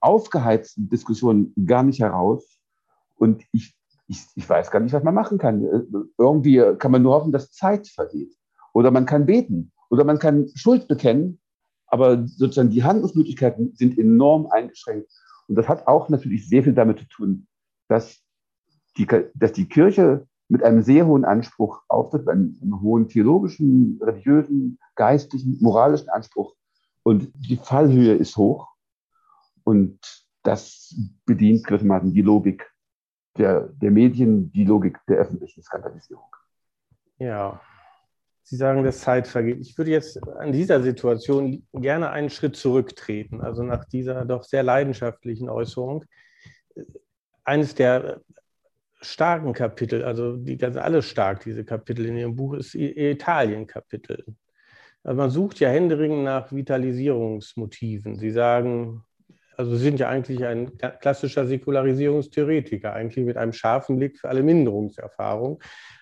aufgeheizten 0.00 0.88
Diskussion 0.88 1.52
gar 1.66 1.82
nicht 1.82 2.00
heraus. 2.00 2.58
Und 3.16 3.42
ich, 3.52 3.74
ich, 4.08 4.24
ich 4.34 4.48
weiß 4.48 4.70
gar 4.70 4.80
nicht, 4.80 4.92
was 4.92 5.02
man 5.02 5.14
machen 5.14 5.38
kann. 5.38 5.64
Äh, 5.64 5.82
irgendwie 6.18 6.62
kann 6.78 6.92
man 6.92 7.02
nur 7.02 7.14
hoffen, 7.14 7.32
dass 7.32 7.52
Zeit 7.52 7.88
vergeht. 7.88 8.34
Oder 8.72 8.90
man 8.90 9.06
kann 9.06 9.26
beten. 9.26 9.72
Oder 9.90 10.04
man 10.04 10.18
kann 10.18 10.48
Schuld 10.54 10.88
bekennen. 10.88 11.40
Aber 11.86 12.26
sozusagen 12.26 12.70
die 12.70 12.84
Handlungsmöglichkeiten 12.84 13.74
sind 13.74 13.98
enorm 13.98 14.46
eingeschränkt. 14.46 15.10
Und 15.48 15.56
das 15.56 15.68
hat 15.68 15.86
auch 15.86 16.08
natürlich 16.08 16.48
sehr 16.48 16.64
viel 16.64 16.74
damit 16.74 16.98
zu 16.98 17.04
tun, 17.06 17.46
dass 17.88 18.20
die, 18.96 19.06
dass 19.34 19.52
die 19.52 19.68
Kirche 19.68 20.26
mit 20.48 20.62
einem 20.62 20.82
sehr 20.82 21.06
hohen 21.06 21.24
Anspruch 21.24 21.82
auftritt, 21.88 22.28
einem, 22.28 22.58
einem 22.62 22.80
hohen 22.80 23.08
theologischen, 23.08 23.98
religiösen, 24.02 24.78
geistlichen, 24.94 25.58
moralischen 25.60 26.08
Anspruch. 26.08 26.54
Und 27.02 27.30
die 27.34 27.56
Fallhöhe 27.56 28.14
ist 28.14 28.36
hoch. 28.36 28.68
Und 29.64 29.98
das 30.42 30.94
bedient 31.24 31.66
gewissermaßen 31.66 32.12
die 32.12 32.22
Logik 32.22 32.72
der, 33.36 33.68
der 33.68 33.90
Medien, 33.90 34.50
die 34.52 34.64
Logik 34.64 34.98
der 35.08 35.18
öffentlichen 35.18 35.62
Skandalisierung. 35.62 36.24
Ja, 37.18 37.60
Sie 38.48 38.54
sagen, 38.54 38.84
dass 38.84 39.00
Zeit 39.00 39.26
vergeht. 39.26 39.58
Ich 39.60 39.76
würde 39.76 39.90
jetzt 39.90 40.22
an 40.22 40.52
dieser 40.52 40.80
Situation 40.80 41.66
gerne 41.72 42.10
einen 42.10 42.30
Schritt 42.30 42.54
zurücktreten, 42.54 43.40
also 43.40 43.64
nach 43.64 43.84
dieser 43.86 44.24
doch 44.24 44.44
sehr 44.44 44.62
leidenschaftlichen 44.62 45.48
Äußerung. 45.48 46.04
Eines 47.42 47.74
der 47.74 48.20
starken 49.00 49.52
Kapitel, 49.52 50.04
also 50.04 50.36
die 50.36 50.56
ganz 50.58 50.76
alle 50.76 51.02
stark, 51.02 51.42
diese 51.42 51.64
Kapitel 51.64 52.06
in 52.06 52.16
Ihrem 52.16 52.36
Buch, 52.36 52.54
ist 52.54 52.76
Italien-Kapitel. 52.76 54.24
Also 55.02 55.16
man 55.16 55.30
sucht 55.30 55.58
ja 55.58 55.68
händeringend 55.68 56.22
nach 56.22 56.52
Vitalisierungsmotiven. 56.52 58.14
Sie 58.14 58.30
sagen, 58.30 59.02
also 59.56 59.74
Sie 59.74 59.82
sind 59.82 59.98
ja 59.98 60.08
eigentlich 60.08 60.44
ein 60.44 60.70
klassischer 61.00 61.48
Säkularisierungstheoretiker, 61.48 62.92
eigentlich 62.92 63.26
mit 63.26 63.38
einem 63.38 63.52
scharfen 63.52 63.96
Blick 63.96 64.20
für 64.20 64.28
alle 64.28 64.44
Minderungserfahrungen. 64.44 65.58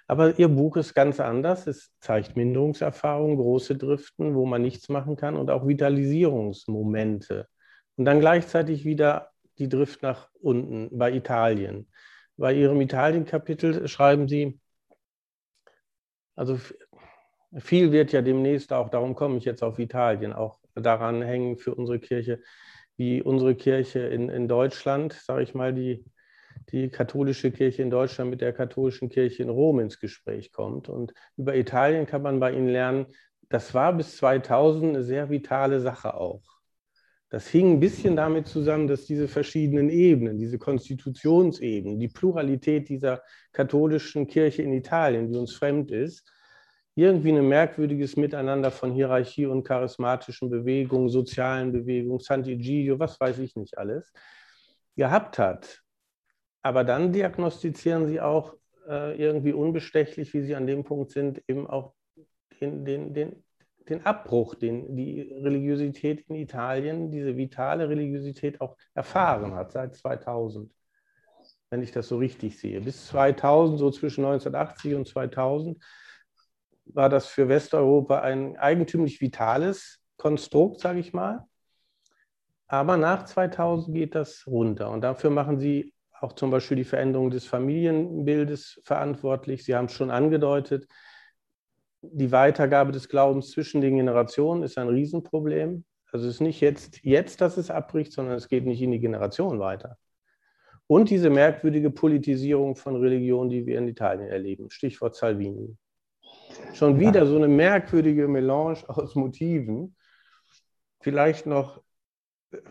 Aber 0.06 0.38
Ihr 0.38 0.48
Buch 0.48 0.76
ist 0.76 0.94
ganz 0.94 1.20
anders. 1.20 1.66
Es 1.66 1.92
zeigt 2.00 2.36
Minderungserfahrungen, 2.36 3.36
große 3.36 3.76
Driften, 3.76 4.34
wo 4.34 4.44
man 4.44 4.62
nichts 4.62 4.88
machen 4.88 5.16
kann 5.16 5.36
und 5.36 5.50
auch 5.50 5.66
Vitalisierungsmomente. 5.66 7.48
Und 7.96 8.04
dann 8.04 8.20
gleichzeitig 8.20 8.84
wieder 8.84 9.30
die 9.58 9.68
Drift 9.68 10.02
nach 10.02 10.30
unten 10.40 10.96
bei 10.96 11.12
Italien. 11.12 11.88
Bei 12.36 12.52
Ihrem 12.52 12.80
Italien-Kapitel 12.80 13.86
schreiben 13.88 14.28
Sie, 14.28 14.60
also 16.34 16.58
viel 17.58 17.92
wird 17.92 18.12
ja 18.12 18.22
demnächst 18.22 18.72
auch, 18.72 18.90
darum 18.90 19.14
komme 19.14 19.36
ich 19.38 19.44
jetzt 19.44 19.62
auf 19.62 19.78
Italien, 19.78 20.32
auch 20.32 20.58
daran 20.74 21.22
hängen 21.22 21.56
für 21.56 21.74
unsere 21.74 22.00
Kirche, 22.00 22.42
wie 22.96 23.22
unsere 23.22 23.54
Kirche 23.54 24.00
in, 24.00 24.28
in 24.28 24.48
Deutschland, 24.48 25.12
sage 25.12 25.42
ich 25.42 25.54
mal, 25.54 25.72
die, 25.72 26.04
die 26.70 26.88
katholische 26.88 27.50
Kirche 27.50 27.82
in 27.82 27.90
Deutschland 27.90 28.30
mit 28.30 28.40
der 28.40 28.52
katholischen 28.52 29.08
Kirche 29.08 29.42
in 29.42 29.48
Rom 29.48 29.80
ins 29.80 29.98
Gespräch 29.98 30.52
kommt. 30.52 30.88
Und 30.88 31.12
über 31.36 31.54
Italien 31.56 32.06
kann 32.06 32.22
man 32.22 32.40
bei 32.40 32.52
Ihnen 32.52 32.68
lernen, 32.68 33.06
das 33.48 33.74
war 33.74 33.92
bis 33.92 34.16
2000 34.16 34.94
eine 34.94 35.02
sehr 35.02 35.30
vitale 35.30 35.80
Sache 35.80 36.14
auch. 36.14 36.42
Das 37.30 37.48
hing 37.48 37.72
ein 37.72 37.80
bisschen 37.80 38.16
damit 38.16 38.46
zusammen, 38.46 38.86
dass 38.86 39.06
diese 39.06 39.26
verschiedenen 39.28 39.90
Ebenen, 39.90 40.38
diese 40.38 40.58
Konstitutionsebenen, 40.58 41.98
die 41.98 42.08
Pluralität 42.08 42.88
dieser 42.88 43.22
katholischen 43.52 44.26
Kirche 44.26 44.62
in 44.62 44.72
Italien, 44.72 45.28
die 45.28 45.38
uns 45.38 45.52
fremd 45.52 45.90
ist, 45.90 46.30
irgendwie 46.94 47.32
ein 47.32 47.48
merkwürdiges 47.48 48.16
Miteinander 48.16 48.70
von 48.70 48.92
Hierarchie 48.92 49.46
und 49.46 49.64
charismatischen 49.64 50.48
Bewegungen, 50.48 51.08
sozialen 51.08 51.72
Bewegungen, 51.72 52.20
Sant'Egidio, 52.20 52.98
was 52.98 53.18
weiß 53.18 53.40
ich 53.40 53.56
nicht 53.56 53.76
alles, 53.76 54.12
gehabt 54.94 55.38
hat. 55.38 55.83
Aber 56.64 56.82
dann 56.82 57.12
diagnostizieren 57.12 58.06
sie 58.06 58.22
auch 58.22 58.56
äh, 58.88 59.20
irgendwie 59.20 59.52
unbestechlich, 59.52 60.32
wie 60.32 60.40
sie 60.40 60.56
an 60.56 60.66
dem 60.66 60.82
Punkt 60.82 61.10
sind, 61.10 61.42
eben 61.46 61.66
auch 61.66 61.92
den, 62.58 62.86
den, 62.86 63.12
den, 63.12 63.44
den 63.86 64.06
Abbruch, 64.06 64.54
den 64.54 64.96
die 64.96 65.20
Religiosität 65.20 66.24
in 66.30 66.36
Italien, 66.36 67.10
diese 67.10 67.36
vitale 67.36 67.90
Religiosität 67.90 68.62
auch 68.62 68.78
erfahren 68.94 69.54
hat 69.54 69.72
seit 69.72 69.94
2000, 69.94 70.72
wenn 71.68 71.82
ich 71.82 71.92
das 71.92 72.08
so 72.08 72.16
richtig 72.16 72.58
sehe. 72.58 72.80
Bis 72.80 73.08
2000, 73.08 73.78
so 73.78 73.90
zwischen 73.90 74.24
1980 74.24 74.94
und 74.94 75.06
2000, 75.06 75.84
war 76.86 77.10
das 77.10 77.26
für 77.26 77.46
Westeuropa 77.46 78.20
ein 78.20 78.56
eigentümlich 78.56 79.20
vitales 79.20 80.00
Konstrukt, 80.16 80.80
sage 80.80 81.00
ich 81.00 81.12
mal. 81.12 81.44
Aber 82.68 82.96
nach 82.96 83.26
2000 83.26 83.94
geht 83.94 84.14
das 84.14 84.46
runter 84.46 84.90
und 84.90 85.02
dafür 85.02 85.28
machen 85.28 85.60
Sie 85.60 85.93
auch 86.20 86.32
zum 86.32 86.50
Beispiel 86.50 86.76
die 86.76 86.84
Veränderung 86.84 87.30
des 87.30 87.46
Familienbildes 87.46 88.80
verantwortlich. 88.84 89.64
Sie 89.64 89.74
haben 89.74 89.86
es 89.86 89.92
schon 89.92 90.10
angedeutet, 90.10 90.86
die 92.12 92.32
Weitergabe 92.32 92.92
des 92.92 93.08
Glaubens 93.08 93.50
zwischen 93.50 93.80
den 93.80 93.96
Generationen 93.96 94.62
ist 94.62 94.78
ein 94.78 94.88
Riesenproblem. 94.88 95.84
Also 96.12 96.28
es 96.28 96.34
ist 96.34 96.40
nicht 96.40 96.60
jetzt, 96.60 97.02
jetzt, 97.02 97.40
dass 97.40 97.56
es 97.56 97.70
abbricht, 97.70 98.12
sondern 98.12 98.36
es 98.36 98.48
geht 98.48 98.66
nicht 98.66 98.80
in 98.80 98.92
die 98.92 99.00
Generation 99.00 99.58
weiter. 99.58 99.96
Und 100.86 101.10
diese 101.10 101.30
merkwürdige 101.30 101.90
Politisierung 101.90 102.76
von 102.76 102.96
Religion, 102.96 103.48
die 103.48 103.64
wir 103.66 103.78
in 103.78 103.88
Italien 103.88 104.28
erleben. 104.28 104.70
Stichwort 104.70 105.16
Salvini. 105.16 105.76
Schon 106.74 107.00
wieder 107.00 107.26
so 107.26 107.36
eine 107.36 107.48
merkwürdige 107.48 108.28
Melange 108.28 108.78
aus 108.88 109.14
Motiven. 109.14 109.96
Vielleicht 111.00 111.46
noch, 111.46 111.82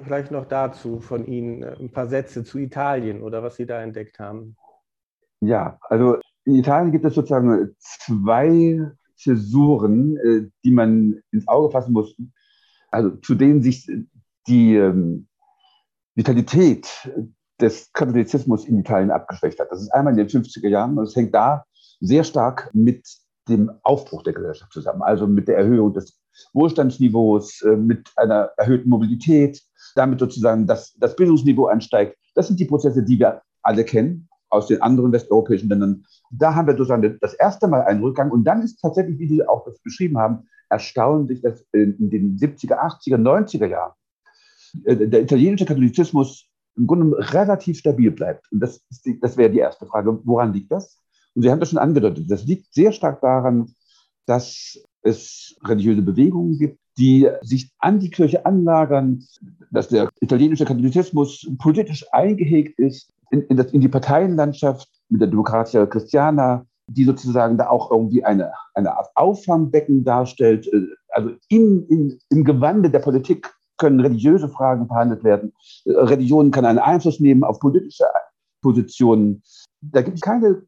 vielleicht 0.03 0.31
noch 0.31 0.45
dazu 0.45 0.99
von 0.99 1.25
Ihnen 1.25 1.63
ein 1.63 1.91
paar 1.91 2.07
Sätze 2.07 2.43
zu 2.43 2.57
Italien 2.57 3.21
oder 3.21 3.43
was 3.43 3.55
Sie 3.55 3.65
da 3.65 3.81
entdeckt 3.81 4.19
haben. 4.19 4.55
Ja, 5.41 5.77
also 5.81 6.17
in 6.45 6.55
Italien 6.55 6.91
gibt 6.91 7.05
es 7.05 7.15
sozusagen 7.15 7.75
zwei 7.79 8.91
Zäsuren, 9.15 10.17
äh, 10.17 10.49
die 10.63 10.71
man 10.71 11.21
ins 11.31 11.47
Auge 11.47 11.71
fassen 11.71 11.93
muss, 11.93 12.15
also 12.91 13.11
zu 13.17 13.35
denen 13.35 13.61
sich 13.61 13.89
die 14.47 14.75
ähm, 14.75 15.27
Vitalität 16.15 17.09
des 17.59 17.91
Katholizismus 17.93 18.65
in 18.65 18.79
Italien 18.79 19.11
abgeschwächt 19.11 19.59
hat. 19.59 19.71
Das 19.71 19.81
ist 19.81 19.89
einmal 19.89 20.13
in 20.13 20.17
den 20.17 20.27
50er 20.27 20.67
Jahren 20.67 20.97
und 20.97 21.05
es 21.05 21.15
hängt 21.15 21.33
da 21.33 21.65
sehr 21.99 22.23
stark 22.23 22.69
mit 22.73 23.07
dem 23.47 23.71
Aufbruch 23.83 24.23
der 24.23 24.33
Gesellschaft 24.33 24.71
zusammen, 24.71 25.01
also 25.01 25.27
mit 25.27 25.47
der 25.47 25.57
Erhöhung 25.57 25.93
des 25.93 26.19
Wohlstandsniveaus, 26.53 27.61
äh, 27.61 27.75
mit 27.75 28.11
einer 28.15 28.51
erhöhten 28.57 28.89
Mobilität, 28.89 29.61
damit 29.95 30.19
sozusagen 30.19 30.67
das, 30.67 30.93
das 30.95 31.15
Bildungsniveau 31.15 31.67
ansteigt. 31.67 32.17
Das 32.35 32.47
sind 32.47 32.59
die 32.59 32.65
Prozesse, 32.65 33.03
die 33.03 33.19
wir 33.19 33.41
alle 33.61 33.83
kennen 33.83 34.27
aus 34.49 34.67
den 34.67 34.81
anderen 34.81 35.11
westeuropäischen 35.11 35.69
Ländern. 35.69 36.05
Da 36.31 36.53
haben 36.53 36.67
wir 36.67 36.77
sozusagen 36.77 37.17
das 37.21 37.33
erste 37.33 37.67
Mal 37.67 37.81
einen 37.81 38.01
Rückgang. 38.01 38.31
Und 38.31 38.43
dann 38.43 38.61
ist 38.61 38.79
tatsächlich, 38.79 39.17
wie 39.19 39.27
Sie 39.27 39.47
auch 39.47 39.65
das 39.65 39.79
beschrieben 39.79 40.17
haben, 40.17 40.47
erstaunlich, 40.69 41.41
dass 41.41 41.65
in 41.71 42.09
den 42.09 42.37
70er, 42.37 42.77
80er, 42.77 43.17
90er 43.17 43.67
Jahren 43.67 43.93
äh, 44.85 45.07
der 45.07 45.21
italienische 45.21 45.65
Katholizismus 45.65 46.47
im 46.75 46.87
Grunde 46.87 47.15
relativ 47.33 47.79
stabil 47.79 48.11
bleibt. 48.11 48.51
Und 48.51 48.59
das, 48.59 48.81
die, 49.05 49.19
das 49.19 49.37
wäre 49.37 49.51
die 49.51 49.59
erste 49.59 49.85
Frage. 49.85 50.19
Woran 50.23 50.53
liegt 50.53 50.71
das? 50.71 50.99
Und 51.35 51.43
Sie 51.43 51.51
haben 51.51 51.59
das 51.59 51.69
schon 51.69 51.79
angedeutet. 51.79 52.29
Das 52.29 52.45
liegt 52.45 52.73
sehr 52.73 52.91
stark 52.91 53.21
daran, 53.21 53.73
dass 54.25 54.79
es 55.01 55.55
religiöse 55.63 56.01
Bewegungen 56.01 56.57
gibt, 56.57 56.79
die 56.97 57.27
sich 57.41 57.71
an 57.79 57.99
die 57.99 58.09
Kirche 58.09 58.45
anlagern, 58.45 59.23
dass 59.71 59.89
der 59.89 60.09
italienische 60.19 60.65
Katholizismus 60.65 61.47
politisch 61.57 62.05
eingehegt 62.11 62.77
ist 62.79 63.11
in, 63.31 63.41
in, 63.43 63.57
das, 63.57 63.71
in 63.71 63.81
die 63.81 63.87
Parteienlandschaft 63.87 64.87
mit 65.09 65.21
der 65.21 65.27
Demokratia 65.27 65.85
Christiana, 65.85 66.65
die 66.87 67.05
sozusagen 67.05 67.57
da 67.57 67.69
auch 67.69 67.89
irgendwie 67.89 68.23
eine, 68.23 68.51
eine 68.75 68.95
Art 68.95 69.09
Auffangbecken 69.15 70.03
darstellt. 70.03 70.69
Also 71.09 71.31
in, 71.47 71.87
in, 71.87 72.19
im 72.29 72.43
Gewande 72.43 72.89
der 72.89 72.99
Politik 72.99 73.51
können 73.77 73.99
religiöse 73.99 74.49
Fragen 74.49 74.87
verhandelt 74.87 75.23
werden. 75.23 75.53
Religion 75.85 76.51
kann 76.51 76.65
einen 76.65 76.79
Einfluss 76.79 77.19
nehmen 77.19 77.43
auf 77.43 77.59
politische 77.59 78.05
Positionen. 78.61 79.41
Da 79.81 80.01
gibt 80.01 80.17
es 80.17 80.21
keine 80.21 80.63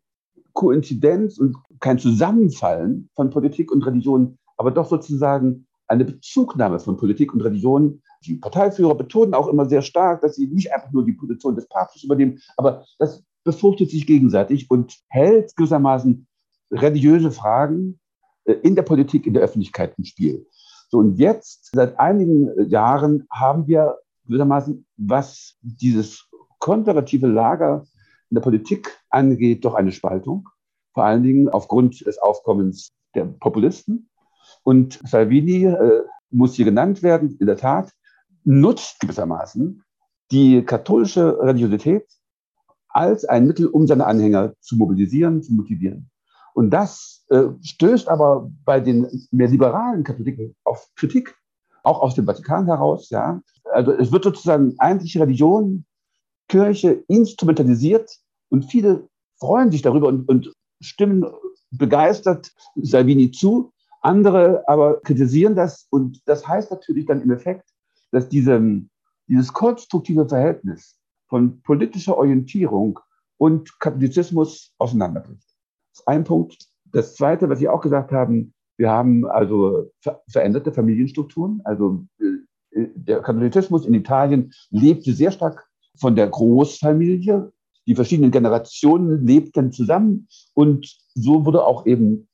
Koinzidenz 0.53 1.37
und 1.37 1.55
kein 1.79 1.99
Zusammenfallen 1.99 3.09
von 3.15 3.29
Politik 3.29 3.71
und 3.71 3.85
Religion, 3.85 4.37
aber 4.57 4.71
doch 4.71 4.87
sozusagen 4.87 5.67
eine 5.87 6.05
Bezugnahme 6.05 6.79
von 6.79 6.97
Politik 6.97 7.33
und 7.33 7.41
Religion. 7.41 8.01
Die 8.25 8.35
Parteiführer 8.35 8.95
betonen 8.95 9.33
auch 9.33 9.47
immer 9.47 9.65
sehr 9.65 9.81
stark, 9.81 10.21
dass 10.21 10.35
sie 10.35 10.47
nicht 10.47 10.73
einfach 10.73 10.91
nur 10.91 11.05
die 11.05 11.13
Position 11.13 11.55
des 11.55 11.67
Papstes 11.67 12.03
übernehmen, 12.03 12.39
aber 12.57 12.85
das 12.97 13.23
befruchtet 13.43 13.91
sich 13.91 14.07
gegenseitig 14.07 14.69
und 14.71 14.97
hält 15.07 15.55
gewissermaßen 15.55 16.27
religiöse 16.71 17.31
Fragen 17.31 17.99
äh, 18.45 18.53
in 18.53 18.75
der 18.75 18.81
Politik, 18.81 19.27
in 19.27 19.33
der 19.33 19.43
Öffentlichkeit 19.43 19.93
im 19.97 20.03
Spiel. 20.03 20.47
So, 20.89 20.97
und 20.99 21.17
jetzt, 21.17 21.69
seit 21.73 21.99
einigen 21.99 22.69
Jahren, 22.69 23.27
haben 23.31 23.67
wir 23.67 23.97
gewissermaßen, 24.25 24.85
was 24.97 25.55
dieses 25.61 26.27
konservative 26.59 27.27
Lager 27.27 27.85
in 28.29 28.35
der 28.35 28.41
Politik 28.41 28.97
angeht, 29.09 29.65
doch 29.65 29.75
eine 29.75 29.91
Spaltung. 29.91 30.49
Vor 30.93 31.03
allen 31.03 31.23
Dingen 31.23 31.49
aufgrund 31.49 32.05
des 32.05 32.17
Aufkommens 32.17 32.91
der 33.13 33.25
Populisten. 33.25 34.09
Und 34.65 34.99
Salvini 35.07 35.65
äh, 35.65 36.01
muss 36.31 36.55
hier 36.55 36.65
genannt 36.65 37.03
werden, 37.03 37.37
in 37.39 37.45
der 37.45 37.57
Tat, 37.57 37.93
nutzt 38.43 38.99
gewissermaßen 38.99 39.83
die 40.31 40.63
katholische 40.63 41.39
Religiosität 41.39 42.07
als 42.89 43.25
ein 43.25 43.45
Mittel, 43.45 43.67
um 43.67 43.85
seine 43.85 44.07
Anhänger 44.07 44.53
zu 44.59 44.75
mobilisieren, 44.75 45.43
zu 45.43 45.53
motivieren. 45.53 46.09
Und 46.55 46.71
das 46.71 47.25
äh, 47.29 47.43
stößt 47.61 48.07
aber 48.07 48.49
bei 48.63 48.79
den 48.79 49.27
mehr 49.29 49.49
liberalen 49.49 50.03
Katholiken 50.03 50.55
auf 50.63 50.87
Kritik, 50.95 51.35
auch 51.83 52.01
aus 52.01 52.15
dem 52.15 52.25
Vatikan 52.25 52.65
heraus. 52.65 53.09
Ja. 53.11 53.41
Also 53.65 53.91
es 53.91 54.11
wird 54.11 54.23
sozusagen 54.23 54.73
eigentlich 54.79 55.19
Religion, 55.19 55.85
Kirche 56.47 57.03
instrumentalisiert 57.07 58.09
und 58.49 58.63
viele 58.63 59.07
freuen 59.37 59.71
sich 59.71 59.83
darüber 59.83 60.07
und, 60.07 60.27
und 60.27 60.53
stimmen 60.81 61.25
begeistert 61.71 62.51
Salvini 62.75 63.31
zu. 63.31 63.73
Andere 64.05 64.63
aber 64.67 65.01
kritisieren 65.01 65.55
das 65.55 65.87
und 65.89 66.21
das 66.27 66.47
heißt 66.47 66.69
natürlich 66.69 67.07
dann 67.07 67.23
im 67.23 67.31
Effekt, 67.31 67.67
dass 68.11 68.29
diese, 68.29 68.61
dieses 69.27 69.51
konstruktive 69.51 70.29
Verhältnis 70.29 70.95
von 71.27 71.59
politischer 71.63 72.15
Orientierung 72.15 72.99
und 73.37 73.79
Katholizismus 73.79 74.73
auseinanderbricht. 74.77 75.47
Das 75.91 76.01
ist 76.01 76.07
ein 76.07 76.23
Punkt. 76.23 76.67
Das 76.91 77.15
Zweite, 77.15 77.49
was 77.49 77.57
Sie 77.57 77.67
auch 77.67 77.81
gesagt 77.81 78.11
haben, 78.11 78.53
wir 78.77 78.91
haben 78.91 79.25
also 79.25 79.91
veränderte 80.29 80.71
Familienstrukturen. 80.71 81.61
Also 81.63 82.05
äh, 82.19 82.87
der 82.93 83.21
Katholizismus 83.21 83.87
in 83.87 83.95
Italien 83.95 84.53
lebte 84.69 85.13
sehr 85.13 85.31
stark 85.31 85.67
von 85.97 86.15
der 86.15 86.27
Großfamilie. 86.27 87.51
Die 87.87 87.95
verschiedenen 87.95 88.29
Generationen 88.29 89.25
lebten 89.25 89.71
zusammen 89.71 90.27
und 90.53 90.95
so 91.15 91.43
wurde 91.45 91.65
auch 91.65 91.87
eben 91.87 92.27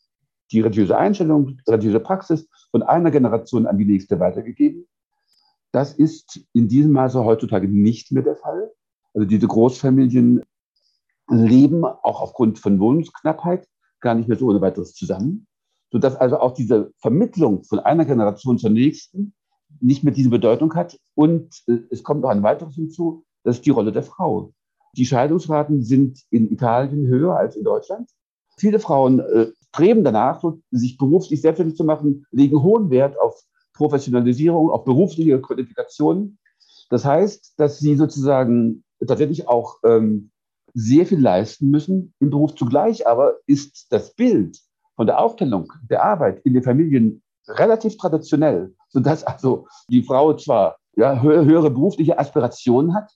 die 0.52 0.62
religiöse 0.62 0.98
Einstellung, 0.98 1.60
religiöse 1.68 2.00
Praxis 2.00 2.48
von 2.72 2.84
einer 2.84 3.12
Generation 3.12 3.68
an 3.68 3.78
die 3.78 3.86
nächste 3.86 4.20
weitergegeben. 4.20 4.88
Das 5.72 5.94
ist 5.94 6.46
in 6.54 6.68
diesem 6.68 6.92
Maße 6.92 7.24
heutzutage 7.24 7.68
nicht 7.68 8.12
mehr 8.12 8.24
der 8.24 8.36
Fall. 8.36 8.72
Also 9.14 9.28
diese 9.28 9.48
Großfamilien 9.48 10.44
leben 11.30 11.86
auch 11.86 12.22
aufgrund 12.22 12.60
von 12.60 12.80
Wohnungsknappheit 12.80 13.68
gar 14.02 14.16
nicht 14.16 14.28
mehr 14.28 14.38
so 14.38 14.48
ohne 14.48 14.62
weiteres 14.62 14.94
zusammen, 14.94 15.48
sodass 15.92 16.16
also 16.16 16.40
auch 16.40 16.54
diese 16.54 16.92
Vermittlung 16.98 17.64
von 17.64 17.80
einer 17.80 18.06
Generation 18.06 18.58
zur 18.58 18.70
nächsten 18.70 19.34
nicht 19.80 20.04
mehr 20.04 20.14
diese 20.14 20.30
Bedeutung 20.30 20.74
hat. 20.76 21.00
Und 21.16 21.64
äh, 21.68 21.80
es 21.90 22.04
kommt 22.04 22.22
noch 22.22 22.30
ein 22.30 22.44
weiteres 22.44 22.76
hinzu, 22.76 23.24
das 23.44 23.58
ist 23.58 23.66
die 23.66 23.70
Rolle 23.70 23.92
der 23.92 24.04
Frau. 24.04 24.54
Die 24.98 25.06
Scheidungsraten 25.06 25.84
sind 25.84 26.22
in 26.30 26.52
Italien 26.52 27.08
höher 27.08 27.38
als 27.38 27.56
in 27.56 27.64
Deutschland. 27.64 28.10
Viele 28.58 28.80
Frauen 28.80 29.20
äh, 29.20 29.52
streben 29.74 30.04
danach, 30.04 30.44
sich 30.72 30.98
beruflich 30.98 31.42
selbstständig 31.42 31.78
zu 31.78 31.86
machen, 31.86 32.26
legen 32.32 32.62
hohen 32.62 32.90
Wert 32.90 33.18
auf 33.20 33.42
Professionalisierung, 33.74 34.70
auf 34.70 34.84
berufliche 34.84 35.40
Qualifikationen. 35.40 36.38
Das 36.90 37.06
heißt, 37.06 37.54
dass 37.58 37.80
sie 37.80 37.96
sozusagen 37.96 38.84
tatsächlich 39.08 39.48
auch 39.48 39.78
ähm, 39.86 40.32
sehr 40.74 41.06
viel 41.06 41.22
leisten 41.22 41.70
müssen 41.70 42.14
im 42.20 42.30
Beruf. 42.30 42.56
Zugleich 42.56 43.08
aber 43.08 43.36
ist 43.48 43.88
das 43.92 44.14
Bild 44.14 44.60
von 44.96 45.08
der 45.08 45.20
Aufteilung 45.20 45.72
der 45.90 46.04
Arbeit 46.04 46.42
in 46.44 46.54
den 46.54 46.64
Familien 46.64 47.24
relativ 47.48 47.98
traditionell, 47.98 48.74
sodass 48.90 49.24
also 49.24 49.68
die 49.90 50.04
Frau 50.04 50.34
zwar 50.36 50.78
ja, 50.96 51.22
höhere 51.22 51.72
berufliche 51.72 52.20
Aspirationen 52.20 52.94
hat, 52.94 53.12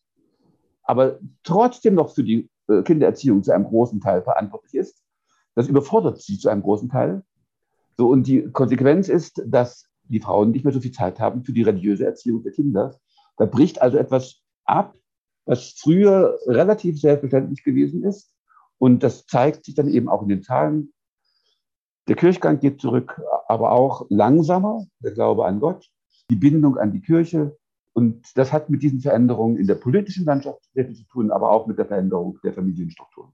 aber 0.84 1.20
trotzdem 1.44 1.96
noch 1.96 2.14
für 2.14 2.24
die 2.24 2.50
äh, 2.70 2.82
Kindererziehung 2.82 3.44
zu 3.44 3.52
einem 3.52 3.66
großen 3.66 4.00
Teil 4.00 4.22
verantwortlich 4.22 4.76
ist. 4.76 5.05
Das 5.56 5.68
überfordert 5.68 6.22
sie 6.22 6.38
zu 6.38 6.50
einem 6.50 6.62
großen 6.62 6.90
Teil. 6.90 7.24
So, 7.98 8.10
und 8.10 8.28
die 8.28 8.44
Konsequenz 8.52 9.08
ist, 9.08 9.42
dass 9.46 9.88
die 10.04 10.20
Frauen 10.20 10.52
nicht 10.52 10.66
mehr 10.66 10.74
so 10.74 10.82
viel 10.82 10.92
Zeit 10.92 11.20
haben 11.20 11.44
für 11.44 11.54
die 11.54 11.64
religiöse 11.64 12.06
Erziehung 12.06 12.44
der 12.44 12.52
Kinder. 12.52 13.00
Da 13.38 13.46
bricht 13.46 13.82
also 13.82 13.98
etwas 13.98 14.42
ab, 14.66 14.96
was 15.46 15.76
früher 15.78 16.38
relativ 16.46 17.00
selbstverständlich 17.00 17.64
gewesen 17.64 18.04
ist. 18.04 18.34
Und 18.78 19.04
das 19.04 19.26
zeigt 19.26 19.66
sich 19.66 19.76
dann 19.76 19.88
eben 19.88 20.10
auch 20.10 20.22
in 20.22 20.28
den 20.28 20.44
Zahlen. 20.44 20.94
Der 22.08 22.16
Kirchgang 22.16 22.60
geht 22.60 22.82
zurück, 22.82 23.22
aber 23.48 23.72
auch 23.72 24.06
langsamer, 24.10 24.86
der 25.00 25.12
Glaube 25.12 25.46
an 25.46 25.60
Gott, 25.60 25.90
die 26.30 26.36
Bindung 26.36 26.78
an 26.78 26.92
die 26.92 27.02
Kirche. 27.02 27.58
Und 27.94 28.38
das 28.38 28.52
hat 28.52 28.70
mit 28.70 28.84
diesen 28.84 29.00
Veränderungen 29.00 29.58
in 29.58 29.68
der 29.68 29.76
politischen 29.76 30.26
Landschaft 30.26 30.62
sehr 30.74 30.86
viel 30.86 30.96
zu 30.96 31.06
tun, 31.06 31.32
aber 31.32 31.52
auch 31.52 31.66
mit 31.66 31.78
der 31.78 31.86
Veränderung 31.86 32.38
der 32.44 32.54
Familienstrukturen. 32.54 33.32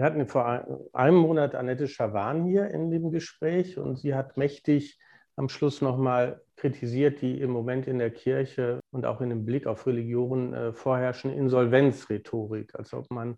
Wir 0.00 0.06
hatten 0.06 0.26
vor 0.26 0.88
einem 0.94 1.16
Monat 1.16 1.54
Annette 1.54 1.86
Schawan 1.86 2.46
hier 2.46 2.68
in 2.70 2.90
dem 2.90 3.10
Gespräch 3.10 3.76
und 3.76 3.98
sie 3.98 4.14
hat 4.14 4.38
mächtig 4.38 4.98
am 5.36 5.50
Schluss 5.50 5.82
nochmal 5.82 6.40
kritisiert 6.56 7.20
die 7.20 7.38
im 7.38 7.50
Moment 7.50 7.86
in 7.86 7.98
der 7.98 8.10
Kirche 8.10 8.80
und 8.92 9.04
auch 9.04 9.20
in 9.20 9.28
dem 9.28 9.44
Blick 9.44 9.66
auf 9.66 9.86
Religion 9.86 10.54
äh, 10.54 10.72
vorherrschende 10.72 11.36
Insolvenzrhetorik, 11.36 12.74
als 12.76 12.94
ob 12.94 13.10
man 13.10 13.36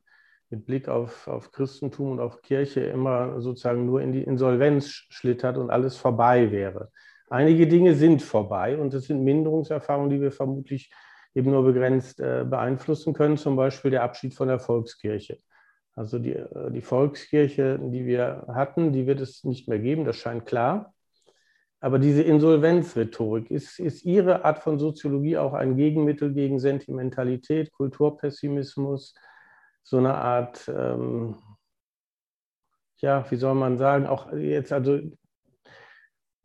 mit 0.51 0.65
Blick 0.65 0.89
auf, 0.89 1.27
auf 1.27 1.51
Christentum 1.51 2.13
und 2.13 2.21
auf 2.21 2.43
Kirche 2.43 2.83
immer 2.83 3.41
sozusagen 3.41 3.85
nur 3.85 4.01
in 4.01 4.13
die 4.13 4.23
Insolvenz 4.23 4.87
schlittert 4.87 5.57
und 5.57 5.69
alles 5.69 5.97
vorbei 5.97 6.53
wäre. 6.53 6.93
Einige 7.29 7.67
Dinge 7.67 7.97
sind 7.97 8.23
vorbei 8.23 8.79
und 8.79 8.95
das 8.95 9.07
sind 9.07 9.25
Minderungserfahrungen, 9.25 10.11
die 10.11 10.21
wir 10.21 10.31
vermutlich 10.31 10.93
eben 11.35 11.51
nur 11.51 11.65
begrenzt 11.65 12.21
äh, 12.21 12.45
beeinflussen 12.49 13.15
können, 13.15 13.37
zum 13.37 13.57
Beispiel 13.57 13.91
der 13.91 14.05
Abschied 14.05 14.33
von 14.33 14.47
der 14.47 14.61
Volkskirche. 14.61 15.41
Also 15.95 16.19
die, 16.19 16.33
äh, 16.33 16.71
die 16.71 16.81
Volkskirche, 16.81 17.79
die 17.79 18.07
wir 18.07 18.47
hatten, 18.49 18.93
die 18.93 19.07
wird 19.07 19.21
es 19.21 19.45
nicht 19.45 19.69
mehr 19.69 19.79
geben, 19.79 20.05
das 20.05 20.17
scheint 20.17 20.47
klar. 20.47 20.95
Aber 21.81 21.99
diese 21.99 22.23
Insolvenzrhetorik, 22.23 23.51
ist, 23.51 23.81
ist 23.81 24.05
Ihre 24.05 24.45
Art 24.45 24.61
von 24.61 24.79
Soziologie 24.79 25.37
auch 25.37 25.53
ein 25.53 25.77
Gegenmittel 25.77 26.33
gegen 26.33 26.61
Sentimentalität, 26.61 27.73
Kulturpessimismus, 27.73 29.15
so 29.83 29.99
eine 29.99 30.15
Art, 30.15 30.69
ähm, 30.69 31.37
ja, 32.99 33.29
wie 33.31 33.37
soll 33.37 33.55
man 33.55 33.79
sagen, 33.79 34.07
auch 34.07 34.33
jetzt, 34.33 34.73
also 34.73 35.01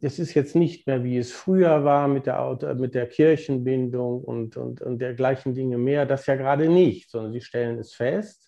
es 0.01 0.17
ist 0.17 0.33
jetzt 0.33 0.55
nicht 0.55 0.87
mehr, 0.87 1.03
wie 1.03 1.17
es 1.17 1.31
früher 1.31 1.83
war 1.83 2.07
mit 2.07 2.25
der, 2.25 2.75
mit 2.75 2.95
der 2.95 3.07
Kirchenbindung 3.07 4.23
und, 4.23 4.57
und, 4.57 4.81
und 4.81 4.99
dergleichen 4.99 5.53
Dinge 5.53 5.77
mehr, 5.77 6.07
das 6.07 6.25
ja 6.25 6.35
gerade 6.35 6.67
nicht, 6.67 7.11
sondern 7.11 7.31
Sie 7.31 7.41
stellen 7.41 7.77
es 7.77 7.93
fest 7.93 8.46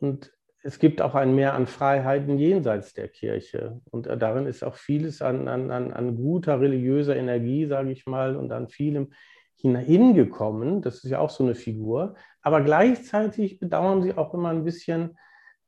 und 0.00 0.32
es 0.62 0.80
gibt 0.80 1.00
auch 1.00 1.14
ein 1.14 1.34
Mehr 1.34 1.54
an 1.54 1.68
Freiheiten 1.68 2.38
jenseits 2.38 2.92
der 2.92 3.06
Kirche. 3.08 3.80
Und 3.90 4.06
darin 4.06 4.46
ist 4.46 4.64
auch 4.64 4.74
vieles 4.74 5.22
an, 5.22 5.46
an, 5.46 5.70
an 5.70 6.16
guter 6.16 6.60
religiöser 6.60 7.14
Energie, 7.14 7.66
sage 7.66 7.92
ich 7.92 8.04
mal, 8.06 8.34
und 8.34 8.50
an 8.50 8.68
vielem 8.68 9.12
hingekommen. 9.60 10.82
Das 10.82 11.04
ist 11.04 11.10
ja 11.10 11.18
auch 11.18 11.30
so 11.30 11.44
eine 11.44 11.54
Figur. 11.54 12.14
Aber 12.42 12.62
gleichzeitig 12.62 13.58
bedauern 13.58 14.02
sie 14.02 14.16
auch 14.16 14.34
immer 14.34 14.50
ein 14.50 14.64
bisschen 14.64 15.16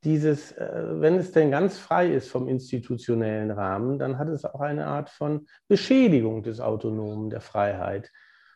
dieses, 0.03 0.53
äh, 0.53 1.01
wenn 1.01 1.15
es 1.15 1.31
denn 1.31 1.51
ganz 1.51 1.77
frei 1.77 2.13
ist 2.13 2.29
vom 2.29 2.47
institutionellen 2.47 3.51
Rahmen, 3.51 3.99
dann 3.99 4.17
hat 4.17 4.29
es 4.29 4.45
auch 4.45 4.61
eine 4.61 4.87
Art 4.87 5.09
von 5.09 5.47
Beschädigung 5.67 6.43
des 6.43 6.61
Autonomen, 6.61 7.29
der 7.29 7.41
Freiheit. 7.41 8.11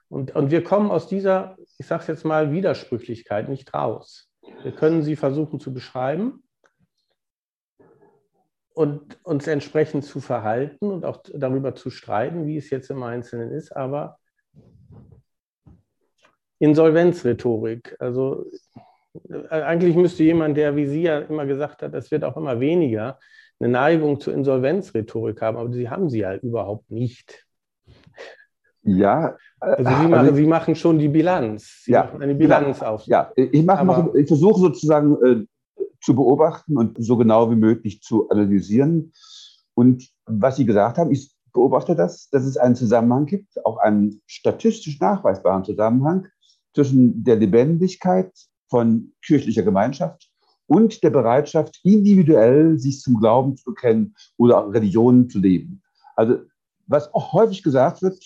Und, 0.08 0.36
und 0.36 0.52
wir 0.52 0.64
kommen 0.64 0.92
aus 0.92 1.08
dieser, 1.08 1.58
ich 1.78 1.86
sage 1.86 2.04
es 2.04 2.08
jetzt 2.08 2.26
mal, 2.26 2.52
Widersprüchlichkeit 2.52 3.50
nicht 3.50 3.74
raus. 3.74 4.33
Wir 4.62 4.72
können 4.72 5.04
sie 5.04 5.16
versuchen 5.16 5.60
zu 5.60 5.74
beschreiben 5.74 6.44
und 8.74 9.20
uns 9.24 9.48
entsprechend 9.48 10.06
zu 10.06 10.20
verhalten 10.20 10.92
und 10.92 11.06
auch 11.06 11.22
darüber 11.34 11.76
zu 11.76 11.90
streiten, 11.90 12.48
wie 12.48 12.58
es 12.58 12.70
jetzt 12.70 12.90
im 12.90 13.04
Einzelnen 13.04 13.52
ist, 13.52 13.76
aber 13.76 14.18
Insolvenzrhetorik. 16.60 17.96
Also 18.00 18.46
äh, 19.30 19.48
eigentlich 19.50 19.96
müsste 19.96 20.24
jemand, 20.24 20.58
der 20.58 20.76
wie 20.76 20.88
Sie 20.88 21.04
ja 21.04 21.20
immer 21.20 21.46
gesagt 21.46 21.82
hat, 21.82 21.94
es 21.94 22.10
wird 22.10 22.24
auch 22.24 22.38
immer 22.38 22.60
weniger, 22.60 23.20
eine 23.60 23.70
Neigung 23.70 24.20
zur 24.20 24.34
Insolvenzrhetorik 24.34 25.42
haben, 25.42 25.58
aber 25.58 25.72
sie 25.72 25.90
haben 25.90 26.10
sie 26.10 26.20
ja 26.20 26.36
überhaupt 26.36 26.90
nicht. 26.90 27.46
Ja. 28.84 29.36
Also 29.60 29.84
Sie 29.84 30.08
machen, 30.08 30.14
also, 30.14 30.36
Sie 30.36 30.46
machen 30.46 30.76
schon 30.76 31.00
die 31.00 31.08
Bilanz. 31.08 31.84
Sie 31.84 31.92
ja, 31.92 32.04
machen 32.04 32.22
eine 32.22 32.36
Bilanz 32.36 32.80
ja, 32.82 32.90
auf. 32.90 33.06
Ja, 33.06 33.32
ich, 33.36 33.64
mache, 33.64 33.86
mache, 33.86 34.12
ich 34.20 34.28
versuche 34.28 34.60
sozusagen 34.60 35.18
äh, 35.24 35.84
zu 36.02 36.16
beobachten 36.16 36.78
und 36.78 36.98
so 37.04 37.16
genau 37.16 37.50
wie 37.50 37.56
möglich 37.56 38.02
zu 38.02 38.30
analysieren. 38.30 39.14
Und 39.74 40.10
was 40.26 40.58
Sie 40.58 40.66
gesagt 40.66 40.98
haben, 40.98 41.12
ich 41.12 41.34
beobachte 41.54 41.96
das, 41.96 42.30
dass 42.30 42.44
es 42.44 42.58
einen 42.58 42.76
Zusammenhang 42.76 43.26
gibt, 43.26 43.66
auch 43.66 43.78
einen 43.78 44.22
statistisch 44.26 45.00
nachweisbaren 45.00 45.64
Zusammenhang 45.64 46.28
zwischen 46.74 47.24
der 47.24 47.38
Lebendigkeit 47.38 48.32
von 48.70 49.14
kirchlicher 49.24 49.64
Gemeinschaft 49.64 50.30
und 50.68 51.04
der 51.04 51.12
Bereitschaft, 51.12 51.80
individuell 51.84 52.80
sich 52.80 53.00
zum 53.00 53.20
Glauben 53.20 53.56
zu 53.56 53.66
bekennen 53.66 54.16
oder 54.38 54.72
Religionen 54.74 55.30
zu 55.30 55.40
leben. 55.40 55.82
Also 56.16 56.38
was 56.88 57.14
auch 57.14 57.34
häufig 57.34 57.64
gesagt 57.64 58.02
wird, 58.02 58.24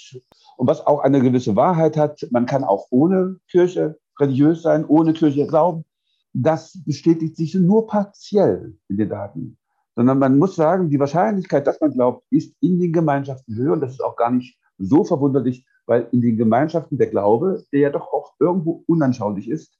und 0.58 0.68
was 0.68 0.86
auch 0.86 0.99
eine 0.99 1.22
gewisse 1.22 1.55
Wahrheit 1.55 1.95
hat. 1.95 2.28
Man 2.32 2.45
kann 2.45 2.64
auch 2.64 2.88
ohne 2.89 3.39
Kirche 3.49 3.97
religiös 4.20 4.64
sein, 4.64 4.86
ohne 4.86 5.14
Kirche 5.14 5.47
glauben. 5.47 5.86
Das 6.34 6.78
bestätigt 6.84 7.38
sich 7.38 7.55
nur 7.55 7.88
partiell 7.88 8.76
in 8.89 8.97
den 8.97 9.10
Daten. 9.10 9.58
Sondern 9.95 10.20
man 10.20 10.38
muss 10.38 10.55
sagen, 10.55 10.89
die 10.89 10.99
Wahrscheinlichkeit, 10.99 11.66
dass 11.66 11.80
man 11.80 11.93
glaubt, 11.93 12.26
ist 12.30 12.55
in 12.60 12.80
den 12.80 12.91
Gemeinschaften 12.91 13.55
höher. 13.55 13.74
Und 13.74 13.82
das 13.82 13.93
ist 13.93 14.03
auch 14.03 14.16
gar 14.16 14.32
nicht 14.32 14.60
so 14.78 15.03
verwunderlich, 15.03 15.66
weil 15.86 16.08
in 16.12 16.22
den 16.22 16.38
Gemeinschaften 16.38 16.97
der 16.97 17.08
Glaube, 17.08 17.64
der 17.72 17.80
ja 17.80 17.89
doch 17.89 18.12
auch 18.12 18.34
irgendwo 18.39 18.84
unanschaulich 18.88 19.49
ist, 19.49 19.74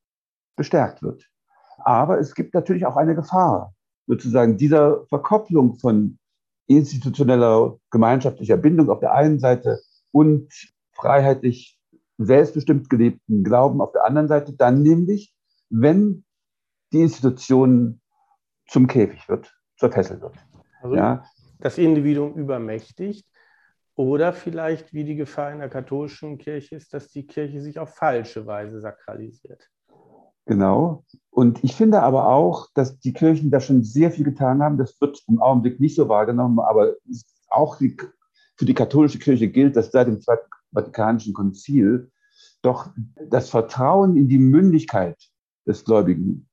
bestärkt 0.56 1.04
wird. 1.04 1.28
Aber 1.80 2.20
es 2.20 2.34
gibt 2.34 2.54
natürlich 2.54 2.86
auch 2.86 2.96
eine 2.96 3.16
Gefahr, 3.16 3.74
sozusagen 4.08 4.58
dieser 4.58 5.06
Verkopplung 5.08 5.76
von 5.76 6.18
institutioneller 6.68 7.78
gemeinschaftlicher 7.92 8.58
Bindung 8.58 8.90
auf 8.90 9.00
der 9.00 9.14
einen 9.14 9.40
Seite 9.40 9.80
und 10.12 10.51
freiheitlich 10.93 11.80
selbstbestimmt 12.18 12.89
gelebten 12.89 13.43
Glauben 13.43 13.82
auf 13.82 13.91
der 13.91 14.05
anderen 14.05 14.28
Seite, 14.28 14.53
dann 14.53 14.82
nämlich, 14.82 15.36
wenn 15.70 16.26
die 16.91 17.01
Institution 17.01 18.01
zum 18.68 18.88
Käfig 18.88 19.28
wird, 19.30 19.55
zur 19.78 19.91
Fessel 19.91 20.22
wird. 20.22 20.36
Also 20.82 20.95
ja. 20.95 21.24
das 21.60 21.78
Individuum 21.78 22.34
übermächtigt 22.34 23.28
oder 23.95 24.34
vielleicht, 24.34 24.93
wie 24.93 25.03
die 25.03 25.16
Gefahr 25.16 25.51
in 25.51 25.60
der 25.60 25.70
katholischen 25.70 26.38
Kirche 26.38 26.76
ist, 26.76 26.93
dass 26.93 27.10
die 27.10 27.26
Kirche 27.26 27.62
sich 27.62 27.80
auf 27.80 27.95
falsche 27.95 28.45
Weise 28.45 28.80
sakralisiert. 28.80 29.70
Genau. 30.45 31.03
Und 31.30 31.64
ich 31.64 31.76
finde 31.76 32.01
aber 32.03 32.28
auch, 32.28 32.70
dass 32.74 32.99
die 32.99 33.12
Kirchen 33.12 33.51
da 33.51 33.60
schon 33.60 33.84
sehr 33.84 34.12
viel 34.12 34.24
getan 34.24 34.64
haben. 34.64 34.78
Das 34.78 34.99
wird 35.01 35.22
im 35.28 35.41
Augenblick 35.41 35.80
nicht 35.80 35.95
so 35.95 36.08
wahrgenommen, 36.08 36.60
aber 36.60 36.95
auch 37.49 37.78
die 37.78 37.97
für 38.58 38.66
die 38.66 38.74
katholische 38.74 39.20
Kirche 39.20 39.47
gilt, 39.47 39.76
dass 39.76 39.91
seit 39.91 40.08
dem 40.08 40.22
Zweiten 40.22 40.47
Vatikanischen 40.74 41.34
Konzil 41.34 42.12
doch 42.62 42.89
das 43.30 43.49
Vertrauen 43.49 44.18
in 44.18 44.28
die 44.28 44.39
Mündigkeit 44.39 45.18
des 45.66 45.86
Gläubigen 45.86 46.49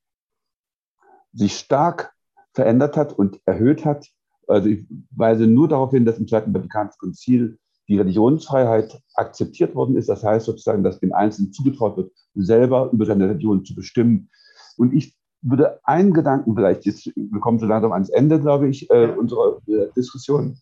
sich 1.32 1.57
stark 1.57 2.12
verändert 2.52 2.96
hat 2.96 3.12
und 3.12 3.40
erhöht 3.46 3.84
hat. 3.84 4.07
Also 4.46 4.68
ich 4.68 4.86
weise 5.11 5.46
nur 5.46 5.68
darauf 5.68 5.90
hin, 5.90 6.05
dass 6.05 6.18
im 6.18 6.28
Zweiten 6.28 6.52
Vatikanischen 6.52 6.98
Konzil 6.98 7.59
die 7.88 7.98
Religionsfreiheit 7.98 9.00
akzeptiert 9.14 9.74
worden 9.74 9.96
ist. 9.96 10.09
Das 10.09 10.22
heißt 10.22 10.46
sozusagen, 10.46 10.82
dass 10.82 11.00
dem 11.00 11.12
Einzelnen 11.12 11.52
zugetraut 11.52 11.96
wird, 11.96 12.12
selber 12.34 12.90
über 12.92 13.07
seine 13.07 13.28
Religion 13.28 13.64
zu 13.64 13.74
bestimmen. 13.74 14.30
Und 14.76 14.94
ich 14.94 15.16
würde 15.42 15.80
einen 15.84 16.12
Gedanken 16.14 16.55
vielleicht, 16.55 16.86
jetzt, 16.86 17.07
wir 17.14 17.40
kommen 17.40 17.59
so 17.59 17.66
langsam 17.66 17.92
ans 17.92 18.09
Ende, 18.09 18.40
glaube 18.40 18.68
ich, 18.68 18.88
äh, 18.90 19.09
unserer 19.09 19.61
äh, 19.66 19.88
Diskussion, 19.94 20.59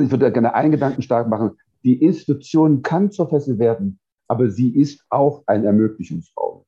ich 0.00 0.10
würde 0.10 0.32
gerne 0.32 0.54
einen 0.54 0.72
Gedanken 0.72 1.02
stark 1.02 1.28
machen. 1.28 1.52
Die 1.84 2.02
Institution 2.02 2.82
kann 2.82 3.10
zur 3.10 3.28
Fessel 3.28 3.58
werden, 3.58 3.98
aber 4.28 4.50
sie 4.50 4.70
ist 4.70 5.04
auch 5.10 5.42
ein 5.46 5.64
Ermöglichungsraum. 5.64 6.64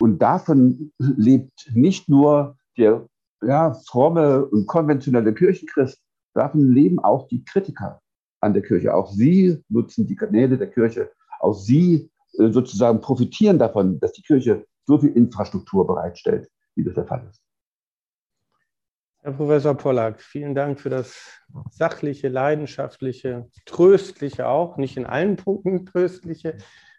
Und 0.00 0.20
davon 0.20 0.92
lebt 0.98 1.70
nicht 1.74 2.08
nur 2.08 2.56
der 2.76 3.06
ja, 3.42 3.74
fromme 3.86 4.46
und 4.46 4.66
konventionelle 4.66 5.34
Kirchenchrist, 5.34 6.00
davon 6.34 6.72
leben 6.72 6.98
auch 6.98 7.28
die 7.28 7.44
Kritiker 7.44 8.00
an 8.40 8.54
der 8.54 8.62
Kirche. 8.62 8.94
Auch 8.94 9.10
sie 9.10 9.62
nutzen 9.68 10.06
die 10.06 10.16
Kanäle 10.16 10.58
der 10.58 10.70
Kirche. 10.70 11.10
Auch 11.40 11.54
sie 11.54 12.10
äh, 12.38 12.50
sozusagen 12.50 13.00
profitieren 13.00 13.58
davon, 13.58 14.00
dass 14.00 14.12
die 14.12 14.22
Kirche 14.22 14.64
so 14.86 14.98
viel 14.98 15.10
Infrastruktur 15.10 15.86
bereitstellt, 15.86 16.50
wie 16.74 16.84
das 16.84 16.94
der 16.94 17.06
Fall 17.06 17.26
ist. 17.28 17.43
Herr 19.24 19.32
Professor 19.32 19.74
Pollack, 19.74 20.20
vielen 20.20 20.54
Dank 20.54 20.78
für 20.78 20.90
das 20.90 21.40
sachliche, 21.70 22.28
leidenschaftliche, 22.28 23.48
tröstliche 23.64 24.46
auch, 24.46 24.76
nicht 24.76 24.98
in 24.98 25.06
allen 25.06 25.36
Punkten 25.36 25.86
tröstliche 25.86 26.58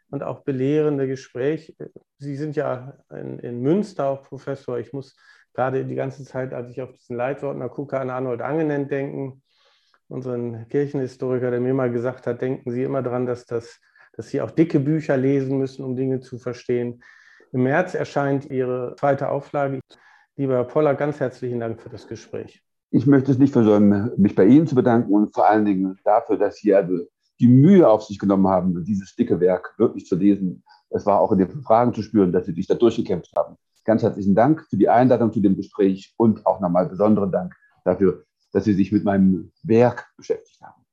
und 0.09 0.23
auch 0.23 0.39
belehrende 0.39 1.07
Gespräch. 1.07 1.78
Sie 2.17 2.36
sind 2.36 2.55
ja 2.55 2.97
in, 3.11 3.38
in 3.38 3.61
Münster 3.61 4.07
auch 4.07 4.23
Professor. 4.23 4.80
Ich 4.80 4.91
muss 4.91 5.15
gerade 5.53 5.86
die 5.86 5.93
ganze 5.93 6.23
Zeit, 6.23 6.51
als 6.55 6.71
ich 6.71 6.82
auf 6.82 6.91
diesen 6.93 7.15
Leitordner 7.15 7.69
gucke, 7.69 7.99
an 7.99 8.09
Arnold 8.09 8.41
Angenent 8.41 8.89
denken, 8.89 9.43
unseren 10.07 10.67
Kirchenhistoriker, 10.69 11.51
der 11.51 11.59
mir 11.59 11.76
mal 11.76 11.91
gesagt 11.91 12.26
hat, 12.26 12.41
denken 12.41 12.71
Sie 12.71 12.82
immer 12.82 13.03
daran, 13.03 13.28
dass, 13.28 13.45
das, 13.45 13.80
dass 14.13 14.30
Sie 14.30 14.41
auch 14.41 14.49
dicke 14.49 14.80
Bücher 14.80 15.15
lesen 15.15 15.59
müssen, 15.59 15.86
um 15.86 15.95
Dinge 15.95 16.21
zu 16.21 16.39
verstehen. 16.39 17.03
Im 17.51 17.61
März 17.61 17.93
erscheint 17.93 18.49
Ihre 18.49 18.95
zweite 18.97 19.30
Auflage. 19.30 19.80
Lieber 20.38 20.55
Herr 20.55 20.65
Poller, 20.65 20.95
ganz 20.95 21.21
herzlichen 21.21 21.61
Dank 21.61 21.81
für 21.81 21.88
das 21.88 22.07
Gespräch. 22.07 22.61
Ich 22.91 23.07
möchte 23.07 23.31
es 23.31 23.38
nicht 23.38 23.53
versäumen, 23.53 24.11
mich 24.17 24.36
bei 24.36 24.45
Ihnen 24.45 24.67
zu 24.67 24.75
bedanken 24.75 25.13
und 25.13 25.33
vor 25.33 25.47
allen 25.47 25.63
Dingen 25.63 25.97
dafür, 26.03 26.38
dass 26.38 26.57
Sie 26.57 26.75
die 27.39 27.47
Mühe 27.47 27.88
auf 27.88 28.03
sich 28.03 28.19
genommen 28.19 28.47
haben, 28.47 28.83
dieses 28.83 29.15
dicke 29.15 29.39
Werk 29.39 29.73
wirklich 29.77 30.05
zu 30.05 30.17
lesen. 30.17 30.63
Es 30.89 31.05
war 31.05 31.21
auch 31.21 31.31
in 31.31 31.38
den 31.38 31.61
Fragen 31.63 31.93
zu 31.93 32.01
spüren, 32.01 32.33
dass 32.33 32.45
Sie 32.47 32.53
sich 32.53 32.67
da 32.67 32.75
durchgekämpft 32.75 33.31
haben. 33.38 33.55
Ganz 33.86 34.03
herzlichen 34.03 34.36
Dank 34.36 34.65
für 34.69 34.75
die 34.75 34.89
Einladung 34.89 35.31
zu 35.31 35.39
dem 35.39 35.55
Gespräch 35.55 36.13
und 36.17 36.45
auch 36.45 36.59
nochmal 36.59 36.88
besonderen 36.88 37.31
Dank 37.31 37.55
dafür, 37.86 38.25
dass 38.51 38.65
Sie 38.65 38.73
sich 38.73 38.91
mit 38.91 39.05
meinem 39.05 39.53
Werk 39.63 40.11
beschäftigt 40.17 40.61
haben. 40.61 40.84